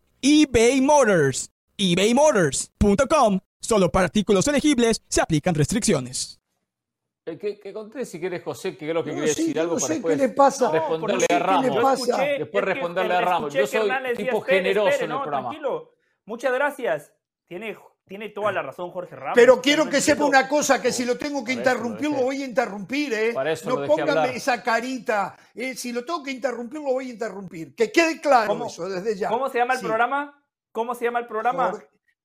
eBay 0.21 0.81
Motors. 0.81 1.49
ebaymotors.com 1.77 3.39
Solo 3.59 3.91
para 3.91 4.05
artículos 4.05 4.47
elegibles 4.47 5.01
se 5.07 5.21
aplican 5.21 5.55
restricciones. 5.55 6.39
Eh, 7.25 7.37
que, 7.37 7.59
que 7.59 7.71
conté 7.71 8.03
si 8.05 8.19
quieres, 8.19 8.43
José, 8.43 8.75
que 8.75 8.89
creo 8.89 9.03
que 9.03 9.11
quería 9.11 9.25
decir 9.27 9.59
algo 9.59 9.77
para 9.77 9.93
después 9.93 10.17
qué 10.17 10.27
le 10.27 10.33
pasa. 10.33 10.71
responderle 10.71 11.25
a 11.29 11.39
Ramos. 11.39 12.07
después 12.39 12.65
responderle 12.65 13.13
a 13.13 13.21
Ramos. 13.21 13.53
Yo 13.53 13.67
soy 13.67 13.89
tipo 14.17 14.41
generoso 14.41 15.03
en 15.03 15.11
el 15.11 15.17
programa. 15.19 15.49
Tranquilo. 15.49 15.93
Muchas 16.25 16.53
gracias. 16.53 17.13
Tiene, 17.47 17.77
tiene 18.05 18.29
toda 18.29 18.51
la 18.51 18.61
razón 18.61 18.91
Jorge 18.91 19.15
Ramos. 19.15 19.35
Pero 19.35 19.61
quiero 19.61 19.89
que 19.89 20.01
sepa 20.01 20.25
una 20.25 20.47
cosa, 20.47 20.81
que 20.81 20.91
si 20.91 21.05
lo 21.05 21.17
tengo 21.17 21.43
que 21.43 21.53
interrumpir, 21.53 22.09
lo, 22.09 22.23
voy 22.23 22.41
a 22.41 22.45
interrumpir, 22.45 23.13
¿eh? 23.13 23.33
no 23.65 23.85
póngame 23.85 24.35
esa 24.35 24.61
carita. 24.61 25.37
Eh, 25.55 25.75
si 25.75 25.91
lo 25.93 26.03
tengo 26.03 26.21
que 26.23 26.31
interrumpir, 26.31 26.79
lo 26.79 26.93
voy 26.93 27.07
a 27.07 27.13
interrumpir. 27.13 27.73
Que 27.75 27.91
quede 27.91 28.19
claro 28.19 28.65
eso 28.65 28.89
desde 28.89 29.15
ya. 29.15 29.29
¿Cómo 29.29 29.49
se 29.49 29.59
llama 29.59 29.75
el 29.75 29.79
programa? 29.79 30.43
¿Cómo 30.71 30.95
se 30.95 31.05
llama 31.05 31.19
el 31.19 31.27
programa? 31.27 31.73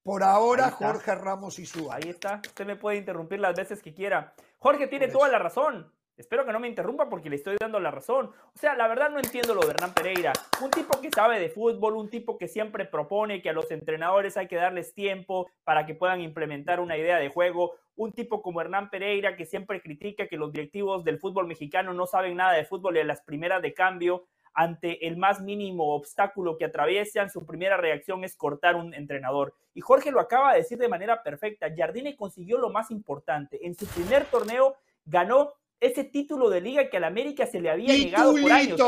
Por 0.02 0.22
ahora, 0.22 0.70
Jorge 0.70 1.14
Ramos 1.16 1.58
y 1.58 1.66
su. 1.66 1.90
Ahí 1.90 2.10
está. 2.10 2.40
Usted 2.46 2.64
me 2.64 2.76
puede 2.76 2.96
interrumpir 2.96 3.40
las 3.40 3.56
veces 3.56 3.82
que 3.82 3.92
quiera. 3.92 4.34
Jorge 4.58 4.86
tiene 4.86 5.08
toda 5.08 5.28
la 5.28 5.38
razón. 5.38 5.92
Espero 6.16 6.46
que 6.46 6.52
no 6.52 6.60
me 6.60 6.68
interrumpa 6.68 7.10
porque 7.10 7.28
le 7.28 7.36
estoy 7.36 7.56
dando 7.60 7.78
la 7.78 7.90
razón. 7.90 8.30
O 8.54 8.58
sea, 8.58 8.74
la 8.74 8.88
verdad 8.88 9.10
no 9.10 9.18
entiendo 9.18 9.54
lo 9.54 9.60
de 9.60 9.72
Hernán 9.72 9.92
Pereira. 9.92 10.32
Un 10.62 10.70
tipo 10.70 10.98
que 11.00 11.10
sabe 11.10 11.38
de 11.38 11.50
fútbol, 11.50 11.94
un 11.94 12.08
tipo 12.08 12.38
que 12.38 12.48
siempre 12.48 12.86
propone 12.86 13.42
que 13.42 13.50
a 13.50 13.52
los 13.52 13.70
entrenadores 13.70 14.38
hay 14.38 14.48
que 14.48 14.56
darles 14.56 14.94
tiempo 14.94 15.50
para 15.64 15.84
que 15.84 15.94
puedan 15.94 16.22
implementar 16.22 16.80
una 16.80 16.96
idea 16.96 17.18
de 17.18 17.28
juego. 17.28 17.74
Un 17.96 18.12
tipo 18.12 18.40
como 18.40 18.62
Hernán 18.62 18.88
Pereira 18.88 19.36
que 19.36 19.44
siempre 19.44 19.82
critica 19.82 20.26
que 20.26 20.38
los 20.38 20.52
directivos 20.52 21.04
del 21.04 21.18
fútbol 21.18 21.46
mexicano 21.46 21.92
no 21.92 22.06
saben 22.06 22.36
nada 22.36 22.54
de 22.54 22.64
fútbol 22.64 22.96
y 22.96 23.00
a 23.00 23.04
las 23.04 23.20
primeras 23.20 23.60
de 23.60 23.74
cambio 23.74 24.24
ante 24.54 25.06
el 25.06 25.18
más 25.18 25.42
mínimo 25.42 25.94
obstáculo 25.94 26.56
que 26.56 26.64
atraviesan, 26.64 27.28
su 27.28 27.44
primera 27.44 27.76
reacción 27.76 28.24
es 28.24 28.36
cortar 28.36 28.74
un 28.74 28.94
entrenador. 28.94 29.54
Y 29.74 29.82
Jorge 29.82 30.10
lo 30.10 30.18
acaba 30.18 30.52
de 30.52 30.60
decir 30.60 30.78
de 30.78 30.88
manera 30.88 31.22
perfecta. 31.22 31.68
Jardine 31.76 32.16
consiguió 32.16 32.56
lo 32.56 32.70
más 32.70 32.90
importante. 32.90 33.66
En 33.66 33.74
su 33.74 33.86
primer 33.86 34.24
torneo 34.24 34.76
ganó 35.04 35.52
ese 35.80 36.04
título 36.04 36.50
de 36.50 36.60
liga 36.60 36.88
que 36.88 36.96
al 36.96 37.04
América 37.04 37.46
se 37.46 37.60
le 37.60 37.70
había 37.70 37.92
negado 37.92 38.32
por 38.32 38.52
años. 38.52 38.80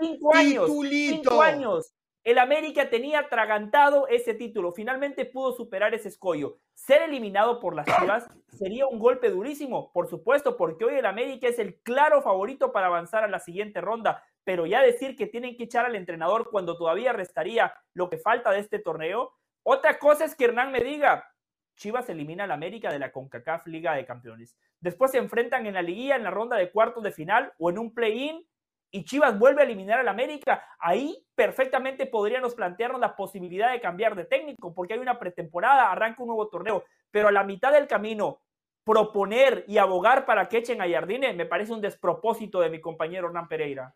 Cinco 0.00 0.34
años. 0.34 0.70
Cinco 0.90 1.42
años. 1.42 1.94
El 2.22 2.38
América 2.38 2.88
tenía 2.88 3.20
atragantado 3.20 4.08
ese 4.08 4.32
título. 4.32 4.72
Finalmente 4.72 5.26
pudo 5.26 5.52
superar 5.52 5.92
ese 5.92 6.08
escollo. 6.08 6.58
Ser 6.72 7.02
eliminado 7.02 7.60
por 7.60 7.74
las 7.74 7.86
Chivas 7.86 8.26
sería 8.58 8.86
un 8.86 8.98
golpe 8.98 9.28
durísimo, 9.28 9.92
por 9.92 10.08
supuesto, 10.08 10.56
porque 10.56 10.86
hoy 10.86 10.94
el 10.94 11.06
América 11.06 11.48
es 11.48 11.58
el 11.58 11.76
claro 11.82 12.22
favorito 12.22 12.72
para 12.72 12.86
avanzar 12.86 13.24
a 13.24 13.28
la 13.28 13.40
siguiente 13.40 13.82
ronda 13.82 14.22
pero 14.44 14.66
ya 14.66 14.82
decir 14.82 15.16
que 15.16 15.26
tienen 15.26 15.56
que 15.56 15.64
echar 15.64 15.86
al 15.86 15.96
entrenador 15.96 16.50
cuando 16.50 16.76
todavía 16.76 17.12
restaría 17.12 17.74
lo 17.94 18.08
que 18.08 18.18
falta 18.18 18.50
de 18.52 18.60
este 18.60 18.78
torneo. 18.78 19.32
Otra 19.62 19.98
cosa 19.98 20.26
es 20.26 20.34
que 20.34 20.44
Hernán 20.44 20.70
me 20.70 20.80
diga, 20.80 21.26
Chivas 21.76 22.08
elimina 22.10 22.44
al 22.44 22.52
América 22.52 22.92
de 22.92 22.98
la 22.98 23.10
CONCACAF 23.10 23.66
Liga 23.66 23.94
de 23.94 24.04
Campeones. 24.04 24.56
Después 24.84 25.12
se 25.12 25.16
enfrentan 25.16 25.64
en 25.64 25.72
la 25.72 25.80
liguilla, 25.80 26.14
en 26.14 26.24
la 26.24 26.30
ronda 26.30 26.58
de 26.58 26.70
cuartos 26.70 27.02
de 27.02 27.10
final 27.10 27.54
o 27.58 27.70
en 27.70 27.78
un 27.78 27.94
play-in 27.94 28.46
y 28.90 29.06
Chivas 29.06 29.38
vuelve 29.38 29.62
a 29.62 29.64
eliminar 29.64 29.98
al 29.98 30.08
América. 30.08 30.62
Ahí 30.78 31.26
perfectamente 31.34 32.04
podríamos 32.04 32.54
plantearnos 32.54 33.00
la 33.00 33.16
posibilidad 33.16 33.72
de 33.72 33.80
cambiar 33.80 34.14
de 34.14 34.26
técnico 34.26 34.74
porque 34.74 34.92
hay 34.92 35.00
una 35.00 35.18
pretemporada, 35.18 35.90
arranca 35.90 36.20
un 36.22 36.28
nuevo 36.28 36.48
torneo, 36.48 36.84
pero 37.10 37.28
a 37.28 37.32
la 37.32 37.44
mitad 37.44 37.72
del 37.72 37.86
camino 37.86 38.42
proponer 38.84 39.64
y 39.66 39.78
abogar 39.78 40.26
para 40.26 40.50
que 40.50 40.58
echen 40.58 40.82
a 40.82 40.88
Jardine 40.88 41.32
me 41.32 41.46
parece 41.46 41.72
un 41.72 41.80
despropósito 41.80 42.60
de 42.60 42.68
mi 42.68 42.82
compañero 42.82 43.28
Hernán 43.28 43.48
Pereira. 43.48 43.94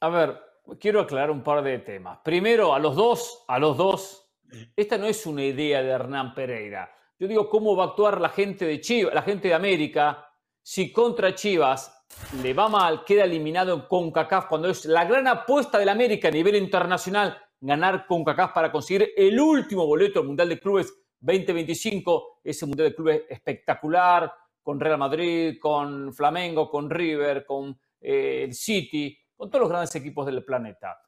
A 0.00 0.08
ver, 0.08 0.42
quiero 0.80 0.98
aclarar 0.98 1.30
un 1.30 1.44
par 1.44 1.62
de 1.62 1.78
temas. 1.78 2.18
Primero, 2.24 2.74
a 2.74 2.80
los 2.80 2.96
dos, 2.96 3.44
a 3.46 3.60
los 3.60 3.76
dos, 3.76 4.28
esta 4.74 4.98
no 4.98 5.06
es 5.06 5.24
una 5.24 5.44
idea 5.44 5.80
de 5.84 5.90
Hernán 5.90 6.34
Pereira. 6.34 6.92
Yo 7.20 7.28
digo 7.28 7.50
cómo 7.50 7.76
va 7.76 7.84
a 7.84 7.86
actuar 7.88 8.18
la 8.18 8.30
gente 8.30 8.64
de 8.64 8.80
Chivas, 8.80 9.12
la 9.12 9.20
gente 9.20 9.48
de 9.48 9.54
América, 9.54 10.26
si 10.62 10.90
contra 10.90 11.34
Chivas 11.34 12.06
le 12.42 12.54
va 12.54 12.66
mal, 12.70 13.04
queda 13.04 13.24
eliminado 13.24 13.74
en 13.74 13.82
CONCACAF, 13.82 14.46
cuando 14.46 14.70
es 14.70 14.86
la 14.86 15.04
gran 15.04 15.26
apuesta 15.26 15.78
del 15.78 15.90
América 15.90 16.28
a 16.28 16.30
nivel 16.30 16.56
internacional 16.56 17.36
ganar 17.60 18.06
CONCACAF 18.06 18.52
para 18.52 18.72
conseguir 18.72 19.10
el 19.14 19.38
último 19.38 19.86
boleto 19.86 20.20
al 20.20 20.28
Mundial 20.28 20.48
de 20.48 20.58
Clubes 20.58 20.94
2025, 21.20 22.40
ese 22.42 22.64
Mundial 22.64 22.88
de 22.88 22.94
Clubes 22.94 23.22
espectacular, 23.28 24.32
con 24.62 24.80
Real 24.80 24.96
Madrid, 24.96 25.58
con 25.60 26.14
Flamengo, 26.14 26.70
con 26.70 26.88
River, 26.88 27.44
con 27.44 27.78
eh, 28.00 28.44
el 28.44 28.54
City, 28.54 29.14
con 29.36 29.50
todos 29.50 29.60
los 29.60 29.68
grandes 29.68 29.94
equipos 29.94 30.24
del 30.24 30.42
planeta. 30.42 30.98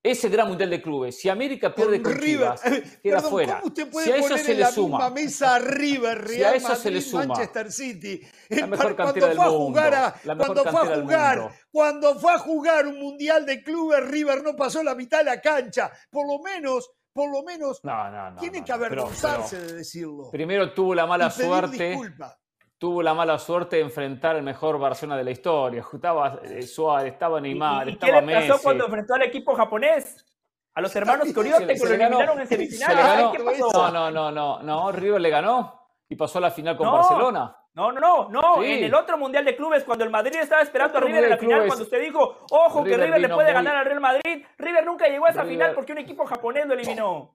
Ese 0.00 0.28
gran 0.28 0.46
mundial 0.48 0.70
de 0.70 0.80
clubes, 0.80 1.18
si 1.18 1.28
América 1.28 1.74
pierde 1.74 2.00
con, 2.00 2.18
Chivas, 2.18 2.62
queda 3.02 3.20
fuera. 3.20 3.60
usted 3.64 3.90
puede 3.90 4.06
si 4.06 4.12
a 4.12 4.16
eso 4.16 4.28
poner 4.28 4.44
se 4.44 4.52
en 4.52 4.56
le 4.56 4.62
la 4.62 4.70
suma, 4.70 5.10
misma 5.10 5.10
mesa 5.10 5.58
River, 5.58 6.18
Real 6.18 6.28
si 6.36 6.42
a 6.44 6.54
eso 6.54 6.68
Madrid, 6.68 6.82
se 6.82 6.90
le 6.92 7.00
suma, 7.00 7.26
Manchester 7.26 7.72
City? 7.72 8.20
La 8.50 8.66
mejor 8.68 8.94
cantera 8.94 9.26
del 9.28 9.38
mundo. 9.38 9.80
cuando 10.36 10.64
fue 10.64 10.80
a 10.80 11.00
jugar, 11.00 11.50
cuando 11.72 12.14
fue 12.20 12.32
a 12.32 12.38
jugar 12.38 12.86
un 12.86 12.98
mundial 13.00 13.44
de 13.44 13.62
clubes, 13.62 14.08
River 14.08 14.42
no 14.44 14.54
pasó 14.54 14.84
la 14.84 14.94
mitad 14.94 15.18
de 15.18 15.24
la 15.24 15.40
cancha. 15.40 15.90
Por 16.10 16.26
lo 16.28 16.38
menos 16.42 16.90
por 17.12 17.32
lo 17.32 17.42
menos 17.42 17.80
no, 17.82 18.10
no, 18.12 18.30
no, 18.30 18.40
tiene 18.40 18.64
que 18.64 18.70
avergonzarse 18.70 19.60
de 19.60 19.72
decirlo. 19.72 20.30
Primero 20.30 20.72
tuvo 20.72 20.94
la 20.94 21.04
mala 21.04 21.28
suerte. 21.30 21.88
Disculpa 21.88 22.38
tuvo 22.78 23.02
la 23.02 23.12
mala 23.12 23.38
suerte 23.38 23.76
de 23.76 23.82
enfrentar 23.82 24.36
el 24.36 24.42
mejor 24.42 24.78
Barcelona 24.78 25.18
de 25.18 25.24
la 25.24 25.30
historia. 25.32 25.84
Estaba 25.92 26.40
eh, 26.44 26.62
Suárez, 26.62 27.12
estaba 27.12 27.40
Neymar, 27.40 27.88
¿Y, 27.88 27.92
estaba 27.92 28.20
qué 28.20 28.26
le 28.26 28.48
pasó 28.48 28.62
cuando 28.62 28.84
enfrentó 28.84 29.14
al 29.14 29.22
equipo 29.22 29.54
japonés? 29.54 30.24
A 30.74 30.80
los 30.80 30.94
hermanos 30.94 31.32
Coriote 31.34 31.66
que 31.66 31.78
lo 31.78 31.86
eliminaron 31.86 32.40
en 32.40 32.46
semifinales. 32.46 33.30
¿Qué 33.32 33.42
pasó? 33.42 33.72
No, 33.72 33.90
no, 33.90 34.10
no, 34.10 34.30
no, 34.30 34.62
no, 34.62 34.92
River 34.92 35.20
le 35.20 35.30
ganó 35.30 35.88
y 36.08 36.14
pasó 36.14 36.38
a 36.38 36.42
la 36.42 36.50
final 36.52 36.76
con 36.76 36.90
Barcelona. 36.90 37.54
No, 37.74 37.92
no, 37.92 38.00
no, 38.00 38.28
no. 38.28 38.62
En 38.62 38.84
el 38.84 38.94
otro 38.94 39.18
Mundial 39.18 39.44
de 39.44 39.56
Clubes, 39.56 39.84
cuando 39.84 40.04
el 40.04 40.10
Madrid 40.10 40.36
estaba 40.40 40.62
esperando 40.62 40.98
a 40.98 41.00
River 41.00 41.24
en 41.24 41.30
la 41.30 41.36
final, 41.36 41.66
cuando 41.66 41.84
usted 41.84 42.00
dijo, 42.00 42.46
ojo, 42.50 42.84
que 42.84 42.96
River 42.96 43.20
le 43.20 43.28
puede 43.28 43.52
ganar 43.52 43.76
al 43.76 43.84
Real 43.84 44.00
Madrid, 44.00 44.44
River 44.56 44.84
nunca 44.84 45.08
llegó 45.08 45.26
a 45.26 45.30
esa 45.30 45.44
final 45.44 45.74
porque 45.74 45.92
un 45.92 45.98
equipo 45.98 46.24
japonés 46.26 46.66
lo 46.66 46.74
eliminó 46.74 47.34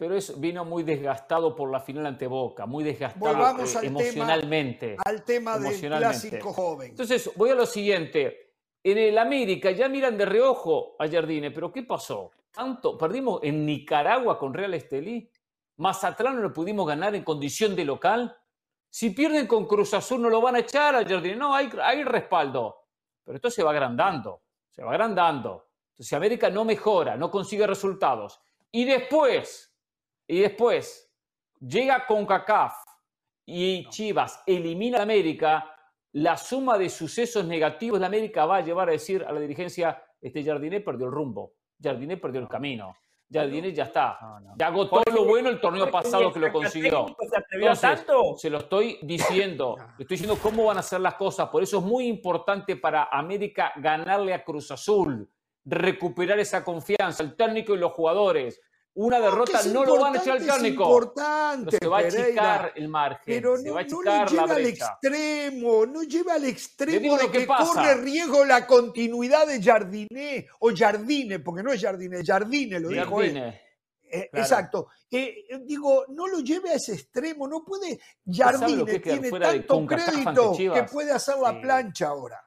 pero 0.00 0.16
eso 0.16 0.32
vino 0.38 0.64
muy 0.64 0.82
desgastado 0.82 1.54
por 1.54 1.70
la 1.70 1.78
final 1.78 2.06
ante 2.06 2.26
Boca, 2.26 2.64
muy 2.64 2.82
desgastado 2.82 3.58
eh, 3.58 3.80
emocionalmente. 3.82 4.96
al 5.04 5.22
tema 5.24 5.58
del 5.58 5.78
clásico 5.78 6.54
joven. 6.54 6.92
Entonces, 6.92 7.30
voy 7.36 7.50
a 7.50 7.54
lo 7.54 7.66
siguiente. 7.66 8.54
En 8.82 8.96
el 8.96 9.18
América 9.18 9.72
ya 9.72 9.90
miran 9.90 10.16
de 10.16 10.24
reojo 10.24 10.96
a 10.98 11.06
Jardine, 11.06 11.50
pero 11.50 11.70
¿qué 11.70 11.82
pasó? 11.82 12.30
Tanto, 12.50 12.96
perdimos 12.96 13.40
en 13.42 13.66
Nicaragua 13.66 14.38
con 14.38 14.54
Real 14.54 14.72
Estelí. 14.72 15.30
Mazatlán 15.76 16.36
no 16.36 16.40
lo 16.40 16.52
pudimos 16.54 16.88
ganar 16.88 17.14
en 17.14 17.22
condición 17.22 17.76
de 17.76 17.84
local. 17.84 18.34
Si 18.88 19.10
pierden 19.10 19.46
con 19.46 19.66
Cruz 19.66 19.92
Azul 19.92 20.22
no 20.22 20.30
lo 20.30 20.40
van 20.40 20.56
a 20.56 20.60
echar 20.60 20.94
a 20.94 21.06
Jardine. 21.06 21.36
No, 21.36 21.54
hay, 21.54 21.68
hay 21.82 22.04
respaldo. 22.04 22.86
Pero 23.22 23.36
esto 23.36 23.50
se 23.50 23.62
va 23.62 23.72
agrandando, 23.72 24.44
se 24.70 24.82
va 24.82 24.92
agrandando. 24.92 25.68
Entonces 25.90 26.14
América 26.14 26.48
no 26.48 26.64
mejora, 26.64 27.18
no 27.18 27.30
consigue 27.30 27.66
resultados. 27.66 28.40
Y 28.72 28.86
después 28.86 29.69
y 30.30 30.38
después 30.42 31.12
llega 31.58 32.06
con 32.06 32.24
CACAF 32.24 32.72
y 33.44 33.88
Chivas 33.88 34.40
elimina 34.46 34.98
a 34.98 35.02
América, 35.02 35.74
la 36.12 36.36
suma 36.36 36.78
de 36.78 36.88
sucesos 36.88 37.44
negativos 37.44 37.98
de 37.98 38.06
América 38.06 38.46
va 38.46 38.58
a 38.58 38.60
llevar 38.60 38.88
a 38.88 38.92
decir 38.92 39.24
a 39.24 39.32
la 39.32 39.40
dirigencia, 39.40 40.00
este 40.20 40.44
Jardiné 40.44 40.82
perdió 40.82 41.06
el 41.06 41.12
rumbo, 41.12 41.54
Jardiné 41.82 42.16
perdió 42.16 42.40
el 42.40 42.48
camino. 42.48 42.94
Jardine 43.32 43.72
ya 43.72 43.84
está. 43.84 44.18
Ya 44.56 44.66
agotó 44.66 45.02
lo 45.12 45.24
bueno 45.24 45.50
el 45.50 45.60
torneo 45.60 45.88
pasado 45.88 46.32
que 46.32 46.40
lo 46.40 46.50
consiguió. 46.50 47.06
Se, 47.74 48.04
se 48.36 48.50
lo 48.50 48.58
estoy 48.58 48.98
diciendo. 49.02 49.76
Le 49.98 50.02
estoy 50.02 50.16
diciendo 50.16 50.36
cómo 50.42 50.64
van 50.64 50.78
a 50.78 50.82
ser 50.82 51.00
las 51.00 51.14
cosas. 51.14 51.48
Por 51.48 51.62
eso 51.62 51.78
es 51.78 51.84
muy 51.84 52.08
importante 52.08 52.74
para 52.74 53.04
América 53.04 53.72
ganarle 53.76 54.34
a 54.34 54.42
Cruz 54.42 54.72
Azul, 54.72 55.30
recuperar 55.64 56.40
esa 56.40 56.64
confianza, 56.64 57.22
el 57.22 57.36
técnico 57.36 57.72
y 57.72 57.78
los 57.78 57.92
jugadores. 57.92 58.60
Una 58.94 59.20
derrota 59.20 59.62
no 59.72 59.84
lo 59.84 60.00
van 60.00 60.16
a 60.16 60.18
echar 60.18 60.38
al 60.38 60.46
técnico. 60.46 60.84
Importante, 60.84 61.78
se 61.80 61.86
va 61.86 61.98
a 61.98 62.00
achicar 62.00 62.72
el 62.74 62.88
margen. 62.88 63.22
Pero 63.24 63.56
no, 63.56 63.62
se 63.62 63.70
va 63.70 63.80
a 63.80 63.82
achicar 63.82 64.04
no 64.04 64.26
lleva 64.26 64.54
al 64.54 64.66
extremo, 64.66 65.86
no 65.86 66.02
lleva 66.02 66.34
al 66.34 66.44
extremo 66.44 67.16
de 67.16 67.30
que 67.30 67.46
corre 67.46 67.94
riesgo 67.94 68.44
la 68.44 68.66
continuidad 68.66 69.46
de 69.46 69.62
Jardiné 69.62 70.48
o 70.58 70.70
Jardine, 70.74 71.38
porque 71.38 71.62
no 71.62 71.72
es 71.72 71.80
Jardine, 71.80 72.24
Jardine 72.24 72.80
lo 72.80 72.88
dijo 72.88 73.22
él. 73.22 73.36
Eh, 74.12 74.28
exacto. 74.32 74.88
Eh, 75.08 75.46
digo, 75.62 76.06
no 76.08 76.26
lo 76.26 76.40
lleve 76.40 76.70
a 76.70 76.74
ese 76.74 76.94
extremo, 76.94 77.46
no 77.46 77.64
puede. 77.64 78.00
Jardine 78.26 78.98
tiene 78.98 79.30
tanto 79.30 79.86
crédito 79.86 80.52
que 80.74 80.82
puede 80.84 81.12
hacer 81.12 81.36
la 81.38 81.60
plancha 81.60 82.08
ahora. 82.08 82.44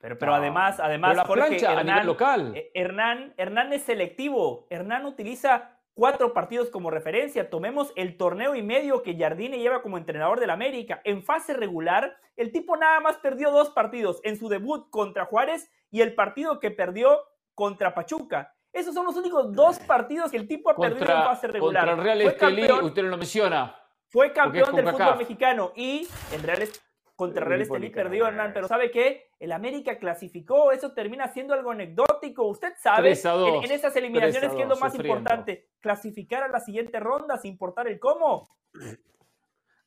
Pero, 0.00 0.18
pero 0.18 0.34
además, 0.34 0.80
además, 0.80 1.16
la 1.16 1.24
plancha 1.24 1.72
Hernán, 1.72 1.88
a 1.88 1.92
nivel 1.92 2.06
local. 2.06 2.52
Eh, 2.54 2.70
Hernán, 2.74 3.32
Hernán 3.38 3.72
es 3.72 3.84
selectivo. 3.84 4.66
Hernán 4.68 5.06
utiliza 5.06 5.73
cuatro 5.94 6.34
partidos 6.34 6.70
como 6.70 6.90
referencia. 6.90 7.48
Tomemos 7.48 7.92
el 7.96 8.16
torneo 8.16 8.54
y 8.54 8.62
medio 8.62 9.02
que 9.02 9.16
Jardine 9.16 9.58
lleva 9.58 9.82
como 9.82 9.96
entrenador 9.96 10.40
del 10.40 10.50
América. 10.50 11.00
En 11.04 11.22
fase 11.22 11.54
regular, 11.54 12.16
el 12.36 12.52
tipo 12.52 12.76
nada 12.76 13.00
más 13.00 13.16
perdió 13.18 13.50
dos 13.50 13.70
partidos 13.70 14.20
en 14.24 14.36
su 14.36 14.48
debut 14.48 14.90
contra 14.90 15.24
Juárez 15.24 15.70
y 15.90 16.02
el 16.02 16.14
partido 16.14 16.60
que 16.60 16.70
perdió 16.70 17.20
contra 17.54 17.94
Pachuca. 17.94 18.52
Esos 18.72 18.92
son 18.92 19.06
los 19.06 19.16
únicos 19.16 19.52
dos 19.54 19.78
partidos 19.78 20.32
que 20.32 20.36
el 20.36 20.48
tipo 20.48 20.68
ha 20.68 20.76
perdido 20.76 21.04
en 21.04 21.22
fase 21.22 21.46
regular. 21.46 21.86
Contra 21.86 22.12
el 22.12 22.18
Real 22.18 22.20
Estelí, 22.22 22.72
usted 22.82 23.04
lo 23.04 23.16
menciona. 23.16 23.76
Fue 24.08 24.32
campeón 24.32 24.74
del 24.74 24.88
fútbol 24.88 25.16
mexicano 25.16 25.72
y 25.76 26.08
en 26.32 26.42
Real 26.42 26.68
contra 27.16 27.44
Real 27.44 27.62
Estelí 27.62 27.90
perdió 27.90 28.26
Hernán, 28.26 28.52
pero 28.52 28.66
¿sabe 28.66 28.90
qué? 28.90 29.30
El 29.38 29.52
América 29.52 29.98
clasificó, 29.98 30.72
eso 30.72 30.92
termina 30.92 31.32
siendo 31.32 31.54
algo 31.54 31.70
anecdótico. 31.70 32.46
Usted 32.46 32.72
sabe, 32.80 33.12
en, 33.12 33.70
esas 33.70 33.94
eliminaciones, 33.96 34.52
¿qué 34.52 34.62
es 34.62 34.68
lo 34.68 34.76
más 34.76 34.94
importante? 34.94 35.68
Clasificar 35.80 36.42
a 36.42 36.48
la 36.48 36.60
siguiente 36.60 36.98
ronda 36.98 37.38
sin 37.38 37.52
importar 37.52 37.86
el 37.86 38.00
cómo. 38.00 38.48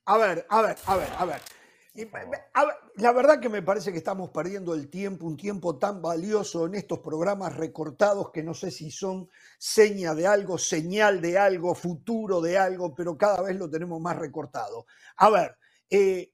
A 0.06 0.18
ver, 0.18 0.46
a 0.50 0.62
ver, 0.62 0.78
a 0.86 0.96
ver, 0.96 1.10
a 1.18 1.26
ver. 1.26 1.42
La 2.96 3.12
verdad 3.12 3.40
que 3.40 3.50
me 3.50 3.64
parece 3.64 3.92
que 3.92 3.98
estamos 3.98 4.30
perdiendo 4.30 4.76
el 4.76 4.90
tiempo, 4.90 5.26
un 5.26 5.36
tiempo 5.36 5.78
tan 5.78 6.02
valioso 6.02 6.68
en 6.68 6.76
estos 6.76 7.00
programas 7.00 7.56
recortados 7.58 8.30
que 8.32 8.44
no 8.44 8.54
sé 8.54 8.70
si 8.70 8.92
son 8.92 9.30
seña 9.58 10.14
de 10.14 10.28
algo, 10.28 10.60
señal 10.60 11.22
de 11.22 11.40
algo, 11.40 11.74
futuro 11.74 12.40
de 12.40 12.58
algo, 12.58 12.94
pero 12.94 13.18
cada 13.18 13.42
vez 13.42 13.58
lo 13.58 13.70
tenemos 13.70 14.00
más 14.00 14.16
recortado. 14.16 14.86
A 15.18 15.30
ver, 15.32 15.58
eh, 15.90 16.34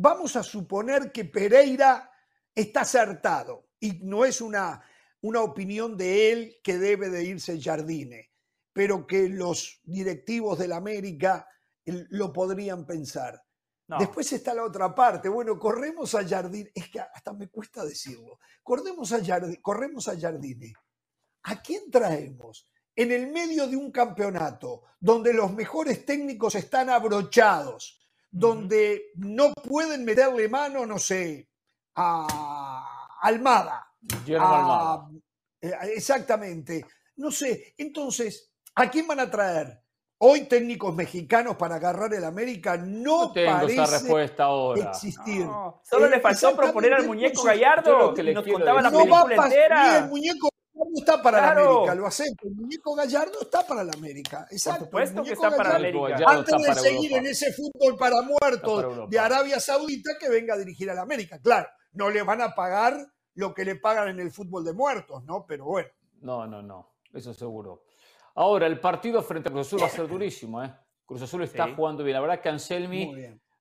Vamos 0.00 0.36
a 0.36 0.44
suponer 0.44 1.10
que 1.10 1.24
Pereira 1.24 2.08
está 2.54 2.82
acertado 2.82 3.70
y 3.80 3.98
no 4.04 4.24
es 4.24 4.40
una, 4.40 4.80
una 5.22 5.42
opinión 5.42 5.96
de 5.96 6.30
él 6.30 6.56
que 6.62 6.78
debe 6.78 7.08
de 7.08 7.24
irse 7.24 7.60
Jardine, 7.60 8.30
pero 8.72 9.08
que 9.08 9.28
los 9.28 9.80
directivos 9.82 10.56
del 10.56 10.72
América 10.72 11.48
lo 11.84 12.32
podrían 12.32 12.86
pensar. 12.86 13.42
Después 13.98 14.32
está 14.32 14.54
la 14.54 14.64
otra 14.64 14.94
parte. 14.94 15.28
Bueno, 15.28 15.58
corremos 15.58 16.14
a 16.14 16.24
Jardine. 16.24 16.70
Es 16.72 16.90
que 16.90 17.00
hasta 17.00 17.32
me 17.32 17.48
cuesta 17.48 17.84
decirlo. 17.84 18.38
Corremos 18.62 19.10
a 19.12 19.24
Jardine, 19.24 19.60
corremos 19.60 20.06
a 20.06 20.20
Jardine. 20.20 20.74
¿A 21.44 21.60
quién 21.60 21.90
traemos? 21.90 22.70
En 22.94 23.10
el 23.10 23.32
medio 23.32 23.66
de 23.66 23.76
un 23.76 23.90
campeonato 23.90 24.84
donde 25.00 25.32
los 25.32 25.52
mejores 25.54 26.04
técnicos 26.04 26.54
están 26.54 26.88
abrochados, 26.88 27.98
donde 28.30 29.12
no 29.16 29.52
pueden 29.52 30.04
meterle 30.04 30.48
mano, 30.48 30.86
no 30.86 30.98
sé, 30.98 31.48
a 31.94 33.18
Almada. 33.20 33.86
Eh, 35.60 35.72
exactamente. 35.94 36.84
No 37.16 37.30
sé. 37.30 37.74
Entonces, 37.76 38.52
¿a 38.74 38.88
quién 38.88 39.06
van 39.06 39.20
a 39.20 39.30
traer? 39.30 39.82
Hoy 40.20 40.48
técnicos 40.48 40.94
mexicanos 40.94 41.56
para 41.56 41.76
agarrar 41.76 42.12
el 42.12 42.24
América 42.24 42.76
no, 42.76 43.32
parece 43.32 43.86
respuesta 43.86 44.44
ahora. 44.44 44.90
existir. 44.90 45.46
solo 45.84 46.08
le 46.08 46.18
faltó 46.18 46.56
proponer 46.56 46.94
al 46.94 47.06
muñeco 47.06 47.44
Gallardo 47.44 48.14
que 48.14 48.34
nos 48.34 48.44
contaba 48.44 48.82
la 48.82 48.90
película 48.90 49.44
entera. 49.44 49.98
el 49.98 50.08
muñeco 50.08 50.48
está 50.96 51.22
para 51.22 51.40
la 51.40 51.50
América, 51.52 51.94
lo 51.94 52.06
acepto. 52.06 52.48
El 52.48 52.54
muñeco 52.54 52.94
Gallardo 52.94 53.40
está 53.42 53.66
para 53.66 53.84
la 53.84 53.92
América. 53.92 54.46
Exacto. 54.50 54.90
Por 54.90 55.06
supuesto 55.06 55.22
que 55.22 55.32
está 55.32 55.56
para 55.56 55.70
la 55.70 55.76
América. 55.76 56.24
Antes 56.26 56.62
de 56.62 56.74
seguir 56.74 57.12
en 57.14 57.26
ese 57.26 57.52
fútbol 57.52 57.96
para 57.96 58.16
muertos 58.22 59.08
de 59.10 59.18
Arabia 59.18 59.60
Saudita, 59.60 60.12
que 60.18 60.28
venga 60.28 60.54
a 60.54 60.58
dirigir 60.58 60.90
a 60.90 60.94
la 60.94 61.02
América. 61.02 61.40
Claro, 61.40 61.68
no 61.92 62.10
le 62.10 62.22
van 62.22 62.42
a 62.42 62.54
pagar 62.54 62.96
lo 63.34 63.54
que 63.54 63.64
le 63.64 63.76
pagan 63.76 64.08
en 64.08 64.20
el 64.20 64.30
fútbol 64.30 64.64
de 64.64 64.72
muertos, 64.72 65.24
¿no? 65.24 65.44
Pero 65.46 65.64
bueno. 65.66 65.88
No, 66.20 66.46
no, 66.46 66.62
no. 66.62 66.94
Eso 67.12 67.32
seguro. 67.32 67.84
Ahora, 68.34 68.66
el 68.66 68.80
partido 68.80 69.22
frente 69.22 69.48
a 69.48 69.52
Cruz 69.52 69.66
Azul 69.68 69.82
va 69.82 69.86
a 69.86 69.90
ser 69.90 70.08
durísimo, 70.08 70.62
¿eh? 70.62 70.74
Cruz 71.04 71.22
Azul 71.22 71.42
está 71.42 71.74
jugando 71.74 72.04
bien. 72.04 72.14
La 72.14 72.20
verdad 72.20 72.40
que 72.40 72.48
Anselmi 72.48 73.14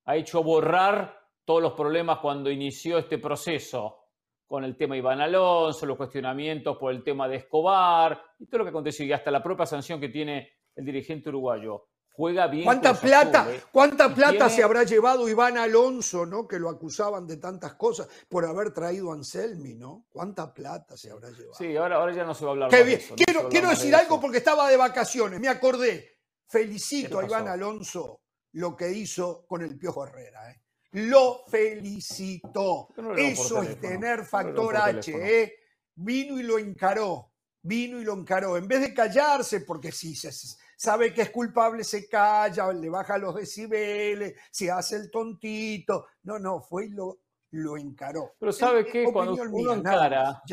ha 0.05 0.15
hecho 0.15 0.43
borrar 0.43 1.17
todos 1.45 1.61
los 1.61 1.73
problemas 1.73 2.19
cuando 2.19 2.51
inició 2.51 2.97
este 2.97 3.17
proceso 3.17 4.06
con 4.47 4.63
el 4.63 4.77
tema 4.77 4.95
Iván 4.95 5.19
Alonso, 5.19 5.85
los 5.85 5.97
cuestionamientos 5.97 6.77
por 6.77 6.91
el 6.93 7.03
tema 7.03 7.27
de 7.27 7.35
Escobar 7.35 8.19
y 8.39 8.47
todo 8.47 8.59
lo 8.59 8.63
que 8.63 8.69
aconteció 8.69 9.05
y 9.05 9.11
hasta 9.11 9.29
la 9.29 9.43
propia 9.43 9.65
sanción 9.65 9.99
que 9.99 10.09
tiene 10.09 10.49
el 10.75 10.85
dirigente 10.85 11.29
uruguayo. 11.29 11.89
Juega 12.13 12.47
bien. 12.47 12.63
¿Cuánta 12.63 12.95
plata, 12.95 13.47
¿eh? 13.47 13.61
¿cuánta 13.71 14.11
plata 14.11 14.49
se 14.49 14.63
habrá 14.63 14.83
llevado 14.83 15.29
Iván 15.29 15.55
Alonso, 15.57 16.25
¿no? 16.25 16.47
Que 16.47 16.57
lo 16.57 16.69
acusaban 16.69 17.27
de 17.27 17.37
tantas 17.37 17.75
cosas 17.75 18.07
por 18.27 18.43
haber 18.43 18.73
traído 18.73 19.11
a 19.11 19.13
Anselmi, 19.13 19.75
¿no? 19.75 20.05
¿Cuánta 20.09 20.51
plata 20.51 20.97
se 20.97 21.11
habrá 21.11 21.29
llevado? 21.29 21.53
Sí, 21.53 21.75
ahora, 21.75 21.97
ahora 21.97 22.15
ya 22.15 22.23
no 22.23 22.33
se 22.33 22.43
va 22.43 22.51
a 22.51 22.53
hablar 22.53 22.71
de 22.71 22.93
eso. 22.93 23.13
Quiero, 23.15 23.49
quiero 23.49 23.69
decir 23.69 23.93
algo 23.93 24.19
porque 24.19 24.37
estaba 24.37 24.67
de 24.67 24.77
vacaciones, 24.77 25.39
me 25.39 25.47
acordé. 25.47 26.17
Felicito 26.47 27.19
a 27.19 27.25
Iván 27.25 27.49
Alonso 27.49 28.21
lo 28.53 28.75
que 28.75 28.89
hizo 28.91 29.45
con 29.45 29.61
el 29.61 29.77
Piojo 29.77 30.07
Herrera, 30.07 30.51
¿eh? 30.51 30.61
Lo 30.91 31.43
felicitó. 31.47 32.89
Eso 33.17 33.61
es 33.61 33.79
tener 33.79 34.25
factor 34.25 34.75
H. 34.75 35.11
¿eh? 35.11 35.53
Vino 35.95 36.39
y 36.39 36.43
lo 36.43 36.59
encaró, 36.59 37.31
vino 37.61 37.99
y 37.99 38.05
lo 38.05 38.13
encaró. 38.13 38.57
En 38.57 38.67
vez 38.67 38.81
de 38.81 38.93
callarse, 38.93 39.61
porque 39.61 39.91
si 39.91 40.15
se 40.15 40.31
sabe 40.77 41.13
que 41.13 41.23
es 41.23 41.31
culpable, 41.31 41.83
se 41.83 42.07
calla, 42.07 42.71
le 42.71 42.89
baja 42.89 43.17
los 43.17 43.35
decibeles, 43.35 44.35
se 44.51 44.69
hace 44.69 44.95
el 44.97 45.11
tontito. 45.11 46.07
No, 46.23 46.37
no, 46.39 46.61
fue 46.61 46.85
y 46.85 46.89
lo, 46.89 47.19
lo 47.51 47.77
encaró. 47.77 48.35
Pero 48.39 48.51
¿sabe 48.51 48.85
qué? 48.85 49.05
Cuando 49.11 49.43
uno 49.51 49.73
encara, 49.73 50.43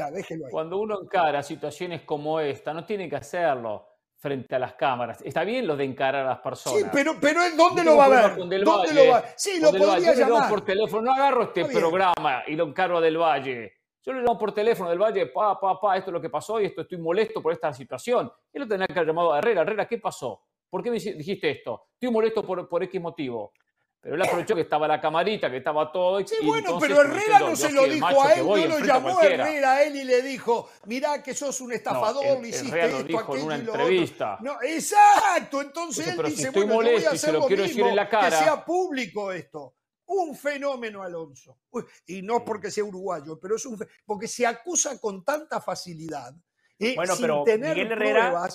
cuando 0.50 0.78
uno 0.78 1.02
encara 1.02 1.42
situaciones 1.42 2.02
como 2.02 2.40
esta, 2.40 2.72
no 2.72 2.86
tiene 2.86 3.08
que 3.08 3.16
hacerlo 3.16 3.93
frente 4.24 4.54
a 4.54 4.58
las 4.58 4.72
cámaras. 4.72 5.20
Está 5.20 5.44
bien 5.44 5.66
lo 5.66 5.76
de 5.76 5.84
encarar 5.84 6.24
a 6.24 6.28
las 6.30 6.38
personas. 6.38 6.80
Sí, 6.80 6.86
pero, 6.90 7.20
pero 7.20 7.42
¿dónde 7.54 7.84
lo 7.84 7.98
va 7.98 8.06
a 8.06 8.08
ver? 8.08 8.36
¿Dónde 8.36 8.58
lo 8.58 9.10
va? 9.10 9.22
Sí, 9.36 9.60
lo 9.60 9.70
podría 9.70 10.14
llamar. 10.14 10.48
por 10.48 10.64
teléfono. 10.64 11.02
No 11.02 11.12
agarro 11.12 11.42
este 11.42 11.66
programa 11.66 12.42
y 12.46 12.56
lo 12.56 12.64
encaro 12.64 12.96
a 12.96 13.00
Del 13.02 13.18
Valle. 13.18 13.74
Yo 14.02 14.14
le 14.14 14.22
llamo 14.22 14.38
por 14.38 14.54
teléfono 14.54 14.88
Del 14.88 14.98
Valle, 14.98 15.26
pa, 15.26 15.60
pa, 15.60 15.78
pa, 15.78 15.98
esto 15.98 16.08
es 16.08 16.14
lo 16.14 16.22
que 16.22 16.30
pasó 16.30 16.58
y 16.58 16.64
esto 16.64 16.80
estoy 16.80 16.96
molesto 16.96 17.42
por 17.42 17.52
esta 17.52 17.70
situación. 17.74 18.32
Él 18.50 18.62
lo 18.62 18.68
tenía 18.68 18.86
que 18.86 18.94
haber 18.94 19.08
llamado 19.08 19.34
a 19.34 19.38
Herrera. 19.40 19.60
Herrera, 19.60 19.86
¿qué 19.86 19.98
pasó? 19.98 20.40
¿Por 20.70 20.82
qué 20.82 20.90
me 20.90 20.98
dijiste 20.98 21.50
esto? 21.50 21.88
Estoy 21.92 22.10
molesto 22.10 22.42
por, 22.42 22.66
por 22.66 22.82
X 22.82 22.98
motivo. 22.98 23.52
Pero 24.04 24.16
él 24.16 24.22
aprovechó 24.22 24.54
que 24.54 24.60
estaba 24.60 24.86
la 24.86 25.00
camarita, 25.00 25.50
que 25.50 25.56
estaba 25.56 25.90
todo. 25.90 26.20
Sí, 26.26 26.36
bueno, 26.44 26.78
pero 26.78 27.00
Herrera 27.00 27.38
no 27.38 27.56
se 27.56 27.72
lo 27.72 27.84
dijo 27.84 28.22
a 28.22 28.34
él, 28.34 28.44
no 28.44 28.56
lo 28.66 28.78
llamó 28.80 29.18
a 29.18 29.24
Herrera 29.24 29.72
a 29.72 29.82
él 29.82 29.96
y 29.96 30.04
le 30.04 30.20
dijo, 30.20 30.68
mirá 30.84 31.22
que 31.22 31.32
sos 31.32 31.58
un 31.62 31.72
estafador, 31.72 32.38
le 32.42 32.48
hiciste 32.48 32.68
Herrera 32.68 32.98
esto, 32.98 33.02
dijo 33.04 33.36
en 33.36 33.44
una 33.44 33.54
entrevista. 33.54 34.36
No, 34.42 34.60
exacto, 34.60 35.62
entonces 35.62 36.06
él 36.06 36.22
dice, 36.26 36.50
bueno, 36.50 36.74
voy 36.74 37.02
a 37.02 37.12
hacer 37.12 37.32
lo 37.32 37.48
mismo, 37.48 37.88
en 37.88 37.96
la 37.96 38.06
cara. 38.06 38.28
que 38.28 38.44
sea 38.44 38.62
público 38.62 39.32
esto. 39.32 39.74
Un 40.04 40.36
fenómeno, 40.36 41.02
Alonso. 41.02 41.60
Y 42.06 42.20
no 42.20 42.44
porque 42.44 42.70
sea 42.70 42.84
uruguayo, 42.84 43.40
pero 43.40 43.56
es 43.56 43.64
un 43.64 43.78
porque 44.04 44.28
se 44.28 44.46
acusa 44.46 45.00
con 45.00 45.24
tanta 45.24 45.62
facilidad. 45.62 46.34
Eh, 46.78 46.92
bueno, 46.94 47.16
sin 47.16 47.22
pero 47.22 47.42
tener 47.42 47.74
Miguel 47.74 47.92
Herrera, 47.92 48.48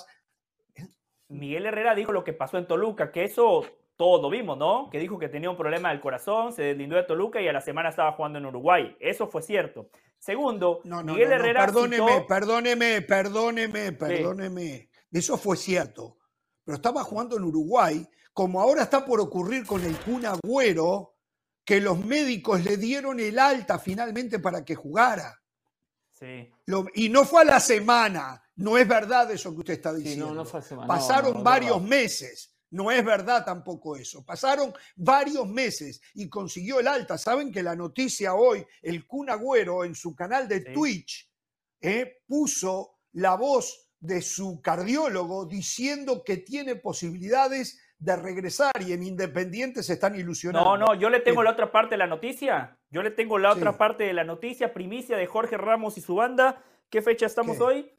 Miguel 1.26 1.66
Herrera 1.66 1.96
dijo 1.96 2.12
lo 2.12 2.22
que 2.22 2.34
pasó 2.34 2.56
en 2.56 2.68
Toluca, 2.68 3.10
que 3.10 3.24
eso 3.24 3.64
todos 4.00 4.22
lo 4.22 4.30
vimos, 4.30 4.56
¿no? 4.56 4.88
Que 4.88 4.98
dijo 4.98 5.18
que 5.18 5.28
tenía 5.28 5.50
un 5.50 5.58
problema 5.58 5.90
del 5.90 6.00
corazón, 6.00 6.54
se 6.54 6.62
deslindó 6.62 6.96
de 6.96 7.02
Toluca 7.02 7.38
y 7.42 7.48
a 7.48 7.52
la 7.52 7.60
semana 7.60 7.90
estaba 7.90 8.12
jugando 8.12 8.38
en 8.38 8.46
Uruguay. 8.46 8.96
Eso 8.98 9.28
fue 9.28 9.42
cierto. 9.42 9.90
Segundo, 10.18 10.80
Miguel 10.84 11.30
Herrera. 11.30 11.66
perdóneme, 11.66 12.22
perdóneme, 12.26 13.02
perdóneme, 13.02 13.92
perdóneme. 13.92 14.88
Eso 15.12 15.36
fue 15.36 15.54
cierto. 15.58 16.16
Pero 16.64 16.76
estaba 16.76 17.04
jugando 17.04 17.36
en 17.36 17.44
Uruguay, 17.44 18.08
como 18.32 18.62
ahora 18.62 18.84
está 18.84 19.04
por 19.04 19.20
ocurrir 19.20 19.66
con 19.66 19.84
el 19.84 19.94
Kun 19.98 20.24
Agüero, 20.24 21.16
que 21.62 21.78
los 21.82 22.02
médicos 22.02 22.64
le 22.64 22.78
dieron 22.78 23.20
el 23.20 23.38
alta 23.38 23.78
finalmente 23.78 24.38
para 24.38 24.64
que 24.64 24.74
jugara. 24.74 25.38
Sí. 26.12 26.50
y 26.94 27.10
no 27.10 27.26
fue 27.26 27.42
a 27.42 27.44
la 27.44 27.60
semana. 27.60 28.42
No 28.56 28.78
es 28.78 28.88
verdad 28.88 29.30
eso 29.30 29.52
que 29.52 29.58
usted 29.58 29.74
está 29.74 29.92
diciendo. 29.92 30.28
no, 30.28 30.34
no 30.36 30.44
fue 30.46 30.60
a 30.60 30.62
semana. 30.62 30.88
Pasaron 30.88 31.44
varios 31.44 31.82
meses. 31.82 32.49
No 32.70 32.90
es 32.90 33.04
verdad 33.04 33.44
tampoco 33.44 33.96
eso. 33.96 34.24
Pasaron 34.24 34.72
varios 34.96 35.48
meses 35.48 36.00
y 36.14 36.28
consiguió 36.28 36.80
el 36.80 36.88
alta. 36.88 37.18
Saben 37.18 37.50
que 37.50 37.62
la 37.62 37.74
noticia 37.74 38.34
hoy, 38.34 38.64
el 38.82 39.06
Kun 39.06 39.28
Agüero 39.28 39.84
en 39.84 39.94
su 39.94 40.14
canal 40.14 40.46
de 40.46 40.60
Twitch 40.60 41.28
eh, 41.80 42.22
puso 42.26 42.98
la 43.12 43.34
voz 43.34 43.90
de 43.98 44.22
su 44.22 44.62
cardiólogo 44.62 45.46
diciendo 45.46 46.22
que 46.24 46.38
tiene 46.38 46.76
posibilidades 46.76 47.80
de 47.98 48.16
regresar 48.16 48.72
y 48.80 48.92
en 48.92 49.02
Independiente 49.02 49.82
se 49.82 49.92
están 49.92 50.16
ilusionando. 50.16 50.76
No, 50.76 50.86
no, 50.86 50.94
yo 50.94 51.10
le 51.10 51.20
tengo 51.20 51.42
la 51.42 51.50
otra 51.50 51.70
parte 51.70 51.94
de 51.94 51.98
la 51.98 52.06
noticia. 52.06 52.78
Yo 52.90 53.02
le 53.02 53.10
tengo 53.10 53.38
la 53.38 53.52
otra 53.52 53.76
parte 53.76 54.04
de 54.04 54.14
la 54.14 54.24
noticia, 54.24 54.72
primicia 54.72 55.16
de 55.16 55.26
Jorge 55.26 55.58
Ramos 55.58 55.98
y 55.98 56.00
su 56.00 56.14
banda. 56.14 56.62
¿Qué 56.88 57.02
fecha 57.02 57.26
estamos 57.26 57.60
hoy? 57.60 57.92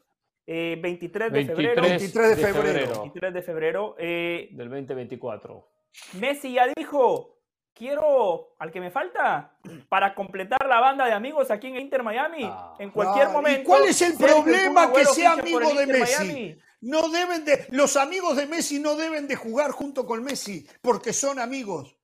23 0.46 1.28
eh, 1.28 1.34
de 1.34 1.44
febrero. 1.46 1.82
23 1.82 2.36
de 2.36 2.36
febrero. 2.36 3.00
23 3.00 3.34
de 3.34 3.42
febrero. 3.42 3.96
Eh, 3.98 4.48
Del 4.52 4.68
2024. 4.68 5.68
Messi 6.14 6.54
ya 6.54 6.66
dijo, 6.74 7.42
quiero 7.74 8.54
al 8.58 8.70
que 8.70 8.80
me 8.80 8.90
falta 8.90 9.56
para 9.88 10.14
completar 10.14 10.66
la 10.66 10.80
banda 10.80 11.06
de 11.06 11.12
amigos 11.12 11.50
aquí 11.50 11.68
en 11.68 11.76
Inter 11.76 12.02
Miami 12.02 12.44
ah. 12.44 12.74
en 12.78 12.90
cualquier 12.90 13.28
momento. 13.28 13.62
¿Y 13.62 13.64
cuál 13.64 13.84
es 13.84 14.02
el 14.02 14.16
problema 14.16 14.92
que 14.92 15.04
sea 15.04 15.32
amigo 15.32 15.74
de 15.74 15.86
Messi? 15.86 16.58
No 16.80 17.08
deben 17.08 17.44
de, 17.44 17.66
los 17.70 17.96
amigos 17.96 18.36
de 18.36 18.46
Messi 18.46 18.80
no 18.80 18.96
deben 18.96 19.28
de 19.28 19.36
jugar 19.36 19.70
junto 19.70 20.04
con 20.04 20.24
Messi 20.24 20.66
porque 20.80 21.12
son 21.12 21.38
amigos. 21.38 21.96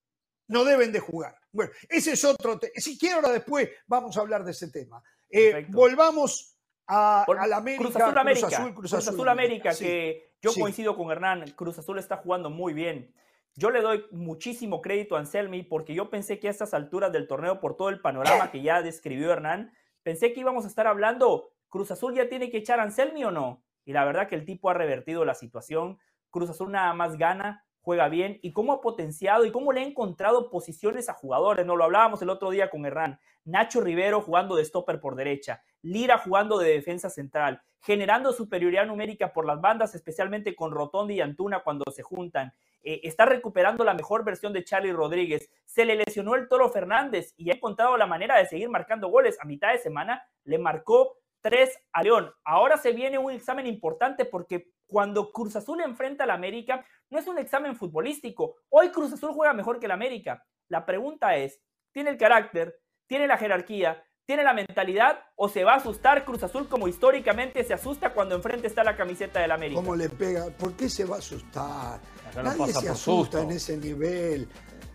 No 0.47 0.65
deben 0.65 0.93
de 0.93 1.01
jugar. 1.01 1.37
Bueno, 1.53 1.73
ese 1.89 2.13
es 2.13 2.25
otro. 2.25 2.59
Si 2.77 2.99
quiero 2.99 3.17
ahora 3.17 3.31
después 3.31 3.69
vamos 3.87 4.17
a 4.17 4.21
hablar 4.21 4.45
de 4.45 4.53
ese 4.53 4.71
tema. 4.71 5.03
Eh, 5.29 5.67
volvamos 5.69 6.58
a, 6.89 7.27
la 7.47 7.57
América, 7.59 7.85
Cruz 7.85 7.97
Azul 7.97 8.19
América. 8.19 8.73
Cruz 8.75 8.95
Azul, 8.95 9.29
América, 9.29 9.75
que 9.75 10.33
yo 10.43 10.53
coincido 10.59 10.97
con 10.97 11.11
Hernán. 11.11 11.45
Cruz 11.55 11.79
Azul 11.79 11.99
está 11.99 12.17
jugando 12.17 12.51
muy 12.51 12.73
bien. 12.73 13.15
Yo 13.55 13.71
le 13.71 13.83
doy 13.83 14.05
muchísimo 14.11 14.81
crédito 14.81 15.17
a 15.17 15.19
Anselmi 15.19 15.63
porque 15.65 15.95
yo 15.95 16.11
pensé 16.11 16.39
que 16.39 16.49
a 16.49 16.51
estas 16.51 16.75
alturas 16.75 17.13
del 17.13 17.27
torneo, 17.27 17.61
por 17.61 17.77
todo 17.77 17.89
el 17.89 18.01
panorama 18.01 18.51
que 18.51 18.63
ya 18.63 18.83
describió 18.83 19.33
Hernán, 19.33 19.73
pensé 20.03 20.33
que 20.33 20.41
íbamos 20.41 20.65
a 20.65 20.69
estar 20.69 20.87
hablando, 20.87 21.51
¿Cruz 21.69 21.91
Azul 21.91 22.15
ya 22.15 22.29
tiene 22.29 22.51
que 22.51 22.59
echar 22.59 22.81
a 22.81 22.85
Anselmi 22.85 23.25
o 23.25 23.31
no? 23.31 23.65
Y 23.85 23.93
la 23.93 24.05
verdad 24.05 24.29
que 24.29 24.37
el 24.37 24.45
tipo 24.45 24.71
ha 24.71 24.75
revertido 24.75 25.25
la 25.25 25.35
situación. 25.35 25.99
Cruz 26.31 26.51
Azul 26.51 26.71
nada 26.71 26.95
más 26.95 27.17
gana, 27.17 27.67
juega 27.81 28.09
bien 28.09 28.39
y 28.43 28.53
cómo 28.53 28.73
ha 28.73 28.81
potenciado 28.81 29.45
y 29.45 29.53
cómo 29.53 29.73
le 29.73 29.81
ha 29.81 29.85
encontrado 29.85 30.51
posiciones 30.51 31.09
a 31.09 31.15
jugadores. 31.15 31.65
No 31.65 31.77
lo 31.77 31.85
hablábamos 31.85 32.21
el 32.23 32.31
otro 32.31 32.51
día 32.51 32.71
con 32.71 32.85
Hernán. 32.85 33.19
Nacho 33.45 33.81
Rivero 33.81 34.21
jugando 34.21 34.57
de 34.57 34.65
stopper 34.65 35.01
por 35.01 35.17
derecha, 35.17 35.63
Lira 35.81 36.19
jugando 36.19 36.59
de 36.59 36.71
defensa 36.71 37.09
central, 37.09 37.63
generando 37.81 38.33
superioridad 38.33 38.87
numérica 38.87 39.33
por 39.33 39.47
las 39.47 39.61
bandas, 39.61 39.95
especialmente 39.95 40.55
con 40.55 40.71
Rotondi 40.71 41.15
y 41.15 41.21
Antuna 41.21 41.61
cuando 41.61 41.85
se 41.91 42.03
juntan. 42.03 42.53
Eh, 42.83 43.01
está 43.05 43.27
recuperando 43.27 43.85
la 43.85 43.95
mejor 43.95 44.25
versión 44.25 44.53
de 44.53 44.65
Charlie 44.65 44.93
Rodríguez. 44.93 45.51
Se 45.65 45.85
le 45.85 45.97
lesionó 45.97 46.35
el 46.35 46.49
Toro 46.49 46.69
Fernández 46.71 47.35
y 47.37 47.51
ha 47.51 47.55
encontrado 47.55 47.97
la 47.97 48.07
manera 48.07 48.37
de 48.37 48.47
seguir 48.47 48.69
marcando 48.69 49.09
goles. 49.09 49.39
A 49.41 49.47
mitad 49.47 49.73
de 49.73 49.79
semana 49.79 50.23
le 50.45 50.59
marcó 50.59 51.17
tres 51.41 51.79
a 51.93 52.03
León. 52.03 52.33
Ahora 52.45 52.77
se 52.77 52.93
viene 52.93 53.19
un 53.19 53.33
examen 53.33 53.67
importante 53.67 54.25
porque 54.25 54.71
cuando 54.89 55.31
Cruz 55.31 55.55
Azul 55.55 55.81
enfrenta 55.83 56.25
al 56.25 56.31
América, 56.31 56.85
no 57.11 57.19
es 57.19 57.27
un 57.29 57.39
examen 57.39 57.77
futbolístico. 57.77 58.57
Hoy 58.71 58.91
Cruz 58.91 59.13
Azul 59.13 59.33
juega 59.33 59.53
mejor 59.53 59.79
que 59.79 59.87
el 59.87 59.93
América. 59.93 60.45
La 60.69 60.85
pregunta 60.85 61.37
es, 61.37 61.61
¿tiene 61.93 62.11
el 62.11 62.17
carácter? 62.17 62.81
¿Tiene 63.07 63.27
la 63.27 63.37
jerarquía? 63.37 64.03
¿Tiene 64.27 64.43
la 64.43 64.53
mentalidad 64.53 65.21
o 65.37 65.49
se 65.49 65.65
va 65.65 65.75
a 65.75 65.77
asustar 65.77 66.25
Cruz 66.25 66.43
Azul 66.43 66.69
como 66.69 66.89
históricamente 66.89 67.65
se 67.65 67.73
asusta 67.73 68.13
cuando 68.13 68.35
enfrente 68.35 68.67
está 68.67 68.85
la 68.85 68.97
camiseta 68.97 69.41
del 69.41 69.53
América? 69.53 69.81
¿Cómo 69.81 69.97
le 69.97 70.09
pega? 70.11 70.51
¿Por 70.51 70.75
qué 70.75 70.91
se 70.91 71.05
va 71.05 71.17
a 71.17 71.19
asustar? 71.19 72.01
Nadie 72.35 72.73
se 72.73 72.89
asusta 72.89 73.41
en 73.41 73.53
ese 73.53 73.77
nivel. 73.77 74.49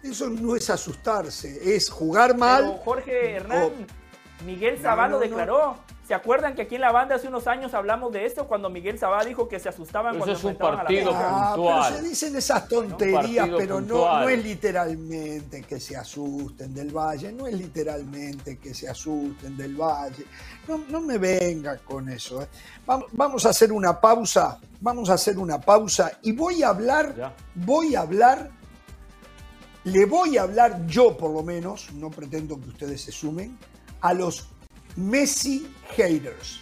Eso 0.04 0.30
no 0.30 0.56
es 0.56 0.70
asustarse, 0.70 1.76
es 1.76 1.90
jugar 1.90 2.38
mal. 2.38 2.64
Pero 2.64 2.78
Jorge 2.84 3.32
Hernán, 3.32 3.88
Miguel 4.46 4.80
Zabal 4.80 5.12
lo 5.12 5.20
declaró. 5.20 5.78
¿Se 6.08 6.14
acuerdan 6.14 6.54
que 6.54 6.64
aquí 6.64 6.76
en 6.76 6.82
la 6.82 6.92
banda 6.92 7.16
hace 7.16 7.30
unos 7.30 7.48
años 7.48 7.74
hablamos 7.74 8.12
de 8.12 8.26
esto 8.26 8.46
cuando 8.46 8.70
Miguel 8.70 9.00
Sabá 9.00 9.24
dijo 9.24 9.48
que 9.48 9.58
se 9.58 9.70
asustaban 9.70 10.18
cuando 10.18 10.36
es 10.36 10.44
un 10.44 10.56
partido 10.58 11.16
a 11.16 11.22
la 11.22 11.54
puntual. 11.54 11.80
Ah, 11.80 11.88
pero 11.88 11.98
se 11.98 12.10
dicen 12.10 12.36
esas 12.36 12.68
tonterías, 12.68 13.50
pero 13.58 13.80
no, 13.80 14.20
no, 14.20 14.28
es 14.28 14.44
literalmente 14.44 15.62
que 15.62 15.80
se 15.80 15.96
asusten 15.96 16.74
del 16.74 16.92
Valle, 16.92 17.32
no 17.32 17.48
es 17.48 17.54
literalmente 17.54 18.58
que 18.58 18.74
se 18.74 18.90
asusten 18.90 19.56
del 19.56 19.76
Valle. 19.76 20.26
No, 20.68 21.00
me 21.00 21.18
venga 21.18 21.78
con 21.78 22.10
eso. 22.10 22.42
¿eh? 22.42 22.48
Vamos, 22.86 23.46
a 23.46 23.50
hacer 23.50 23.72
una 23.72 24.02
pausa, 24.02 24.60
vamos 24.82 25.10
a 25.10 25.14
hacer 25.14 25.38
una 25.38 25.62
pausa 25.62 26.20
y 26.22 26.34
voy 26.34 26.64
a 26.64 26.70
hablar, 26.70 27.34
voy 27.56 27.96
a 27.96 28.02
hablar, 28.02 28.50
le 29.86 30.06
voy 30.06 30.38
a 30.38 30.42
hablar 30.42 30.86
yo 30.86 31.16
por 31.16 31.32
lo 31.32 31.44
menos, 31.44 31.94
no 31.94 32.12
pretendo 32.12 32.60
que 32.60 32.68
ustedes 32.68 33.02
se 33.02 33.14
sumen, 33.14 33.58
a 34.04 34.14
los 34.14 34.48
Messi 34.98 35.74
haters, 35.96 36.60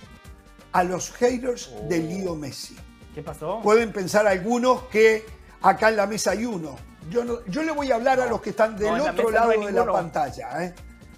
a 0.72 0.84
los 0.84 1.12
haters 1.12 1.72
de 1.90 2.00
oh. 2.00 2.04
Lío 2.04 2.36
Messi. 2.36 2.78
¿Qué 3.14 3.22
pasó? 3.22 3.60
Pueden 3.62 3.92
pensar 3.92 4.26
algunos 4.26 4.84
que 4.84 5.26
acá 5.62 5.90
en 5.90 5.98
la 5.98 6.08
mesa 6.08 6.32
hay 6.32 6.46
uno. 6.46 6.78
Yo, 7.10 7.44
yo 7.48 7.64
le 7.64 7.72
voy 7.72 7.92
a 7.92 7.96
hablar 7.96 8.22
a 8.22 8.28
los 8.28 8.42
que 8.42 8.52
están 8.52 8.78
del 8.78 9.02
otro 9.02 9.32
lado 9.32 9.50
de 9.50 9.72
la 9.72 9.86
pantalla. 9.86 10.64
¿eh? 10.64 10.76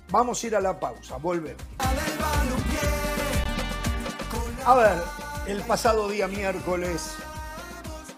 Vamos 0.09 0.41
a 0.41 0.47
ir 0.47 0.55
a 0.55 0.61
la 0.61 0.79
pausa, 0.79 1.17
volvemos. 1.17 1.61
A 4.65 4.75
ver, 4.75 5.03
el 5.45 5.61
pasado 5.63 6.07
día 6.07 6.27
miércoles 6.29 7.15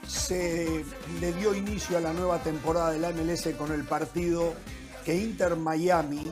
se 0.07 0.85
le 1.19 1.33
dio 1.33 1.55
inicio 1.55 1.97
a 1.97 2.01
la 2.01 2.13
nueva 2.13 2.37
temporada 2.37 2.91
de 2.91 2.99
la 2.99 3.09
MLS 3.09 3.49
con 3.57 3.71
el 3.71 3.83
partido 3.83 4.53
que 5.03 5.15
Inter 5.15 5.55
Miami 5.55 6.31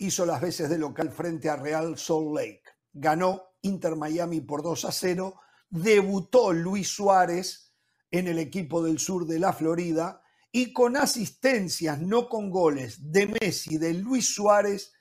hizo 0.00 0.24
las 0.24 0.40
veces 0.40 0.70
de 0.70 0.78
local 0.78 1.10
frente 1.10 1.50
a 1.50 1.56
Real 1.56 1.96
Salt 1.98 2.34
Lake. 2.34 2.62
Ganó 2.92 3.42
Inter 3.60 3.96
Miami 3.96 4.40
por 4.40 4.62
2 4.62 4.86
a 4.86 4.92
0. 4.92 5.40
Debutó 5.68 6.52
Luis 6.52 6.88
Suárez 6.88 7.74
en 8.10 8.26
el 8.26 8.38
equipo 8.38 8.82
del 8.82 8.98
sur 8.98 9.26
de 9.26 9.38
la 9.38 9.52
Florida 9.52 10.22
y 10.50 10.72
con 10.72 10.96
asistencias, 10.96 12.00
no 12.00 12.28
con 12.28 12.50
goles, 12.50 13.12
de 13.12 13.26
Messi, 13.26 13.76
de 13.76 13.94
Luis 13.94 14.34
Suárez, 14.34 14.92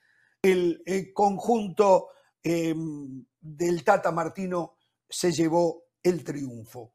el, 0.43 0.83
conjunto 1.13 2.09
em, 2.43 3.25
del 3.39 3.83
Tata 3.83 4.11
Martino 4.11 4.75
se 5.09 5.31
llevó 5.31 5.85
el 6.03 6.23
triunfo. 6.23 6.93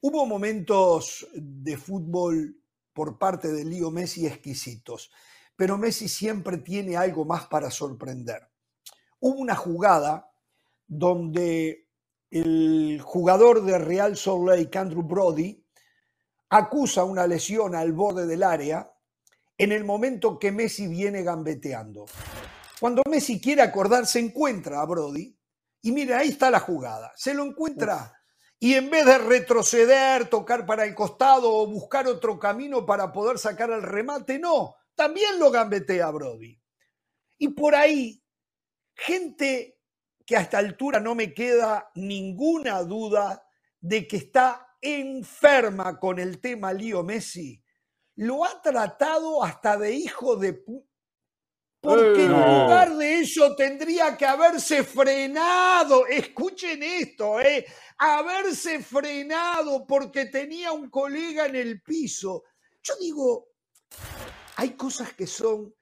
Hubo 0.00 0.26
momentos 0.26 1.28
de 1.34 1.76
fútbol 1.76 2.60
por 2.92 3.18
parte 3.18 3.52
de 3.52 3.64
Lío 3.64 3.90
Messi 3.90 4.26
exquisitos 4.26 5.10
pero 5.56 5.78
Messi 5.78 6.08
siempre 6.08 6.58
tiene 6.58 6.96
algo 6.96 7.24
más 7.24 7.46
para 7.46 7.70
sorprender. 7.70 8.48
Hubo 9.20 9.40
una 9.40 9.56
jugada 9.56 10.30
donde 10.86 11.88
el 12.30 13.00
jugador 13.02 13.64
de 13.64 13.78
Real 13.78 14.16
Salt 14.16 14.46
Lake, 14.46 14.78
Andrew 14.78 15.02
Brody, 15.02 15.64
acusa 16.50 17.04
una 17.04 17.26
lesión 17.26 17.74
al 17.74 17.92
borde 17.92 18.26
del 18.26 18.42
área 18.42 18.92
en 19.58 19.72
el 19.72 19.84
momento 19.84 20.38
que 20.38 20.52
Messi 20.52 20.86
viene 20.86 21.22
gambeteando. 21.22 22.04
Cuando 22.78 23.02
Messi 23.08 23.40
quiere 23.40 23.62
acordar, 23.62 24.06
se 24.06 24.20
encuentra 24.20 24.82
a 24.82 24.84
Brody 24.84 25.34
y 25.80 25.92
mire, 25.92 26.14
ahí 26.14 26.28
está 26.28 26.50
la 26.50 26.60
jugada. 26.60 27.12
Se 27.16 27.32
lo 27.32 27.42
encuentra 27.42 28.12
y 28.58 28.74
en 28.74 28.90
vez 28.90 29.06
de 29.06 29.16
retroceder, 29.16 30.28
tocar 30.28 30.66
para 30.66 30.84
el 30.84 30.94
costado 30.94 31.50
o 31.50 31.66
buscar 31.66 32.06
otro 32.06 32.38
camino 32.38 32.84
para 32.84 33.12
poder 33.12 33.38
sacar 33.38 33.70
el 33.70 33.82
remate, 33.82 34.38
no 34.38 34.76
también 34.96 35.38
lo 35.38 35.50
gambetea 35.50 36.10
Brody. 36.10 36.60
Y 37.38 37.48
por 37.48 37.74
ahí, 37.74 38.24
gente 38.94 39.78
que 40.24 40.36
a 40.36 40.40
esta 40.40 40.58
altura 40.58 40.98
no 40.98 41.14
me 41.14 41.32
queda 41.32 41.90
ninguna 41.94 42.82
duda 42.82 43.46
de 43.80 44.08
que 44.08 44.16
está 44.16 44.66
enferma 44.80 46.00
con 46.00 46.18
el 46.18 46.40
tema 46.40 46.72
Lío 46.72 47.04
Messi, 47.04 47.62
lo 48.16 48.44
ha 48.44 48.60
tratado 48.60 49.44
hasta 49.44 49.76
de 49.76 49.92
hijo 49.92 50.36
de... 50.36 50.64
Porque 51.78 52.24
en 52.24 52.32
lugar 52.32 52.96
de 52.96 53.20
eso 53.20 53.54
tendría 53.54 54.16
que 54.16 54.26
haberse 54.26 54.82
frenado, 54.82 56.06
escuchen 56.08 56.82
esto, 56.82 57.38
eh, 57.38 57.64
haberse 57.98 58.82
frenado 58.82 59.86
porque 59.86 60.26
tenía 60.26 60.72
un 60.72 60.90
colega 60.90 61.46
en 61.46 61.54
el 61.54 61.82
piso. 61.82 62.42
Yo 62.82 62.94
digo, 63.00 63.50
hay 64.56 64.70
cosas 64.70 65.12
que 65.12 65.26
son, 65.26 65.74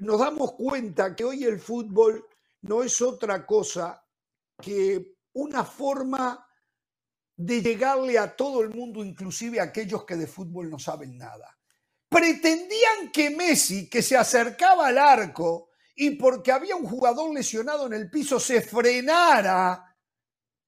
nos 0.00 0.20
damos 0.20 0.52
cuenta 0.52 1.14
que 1.14 1.24
hoy 1.24 1.44
el 1.44 1.60
fútbol 1.60 2.24
no 2.62 2.82
es 2.82 3.00
otra 3.02 3.44
cosa 3.44 4.04
que 4.60 5.16
una 5.32 5.64
forma 5.64 6.46
de 7.36 7.60
llegarle 7.60 8.18
a 8.18 8.36
todo 8.36 8.62
el 8.62 8.70
mundo, 8.70 9.04
inclusive 9.04 9.58
a 9.58 9.64
aquellos 9.64 10.04
que 10.04 10.16
de 10.16 10.28
fútbol 10.28 10.70
no 10.70 10.78
saben 10.78 11.18
nada. 11.18 11.58
Pretendían 12.08 13.10
que 13.12 13.30
Messi, 13.30 13.90
que 13.90 14.02
se 14.02 14.16
acercaba 14.16 14.86
al 14.86 14.98
arco 14.98 15.70
y 15.96 16.10
porque 16.10 16.52
había 16.52 16.76
un 16.76 16.86
jugador 16.86 17.34
lesionado 17.34 17.86
en 17.86 17.94
el 17.94 18.08
piso 18.08 18.38
se 18.38 18.60
frenara. 18.60 19.96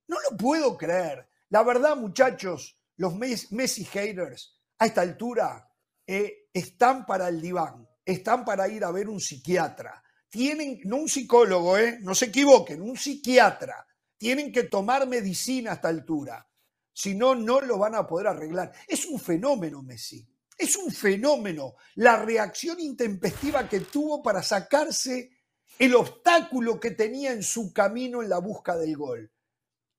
No 0.09 0.17
lo 0.29 0.37
puedo 0.37 0.77
creer. 0.77 1.29
La 1.51 1.63
verdad, 1.63 1.97
muchachos, 1.97 2.81
los 2.97 3.15
Messi 3.15 3.85
haters 3.85 4.59
a 4.79 4.87
esta 4.87 5.03
altura 5.03 5.69
eh, 6.07 6.44
están 6.55 7.05
para 7.05 7.29
el 7.29 7.43
diván, 7.43 7.87
están 8.05 8.45
para 8.45 8.69
ir 8.69 8.85
a 8.85 8.93
ver 8.93 9.09
un 9.09 9.21
psiquiatra. 9.21 10.03
Tienen, 10.31 10.81
no 10.85 10.97
un 10.97 11.09
psicólogo, 11.09 11.77
eh, 11.77 11.99
no 12.01 12.15
se 12.15 12.27
equivoquen, 12.27 12.81
un 12.81 12.97
psiquiatra. 12.97 13.87
Tienen 14.17 14.53
que 14.53 14.65
tomar 14.65 15.07
medicina 15.07 15.73
a 15.73 15.75
esta 15.75 15.89
altura. 15.89 16.49
Si 16.93 17.15
no, 17.15 17.35
no 17.35 17.61
lo 17.61 17.77
van 17.77 17.97
a 17.97 18.07
poder 18.07 18.29
arreglar. 18.29 18.73
Es 18.87 19.05
un 19.07 19.19
fenómeno, 19.19 19.83
Messi. 19.83 20.27
Es 20.57 20.77
un 20.77 20.93
fenómeno 20.93 21.75
la 21.97 22.17
reacción 22.17 22.79
intempestiva 22.79 23.69
que 23.69 23.81
tuvo 23.81 24.23
para 24.23 24.41
sacarse 24.41 25.31
el 25.77 25.95
obstáculo 25.97 26.79
que 26.79 26.93
tenía 26.93 27.33
en 27.33 27.43
su 27.43 27.73
camino 27.73 28.23
en 28.23 28.29
la 28.29 28.39
busca 28.39 28.77
del 28.77 28.97
gol. 28.97 29.33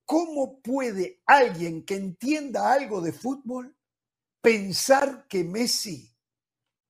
¿Cómo 0.06 0.62
puede 0.62 1.22
alguien 1.26 1.84
que 1.84 1.96
entienda 1.96 2.72
algo 2.72 3.02
de 3.02 3.12
fútbol 3.12 3.76
pensar 4.42 5.28
que 5.28 5.44
Messi 5.44 6.15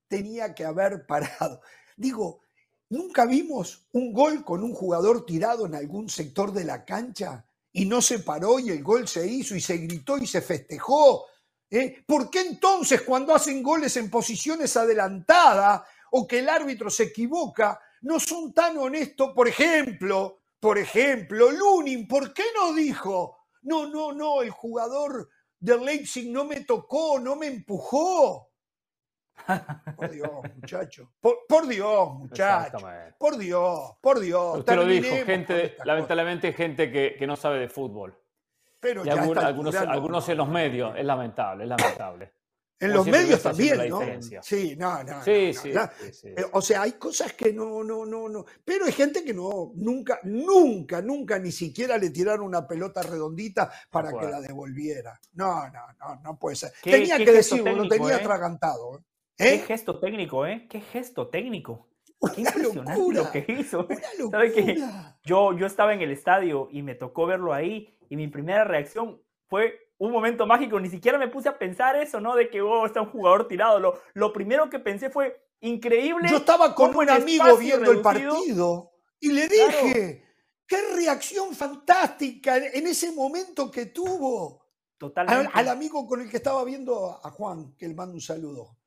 tenía 0.07 0.53
que 0.53 0.65
haber 0.65 1.05
parado? 1.05 1.61
Digo, 1.97 2.41
¿nunca 2.89 3.25
vimos 3.25 3.87
un 3.91 4.13
gol 4.13 4.43
con 4.43 4.63
un 4.63 4.73
jugador 4.73 5.25
tirado 5.25 5.65
en 5.65 5.75
algún 5.75 6.09
sector 6.09 6.51
de 6.51 6.65
la 6.65 6.85
cancha 6.85 7.45
y 7.71 7.85
no 7.85 8.01
se 8.01 8.19
paró 8.19 8.59
y 8.59 8.69
el 8.69 8.83
gol 8.83 9.07
se 9.07 9.27
hizo 9.27 9.55
y 9.55 9.61
se 9.61 9.77
gritó 9.77 10.17
y 10.17 10.27
se 10.27 10.41
festejó? 10.41 11.25
¿Eh? 11.69 12.03
¿Por 12.05 12.29
qué 12.29 12.41
entonces 12.41 13.01
cuando 13.01 13.33
hacen 13.33 13.63
goles 13.63 13.97
en 13.97 14.09
posiciones 14.09 14.77
adelantadas 14.77 15.81
o 16.11 16.27
que 16.27 16.39
el 16.39 16.49
árbitro 16.49 16.89
se 16.89 17.03
equivoca, 17.03 17.79
no 18.01 18.19
son 18.19 18.53
tan 18.53 18.77
honestos? 18.77 19.31
Por 19.35 19.47
ejemplo, 19.47 20.39
por 20.59 20.77
ejemplo, 20.77 21.51
Lunin, 21.51 22.07
¿por 22.07 22.33
qué 22.33 22.43
no 22.55 22.73
dijo? 22.73 23.37
No, 23.63 23.87
no, 23.87 24.13
no, 24.13 24.41
el 24.41 24.51
jugador 24.51 25.29
de 25.59 25.77
Leipzig 25.77 26.31
no 26.31 26.45
me 26.45 26.61
tocó, 26.61 27.19
no 27.19 27.35
me 27.35 27.47
empujó. 27.47 28.51
Por 29.95 30.11
Dios, 30.11 30.29
muchacho. 30.55 31.11
Por, 31.19 31.67
Dios, 31.67 32.13
muchacho. 32.13 32.77
Por 33.17 33.37
Dios, 33.37 33.91
por 34.01 34.19
Dios. 34.19 34.59
Usted 34.59 34.75
lo 34.75 34.85
dijo, 34.85 35.15
gente, 35.25 35.75
lamentablemente 35.83 36.53
gente 36.53 36.91
que, 36.91 37.15
que, 37.17 37.27
no 37.27 37.35
sabe 37.35 37.59
de 37.59 37.69
fútbol. 37.69 38.17
Pero 38.79 39.05
y 39.05 39.09
algunos, 39.09 39.75
algunos 39.75 40.29
en 40.29 40.37
los 40.37 40.49
medios, 40.49 40.95
es 40.97 41.05
lamentable, 41.05 41.63
es 41.63 41.69
lamentable. 41.69 42.31
En 42.77 42.91
los 42.91 43.07
medios 43.07 43.41
también, 43.41 43.87
¿no? 43.87 44.01
Sí, 44.41 44.75
no, 44.77 45.01
no. 45.03 45.23
Sí, 45.23 45.53
sí, 45.53 45.71
eh, 45.71 46.45
O 46.51 46.61
sea, 46.61 46.81
hay 46.81 46.93
cosas 46.93 47.31
que 47.31 47.53
no, 47.53 47.83
no, 47.83 48.05
no, 48.05 48.27
no. 48.27 48.45
Pero 48.65 48.85
hay 48.85 48.91
gente 48.91 49.23
que 49.23 49.33
no, 49.33 49.71
nunca, 49.75 50.19
nunca, 50.23 51.01
nunca 51.01 51.39
ni 51.39 51.53
siquiera 51.53 51.97
le 51.97 52.09
tiraron 52.09 52.45
una 52.45 52.67
pelota 52.67 53.01
redondita 53.01 53.71
para 53.89 54.11
que 54.11 54.27
la 54.27 54.41
devolviera. 54.41 55.19
No, 55.35 55.69
no, 55.69 55.81
no, 55.99 56.21
no 56.21 56.37
puede 56.37 56.57
ser. 56.57 56.73
Tenía 56.83 57.17
que 57.17 57.31
decirlo, 57.31 57.71
lo 57.73 57.87
tenía 57.87 58.17
¿eh? 58.17 58.19
atragantado. 58.19 58.97
¿eh? 58.97 59.01
Qué 59.37 59.59
gesto 59.59 59.99
técnico, 59.99 60.45
¿eh? 60.45 60.67
Qué 60.69 60.81
gesto 60.81 61.27
técnico. 61.27 61.87
Qué 62.33 62.41
impresionante 62.41 63.13
lo 63.13 63.31
que 63.31 63.45
hizo. 63.47 63.87
¿Sabe 64.31 64.51
qué? 64.53 64.83
Yo, 65.23 65.53
yo 65.53 65.65
estaba 65.65 65.93
en 65.93 66.01
el 66.01 66.11
estadio 66.11 66.69
y 66.71 66.81
me 66.81 66.95
tocó 66.95 67.25
verlo 67.25 67.53
ahí 67.53 67.97
y 68.09 68.15
mi 68.15 68.27
primera 68.27 68.63
reacción 68.63 69.21
fue 69.47 69.91
un 69.97 70.11
momento 70.11 70.45
mágico, 70.45 70.79
ni 70.79 70.89
siquiera 70.89 71.17
me 71.17 71.27
puse 71.27 71.49
a 71.49 71.57
pensar 71.57 71.95
eso, 71.95 72.19
¿no? 72.19 72.35
De 72.35 72.49
que, 72.49 72.61
oh, 72.61 72.85
está 72.85 73.01
un 73.01 73.09
jugador 73.09 73.47
tirado. 73.47 73.79
Lo, 73.79 73.99
lo 74.13 74.33
primero 74.33 74.69
que 74.69 74.79
pensé 74.79 75.09
fue, 75.09 75.41
increíble. 75.61 76.27
Yo 76.29 76.37
estaba 76.37 76.75
con 76.75 76.95
un 76.95 77.09
amigo 77.09 77.57
viendo 77.57 77.91
el 77.91 78.01
partido 78.01 78.91
y 79.19 79.31
le 79.31 79.47
dije, 79.47 80.25
qué 80.67 80.77
reacción 80.95 81.53
fantástica 81.55 82.57
en 82.57 82.87
ese 82.87 83.11
momento 83.11 83.71
que 83.71 83.87
tuvo. 83.87 84.65
Totalmente. 84.97 85.51
Al, 85.53 85.67
amigo 85.67 86.07
con 86.07 86.21
el 86.21 86.29
que 86.29 86.37
estaba 86.37 86.63
viendo 86.63 87.19
a 87.21 87.29
Juan, 87.31 87.75
que 87.77 87.87
le 87.87 87.93
mando 87.93 88.13
un 88.15 88.21
saludo. 88.21 88.77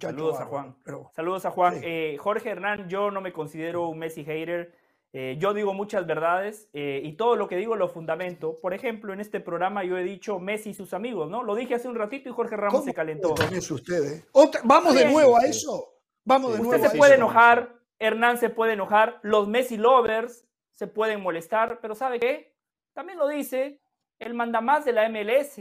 Saludos 0.00 0.40
a 0.40 0.44
Juan. 0.44 0.76
Saludos 1.14 1.44
a 1.46 1.50
Juan. 1.50 1.80
Eh, 1.82 2.16
Jorge 2.18 2.50
Hernán, 2.50 2.88
yo 2.88 3.10
no 3.10 3.20
me 3.20 3.32
considero 3.32 3.88
un 3.88 3.98
Messi 3.98 4.24
hater. 4.24 4.72
Eh, 5.12 5.36
yo 5.38 5.54
digo 5.54 5.74
muchas 5.74 6.06
verdades 6.06 6.68
eh, 6.72 7.00
y 7.04 7.12
todo 7.12 7.36
lo 7.36 7.48
que 7.48 7.56
digo 7.56 7.76
lo 7.76 7.88
fundamento. 7.88 8.58
Por 8.60 8.74
ejemplo, 8.74 9.12
en 9.12 9.20
este 9.20 9.40
programa 9.40 9.84
yo 9.84 9.96
he 9.96 10.02
dicho 10.02 10.38
Messi 10.38 10.70
y 10.70 10.74
sus 10.74 10.92
amigos, 10.92 11.30
¿no? 11.30 11.42
Lo 11.42 11.54
dije 11.54 11.74
hace 11.74 11.88
un 11.88 11.94
ratito 11.94 12.28
y 12.28 12.32
Jorge 12.32 12.56
Ramos 12.56 12.84
se 12.84 12.94
calentó. 12.94 13.34
Es 13.52 13.70
usted, 13.70 14.12
¿eh? 14.12 14.24
Vamos 14.64 14.94
de 14.94 15.08
nuevo 15.08 15.36
a 15.36 15.42
eso. 15.42 15.94
Vamos 16.24 16.52
de 16.52 16.58
nuevo. 16.58 16.74
Usted 16.74 16.90
se 16.90 16.96
puede 16.96 17.14
enojar, 17.14 17.76
Hernán 17.98 18.38
se 18.38 18.50
puede 18.50 18.72
enojar, 18.72 19.20
los 19.22 19.46
Messi 19.46 19.76
lovers 19.76 20.44
se 20.72 20.86
pueden 20.86 21.20
molestar, 21.20 21.78
pero 21.80 21.94
¿sabe 21.94 22.18
qué? 22.18 22.56
También 22.92 23.18
lo 23.18 23.28
dice 23.28 23.80
el 24.18 24.34
mandamás 24.34 24.84
de 24.84 24.92
la 24.92 25.08
MLS. 25.08 25.60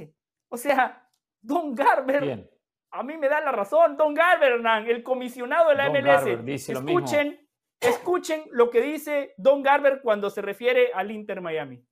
O 0.49 0.57
sea, 0.57 1.09
Don 1.41 1.75
Garber, 1.75 2.49
a 2.93 3.03
mí 3.03 3.17
me 3.17 3.27
da 3.27 3.41
la 3.41 3.51
razón. 3.51 3.97
Don 3.97 4.13
Garber, 4.13 4.53
Hernán, 4.53 4.87
el 4.87 5.03
comisionado 5.03 5.69
de 5.69 5.75
la 5.75 5.89
MLS. 5.89 6.69
Escuchen 6.69 7.43
Escuchen 7.83 8.43
lo 8.51 8.69
que 8.69 8.81
dice 8.81 9.33
Don 9.37 9.61
Garber 9.61 9.99
cuando 10.01 10.29
se 10.29 10.41
refiere 10.41 10.91
al 10.93 11.11
Inter 11.11 11.41
Miami. 11.41 11.83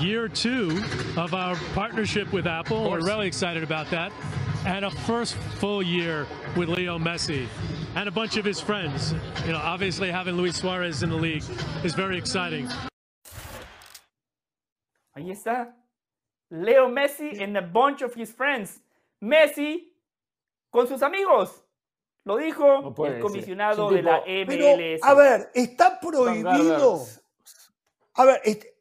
Year 0.00 0.28
two 0.28 0.70
of 1.16 1.34
our 1.34 1.56
partnership 1.74 2.32
with 2.32 2.46
Apple. 2.46 2.88
We're 2.88 3.04
really 3.04 3.26
excited 3.26 3.64
about 3.64 3.90
that. 3.90 4.12
And 4.64 4.84
a 4.84 4.90
first 4.90 5.34
full 5.58 5.82
year 5.82 6.26
with 6.56 6.68
Leo 6.68 6.98
Messi 6.98 7.48
and 7.96 8.08
a 8.08 8.12
bunch 8.12 8.36
of 8.36 8.44
his 8.44 8.60
friends. 8.60 9.12
You 9.44 9.52
know, 9.52 9.60
obviously 9.60 10.08
having 10.10 10.36
Luis 10.36 10.56
Suarez 10.56 11.02
in 11.02 11.10
the 11.10 11.16
league 11.16 11.42
is 11.82 11.94
very 11.94 12.16
exciting. 12.16 12.68
Ahí 15.16 15.32
está. 15.32 15.72
Leo 16.52 16.88
Messi 16.88 17.42
and 17.42 17.56
a 17.56 17.62
bunch 17.62 18.02
of 18.02 18.14
his 18.14 18.30
friends. 18.32 18.80
Messi 19.20 19.96
con 20.70 20.88
sus 20.88 21.02
amigos. 21.02 21.64
Lo 22.24 22.36
dijo 22.36 22.94
el 23.06 23.20
comisionado 23.20 23.90
de 23.90 24.02
la 24.02 24.20
MLS. 24.20 25.02
a 25.02 25.14
ver, 25.14 25.50
está 25.54 25.98
prohibido. 26.00 27.06
A 28.14 28.24
ver, 28.24 28.40
este, 28.44 28.80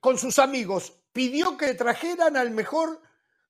con 0.00 0.18
sus 0.18 0.38
amigos, 0.38 1.00
pidió 1.12 1.56
que 1.56 1.74
trajeran 1.74 2.36
al 2.36 2.50
mejor 2.50 3.00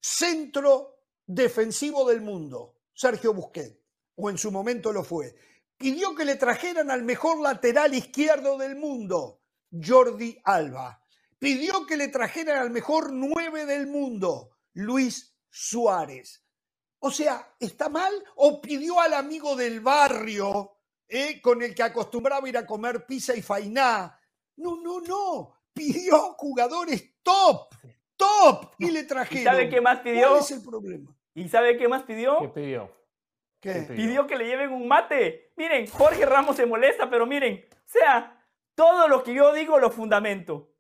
centro 0.01 1.01
defensivo 1.27 2.09
del 2.09 2.21
mundo, 2.21 2.77
Sergio 2.95 3.35
Busquets, 3.35 3.77
o 4.15 4.31
en 4.31 4.39
su 4.39 4.53
momento 4.53 4.93
lo 4.93 5.03
fue. 5.03 5.35
Pidió 5.77 6.15
que 6.15 6.25
le 6.25 6.37
trajeran 6.37 6.91
al 6.91 7.03
mejor 7.03 7.41
lateral 7.41 7.93
izquierdo 7.95 8.57
del 8.57 8.77
mundo, 8.77 9.43
Jordi 9.71 10.41
Alba. 10.45 11.03
Pidió 11.39 11.87
que 11.87 11.97
le 11.97 12.09
trajeran 12.09 12.59
al 12.59 12.71
mejor 12.71 13.13
nueve 13.13 13.67
del 13.67 13.87
mundo, 13.89 14.57
Luis 14.73 15.36
Suárez. 15.59 16.45
O 16.99 17.11
sea, 17.11 17.55
¿está 17.59 17.89
mal? 17.89 18.13
¿O 18.35 18.61
pidió 18.61 19.01
al 19.01 19.15
amigo 19.15 19.57
del 19.57 19.81
barrio 19.81 20.77
eh, 21.09 21.41
con 21.41 21.63
el 21.63 21.75
que 21.75 21.83
acostumbraba 21.83 22.47
ir 22.47 22.59
a 22.59 22.67
comer 22.67 23.07
pizza 23.07 23.35
y 23.35 23.41
fainá? 23.41 24.21
No, 24.57 24.77
no, 24.77 25.01
no. 25.01 25.55
Pidió 25.73 26.35
jugadores 26.35 27.15
top, 27.23 27.75
top. 28.17 28.75
Y 28.79 28.91
le 28.91 29.05
trajeron. 29.05 29.41
¿Y 29.41 29.45
sabe 29.45 29.69
qué 29.71 29.81
más 29.81 30.01
pidió? 30.01 30.29
¿Cuál 30.29 30.41
es 30.41 30.51
el 30.51 30.63
problema? 30.63 31.17
¿Y 31.35 31.49
sabe 31.49 31.79
qué 31.79 31.89
más 31.89 32.03
pidió? 32.03 32.39
¿Qué 32.39 32.49
pidió? 32.49 32.95
¿Qué? 33.59 33.73
Pidió 33.97 34.27
que 34.27 34.37
le 34.37 34.47
lleven 34.47 34.73
un 34.73 34.87
mate. 34.87 35.53
Miren, 35.57 35.87
Jorge 35.87 36.27
Ramos 36.27 36.57
se 36.57 36.67
molesta, 36.67 37.09
pero 37.09 37.25
miren, 37.25 37.67
o 37.73 37.89
sea, 37.89 38.47
todo 38.75 39.09
lo 39.09 39.23
que 39.23 39.33
yo 39.33 39.55
digo 39.55 39.79
lo 39.79 39.91
fundamento. 39.91 40.76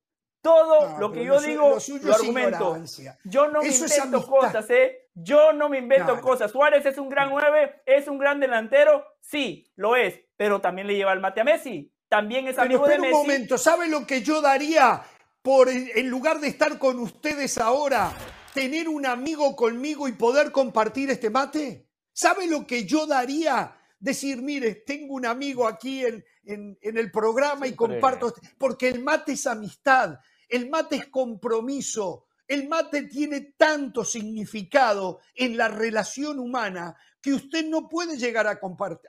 Todo 0.46 0.98
lo 1.00 1.10
que 1.10 1.24
yo 1.24 1.40
digo 1.40 1.76
lo, 2.02 2.14
argumento. 2.14 2.78
Yo 3.24 3.48
no 3.48 3.62
me 3.62 3.68
invento 3.68 4.24
cosas, 4.24 4.70
¿eh? 4.70 5.08
Yo 5.12 5.52
no 5.52 5.68
me 5.68 5.78
invento 5.78 6.20
cosas. 6.20 6.52
Suárez 6.52 6.86
es 6.86 6.98
un 6.98 7.08
gran 7.08 7.30
9, 7.30 7.82
es 7.84 8.06
un 8.06 8.16
gran 8.16 8.38
delantero, 8.38 9.04
sí, 9.20 9.72
lo 9.74 9.96
es, 9.96 10.20
pero 10.36 10.60
también 10.60 10.86
le 10.86 10.94
lleva 10.94 11.12
el 11.12 11.18
mate 11.18 11.40
a 11.40 11.44
Messi. 11.44 11.92
También 12.08 12.46
es 12.46 12.60
amigo 12.60 12.86
de 12.86 13.00
Messi. 13.00 13.12
un 13.12 13.22
momento, 13.22 13.58
¿sabe 13.58 13.88
lo 13.88 14.06
que 14.06 14.22
yo 14.22 14.40
daría 14.40 15.02
por 15.42 15.68
en 15.68 16.08
lugar 16.08 16.38
de 16.38 16.46
estar 16.46 16.78
con 16.78 17.00
ustedes 17.00 17.58
ahora, 17.58 18.12
tener 18.54 18.88
un 18.88 19.04
amigo 19.04 19.56
conmigo 19.56 20.06
y 20.06 20.12
poder 20.12 20.52
compartir 20.52 21.10
este 21.10 21.28
mate? 21.28 21.88
¿Sabe 22.12 22.46
lo 22.46 22.64
que 22.68 22.84
yo 22.84 23.08
daría? 23.08 23.76
Decir, 23.98 24.42
mire, 24.42 24.76
tengo 24.76 25.14
un 25.14 25.26
amigo 25.26 25.66
aquí 25.66 26.04
en, 26.04 26.24
en, 26.44 26.76
el 26.82 27.10
programa 27.10 27.66
y 27.66 27.74
comparto, 27.74 28.28
este", 28.28 28.42
porque 28.58 28.88
el 28.88 29.02
mate 29.02 29.32
es 29.32 29.46
amistad. 29.48 30.20
El 30.48 30.68
mate 30.68 30.96
es 30.96 31.06
compromiso. 31.06 32.26
El 32.46 32.68
mate 32.68 33.02
tiene 33.02 33.54
tanto 33.56 34.04
significado 34.04 35.20
en 35.34 35.56
la 35.56 35.68
relación 35.68 36.38
humana 36.38 36.96
que 37.20 37.34
usted 37.34 37.66
no 37.66 37.88
puede 37.88 38.16
llegar 38.16 38.46
a, 38.46 38.60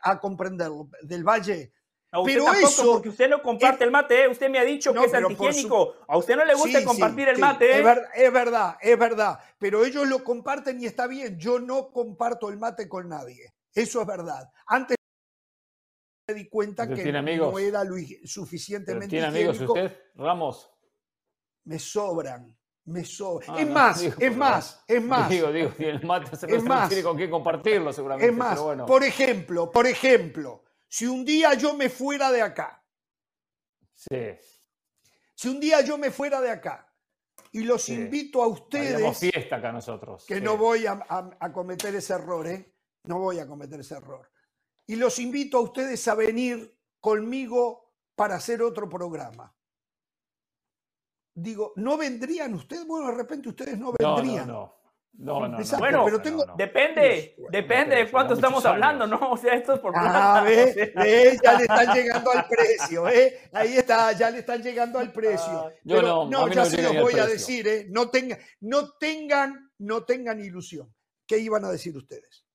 a 0.02 0.20
comprenderlo. 0.20 0.90
Del 1.04 1.24
Valle. 1.24 1.74
A 2.10 2.22
usted 2.22 2.34
pero 2.36 2.54
eso, 2.54 2.94
porque 2.94 3.10
usted 3.10 3.30
no 3.30 3.42
comparte 3.42 3.84
el 3.84 3.92
mate, 3.92 4.24
¿eh? 4.24 4.28
usted 4.30 4.50
me 4.50 4.60
ha 4.60 4.64
dicho 4.64 4.94
que 4.94 5.06
es 5.06 5.14
antihigiénico. 5.14 5.96
A 6.08 6.18
usted 6.18 6.38
no 6.38 6.46
le 6.46 6.56
gusta 6.56 6.84
compartir 6.84 7.28
el 7.28 7.38
mate. 7.38 7.66
¿eh? 7.66 7.78
Es, 8.16 8.34
verdad, 8.34 8.78
es 8.82 8.98
verdad. 8.98 9.40
Pero 9.60 9.84
ellos 9.84 10.08
lo 10.08 10.24
comparten 10.24 10.82
y 10.82 10.86
está 10.86 11.06
bien. 11.06 11.38
Yo 11.38 11.60
no 11.60 11.92
comparto 11.92 12.50
el 12.50 12.58
mate 12.58 12.88
con 12.88 13.10
nadie. 13.10 13.54
Eso 13.74 14.02
es 14.02 14.08
verdad. 14.08 14.50
Antes 14.66 14.98
di 16.34 16.48
cuenta 16.50 16.88
que 16.88 17.12
no 17.12 17.60
era 17.60 17.84
suficientemente 18.24 19.08
¿Tiene 19.08 19.28
amigos 19.28 19.60
usted, 19.60 19.96
Ramos? 20.16 20.70
Me 21.68 21.80
sobran. 21.80 22.58
Me 22.86 23.04
sobran. 23.04 23.58
Ah, 23.58 23.62
es, 23.62 23.70
más, 23.70 24.02
es 24.02 24.38
más, 24.38 24.84
es 24.88 25.04
más, 25.04 25.30
Digo, 25.30 25.52
digo, 25.52 25.74
el 25.80 26.02
mate 26.06 26.34
se 26.38 26.56
es 26.56 26.64
más, 26.64 26.88
tiene 26.88 27.04
con 27.04 27.18
qué 27.18 27.30
compartirlo 27.30 27.92
seguramente. 27.92 28.32
Es 28.32 28.38
más, 28.38 28.58
por 28.88 29.04
ejemplo, 29.04 29.70
por 29.70 29.86
ejemplo, 29.86 30.64
si 30.88 31.06
un 31.06 31.26
día 31.26 31.54
yo 31.56 31.74
me 31.74 31.90
fuera 31.90 32.32
de 32.32 32.42
acá. 32.42 32.82
Sí. 33.94 34.38
Si 35.36 35.50
un 35.50 35.60
día 35.60 35.82
yo 35.82 35.98
me 35.98 36.12
fuera 36.12 36.40
de 36.40 36.50
acá 36.50 36.90
y 37.52 37.64
los 37.64 37.90
invito 37.90 38.42
a 38.42 38.48
ustedes. 38.48 39.20
fiesta 39.20 39.58
acá 39.58 39.74
nosotros. 39.74 40.26
Que 40.26 40.40
no 40.40 40.56
voy 40.56 40.86
a, 40.86 41.52
cometer 41.52 41.94
ese 41.96 42.14
error, 42.14 42.48
¿eh? 42.48 42.74
No 43.04 43.20
voy 43.20 43.40
a 43.40 43.48
cometer 43.48 43.82
ese 43.82 43.96
error. 43.96 44.32
Y 44.86 44.96
los 44.96 45.20
invito 45.20 45.58
a 45.58 45.62
ustedes 45.62 46.08
a 46.08 46.16
venir 46.16 46.80
conmigo 47.02 47.94
para 48.16 48.36
hacer 48.36 48.62
otro 48.62 48.88
programa. 48.88 49.57
Digo, 51.40 51.72
¿no 51.76 51.98
vendrían 51.98 52.56
ustedes? 52.56 52.88
Bueno, 52.88 53.12
de 53.12 53.18
repente 53.18 53.50
ustedes 53.50 53.78
no 53.78 53.94
vendrían. 53.94 54.48
No, 54.48 54.54
no, 54.54 54.60
no. 54.60 54.78
No, 55.20 55.48
no, 55.48 55.58
Bueno, 55.80 56.06
pero 56.06 56.22
tengo... 56.22 56.46
depende, 56.56 57.36
depende 57.50 57.96
de 57.96 58.12
cuánto 58.12 58.36
estamos 58.36 58.64
hablando, 58.66 59.06
¿no? 59.08 59.20
O 59.32 59.38
sea, 59.38 59.54
esto 59.54 59.74
es 59.74 59.80
por 59.80 59.94
Ah, 59.96 60.44
ve, 60.44 61.40
ya 61.44 61.54
le 61.54 61.64
están 61.64 61.94
llegando 61.94 62.32
al 62.32 62.48
precio, 62.48 63.08
¿eh? 63.08 63.50
Ahí 63.52 63.78
está, 63.78 64.12
ya 64.14 64.32
le 64.32 64.40
están 64.40 64.62
llegando 64.62 64.98
al 64.98 65.12
precio. 65.12 65.68
Ah, 65.68 65.72
yo 65.84 66.02
no, 66.02 66.28
no, 66.28 66.48
ya 66.50 66.66
se 66.66 66.82
los 66.82 67.02
voy 67.02 67.20
a 67.20 67.26
decir, 67.28 67.68
¿eh? 67.68 67.88
No, 67.90 68.10
tengan, 68.10 68.40
no 68.62 68.92
tengan, 68.94 69.72
no 69.80 70.06
tengan 70.06 70.40
ilusión. 70.40 70.92
¿Qué 71.28 71.38
iban 71.38 71.66
a 71.66 71.70
decir 71.70 71.96
ustedes? 71.98 72.46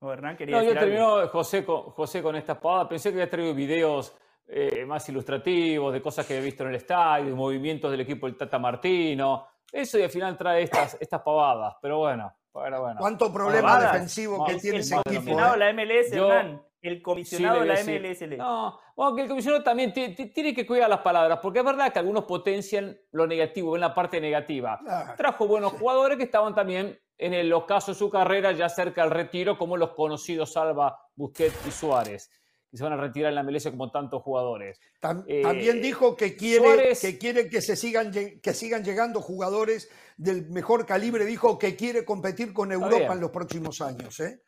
No, 0.00 0.12
Hernán 0.12 0.36
quería 0.36 0.58
no, 0.58 0.62
yo 0.62 0.74
termino, 0.74 1.28
José, 1.28 1.64
con, 1.64 1.82
José, 1.90 2.22
con 2.22 2.36
esta 2.36 2.52
espada. 2.52 2.88
Pensé 2.88 3.10
que 3.10 3.16
había 3.16 3.30
traído 3.30 3.54
videos 3.54 4.14
eh, 4.48 4.84
más 4.86 5.08
ilustrativos 5.08 5.92
de 5.92 6.02
cosas 6.02 6.26
que 6.26 6.38
he 6.38 6.40
visto 6.40 6.64
en 6.64 6.70
el 6.70 6.76
estadio, 6.76 7.36
movimientos 7.36 7.90
del 7.90 8.00
equipo 8.00 8.26
del 8.26 8.36
Tata 8.36 8.58
Martino 8.58 9.46
eso 9.72 9.98
y 9.98 10.02
al 10.02 10.10
final 10.10 10.36
trae 10.36 10.62
estas, 10.62 10.96
estas 11.00 11.22
pavadas, 11.22 11.76
pero 11.80 11.98
bueno. 11.98 12.32
Pero 12.52 12.80
bueno. 12.80 12.96
¿Cuánto 12.98 13.32
problema 13.32 13.80
defensivo 13.80 14.44
que 14.44 14.56
tiene 14.56 14.78
ese 14.78 14.96
equipo? 14.96 15.10
El 15.10 15.22
comisionado 15.22 15.52
de 15.52 15.58
la 15.58 15.72
MLS, 15.72 16.12
Hernán. 16.12 16.62
El 16.80 17.02
comisionado 17.02 17.60
de 17.60 17.66
la 17.66 17.74
MLS. 17.74 18.38
No, 18.38 18.80
bueno, 18.96 19.14
que 19.14 19.22
el 19.22 19.28
comisionado 19.28 19.62
también 19.62 19.92
tiene 19.92 20.54
que 20.54 20.66
cuidar 20.66 20.88
las 20.88 21.00
palabras, 21.00 21.38
porque 21.42 21.60
es 21.60 21.64
verdad 21.64 21.92
que 21.92 21.98
algunos 21.98 22.24
potencian 22.24 22.96
lo 23.12 23.26
negativo, 23.26 23.72
ven 23.72 23.82
la 23.82 23.94
parte 23.94 24.20
negativa. 24.20 24.80
Trajo 25.16 25.46
buenos 25.46 25.72
jugadores 25.74 26.16
que 26.16 26.24
estaban 26.24 26.54
también 26.54 26.98
en 27.16 27.34
el 27.34 27.52
ocaso 27.52 27.92
de 27.92 27.98
su 27.98 28.10
carrera 28.10 28.52
ya 28.52 28.68
cerca 28.68 29.02
del 29.02 29.10
retiro, 29.10 29.58
como 29.58 29.76
los 29.76 29.90
conocidos 29.90 30.52
Salva, 30.52 30.98
Busquets 31.14 31.66
y 31.66 31.70
Suárez 31.70 32.30
que 32.70 32.76
se 32.76 32.84
van 32.84 32.92
a 32.92 32.96
retirar 32.96 33.30
en 33.30 33.34
la 33.34 33.42
MLS 33.42 33.68
como 33.70 33.90
tantos 33.90 34.22
jugadores. 34.22 34.80
también 35.00 35.78
eh, 35.78 35.80
dijo 35.80 36.16
que 36.16 36.36
quiere, 36.36 36.92
que 37.00 37.18
quiere 37.18 37.48
que 37.48 37.60
se 37.60 37.76
sigan, 37.76 38.12
que 38.12 38.54
sigan 38.54 38.84
llegando 38.84 39.20
jugadores 39.20 39.90
del 40.18 40.50
mejor 40.50 40.84
calibre, 40.84 41.24
dijo 41.24 41.58
que 41.58 41.76
quiere 41.76 42.04
competir 42.04 42.52
con 42.52 42.72
Europa 42.72 43.14
en 43.14 43.20
los 43.20 43.30
próximos 43.30 43.80
años. 43.80 44.18
¿eh? 44.20 44.42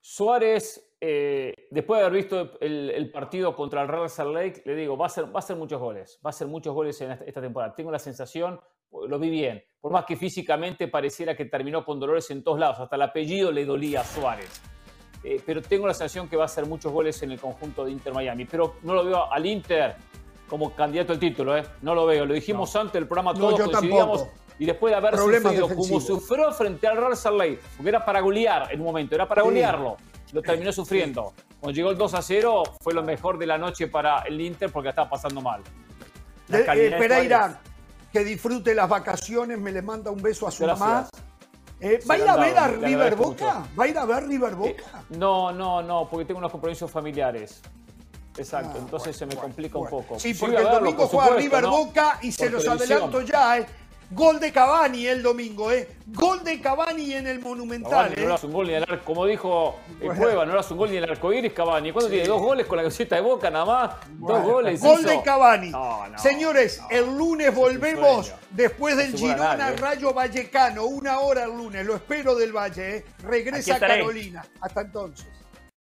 Suárez, 0.00 0.94
eh, 1.00 1.54
después 1.70 1.98
de 1.98 2.06
haber 2.06 2.22
visto 2.22 2.58
el, 2.60 3.10
partido 3.10 3.56
contra 3.56 3.82
el 3.82 3.88
Real 3.88 4.08
Salt 4.08 4.34
Lake, 4.34 4.62
le 4.64 4.76
digo, 4.76 4.96
va 4.96 5.06
a, 5.06 5.08
ser, 5.08 5.34
va 5.34 5.40
a 5.40 5.42
ser 5.42 5.56
muchos 5.56 5.80
goles, 5.80 6.20
va 6.24 6.30
a 6.30 6.34
ser 6.34 6.46
muchos 6.46 6.74
goles 6.74 7.00
en 7.00 7.12
esta 7.12 7.40
temporada. 7.40 7.74
Tengo 7.74 7.90
la 7.90 7.98
sensación, 7.98 8.60
lo 8.92 9.18
vi 9.18 9.30
bien, 9.30 9.62
por 9.80 9.90
más 9.90 10.04
que 10.04 10.16
físicamente 10.16 10.88
pareciera 10.88 11.36
que 11.36 11.46
terminó 11.46 11.84
con 11.84 11.98
dolores 11.98 12.30
en 12.30 12.44
todos 12.44 12.60
lados, 12.60 12.78
hasta 12.80 12.96
el 12.96 13.02
apellido 13.02 13.50
le 13.50 13.64
dolía 13.64 14.02
a 14.02 14.04
Suárez. 14.04 14.60
Eh, 15.22 15.40
pero 15.44 15.60
tengo 15.60 15.86
la 15.86 15.94
sensación 15.94 16.28
que 16.28 16.36
va 16.36 16.44
a 16.44 16.46
hacer 16.46 16.66
muchos 16.66 16.90
goles 16.92 17.22
en 17.22 17.32
el 17.32 17.40
conjunto 17.40 17.84
de 17.84 17.92
Inter 17.92 18.14
Miami. 18.14 18.44
Pero 18.46 18.76
no 18.82 18.94
lo 18.94 19.04
veo 19.04 19.30
al 19.30 19.44
Inter 19.44 19.96
como 20.48 20.74
candidato 20.74 21.12
al 21.12 21.18
título, 21.18 21.56
¿eh? 21.56 21.64
No 21.82 21.94
lo 21.94 22.06
veo. 22.06 22.24
Lo 22.24 22.34
dijimos 22.34 22.74
antes 22.74 22.94
del 22.94 23.06
programa, 23.06 23.34
todos 23.34 23.58
no, 23.58 23.70
coincidíamos. 23.70 24.26
Y 24.58 24.66
después 24.66 24.90
de 24.90 24.96
haber 24.96 25.16
sufrido 25.16 25.68
como 25.68 26.00
sufrió 26.00 26.52
frente 26.52 26.86
al 26.86 26.96
Real 26.96 27.16
Salt 27.16 27.38
Lake, 27.38 27.60
porque 27.76 27.88
era 27.88 28.04
para 28.04 28.20
golear 28.20 28.70
en 28.70 28.80
un 28.80 28.86
momento, 28.86 29.14
era 29.14 29.26
para 29.26 29.40
golearlo, 29.40 29.96
lo 30.32 30.42
terminó 30.42 30.70
sufriendo. 30.70 31.32
Cuando 31.58 31.74
llegó 31.74 31.90
el 31.90 31.96
2 31.96 32.12
a 32.12 32.20
0, 32.20 32.62
fue 32.82 32.92
lo 32.92 33.02
mejor 33.02 33.38
de 33.38 33.46
la 33.46 33.56
noche 33.56 33.86
para 33.86 34.20
el 34.22 34.38
Inter 34.38 34.70
porque 34.70 34.90
estaba 34.90 35.08
pasando 35.08 35.40
mal. 35.40 35.62
Eh, 36.52 36.94
Pereira, 36.98 37.58
que 38.12 38.22
disfrute 38.22 38.74
las 38.74 38.88
vacaciones, 38.88 39.58
me 39.58 39.72
le 39.72 39.80
manda 39.80 40.10
un 40.10 40.20
beso 40.20 40.46
a 40.46 40.50
su 40.50 40.66
mamá 40.66 41.08
eh, 41.80 42.00
¿Va 42.08 42.14
a 42.14 42.18
ir 42.18 42.28
a 42.28 42.36
ver 42.36 42.58
a 42.58 42.68
River 42.68 43.16
Boca? 43.16 43.66
¿Va 43.78 43.84
a 43.84 43.88
ir 43.88 43.98
a 43.98 44.04
ver 44.04 44.26
River 44.26 44.54
Boca? 44.54 45.04
no, 45.10 45.52
no, 45.52 45.82
no, 45.82 46.08
porque 46.08 46.24
tengo 46.26 46.38
unos 46.38 46.52
compromisos 46.52 46.90
familiares. 46.90 47.60
Exacto, 48.36 48.74
ah, 48.76 48.80
entonces 48.80 49.16
se 49.16 49.26
me 49.26 49.34
complica 49.34 49.78
un 49.78 49.88
poco. 49.88 50.18
Sí, 50.18 50.34
porque 50.34 50.56
el 50.56 50.70
domingo 50.70 51.06
juega 51.06 51.36
River 51.36 51.66
Boca 51.66 52.18
y 52.22 52.32
se 52.32 52.48
los 52.48 52.66
adelanto 52.66 53.22
ya, 53.22 53.58
¿eh? 53.58 53.66
Gol 54.10 54.40
de 54.40 54.50
Cavani 54.52 55.06
el 55.06 55.22
domingo, 55.22 55.70
¿eh? 55.70 55.88
Gol 56.08 56.42
de 56.42 56.60
Cavani 56.60 57.14
en 57.14 57.28
el 57.28 57.38
Monumental. 57.38 58.12
¿eh? 58.12 58.16
No 58.16 58.34
era 58.34 58.40
un 58.42 58.52
gol 58.52 58.66
ni 58.66 58.74
el 58.74 58.82
arco, 58.82 59.04
como 59.04 59.24
dijo 59.24 59.78
el 60.00 60.12
Cueva, 60.16 60.44
no 60.44 60.52
era 60.52 60.62
un 60.68 60.76
gol 60.76 60.90
ni 60.90 60.96
el 60.96 61.04
arco 61.04 61.32
iris 61.32 61.52
Cavani. 61.52 61.92
¿Cuándo 61.92 62.10
tiene? 62.10 62.26
¿Dos 62.26 62.42
goles 62.42 62.66
con 62.66 62.76
la 62.76 62.82
camiseta 62.82 63.14
de 63.14 63.22
Boca 63.22 63.50
nada 63.50 63.64
más? 63.64 63.90
Dos 64.18 64.42
goles. 64.42 64.80
Gol 64.80 65.04
de 65.04 65.22
Cavani. 65.22 65.72
Señores, 66.16 66.82
el 66.90 67.06
lunes 67.16 67.54
volvemos 67.54 68.34
después 68.50 68.96
del 68.96 69.16
Girona 69.16 69.70
¿eh? 69.70 69.76
Rayo 69.76 70.12
Vallecano. 70.12 70.86
Una 70.86 71.20
hora 71.20 71.44
el 71.44 71.50
lunes. 71.56 71.86
Lo 71.86 71.94
espero 71.94 72.34
del 72.34 72.52
Valle, 72.52 72.96
¿eh? 72.96 73.04
Regresa 73.22 73.78
Carolina. 73.78 74.44
Hasta 74.60 74.80
entonces. 74.80 75.26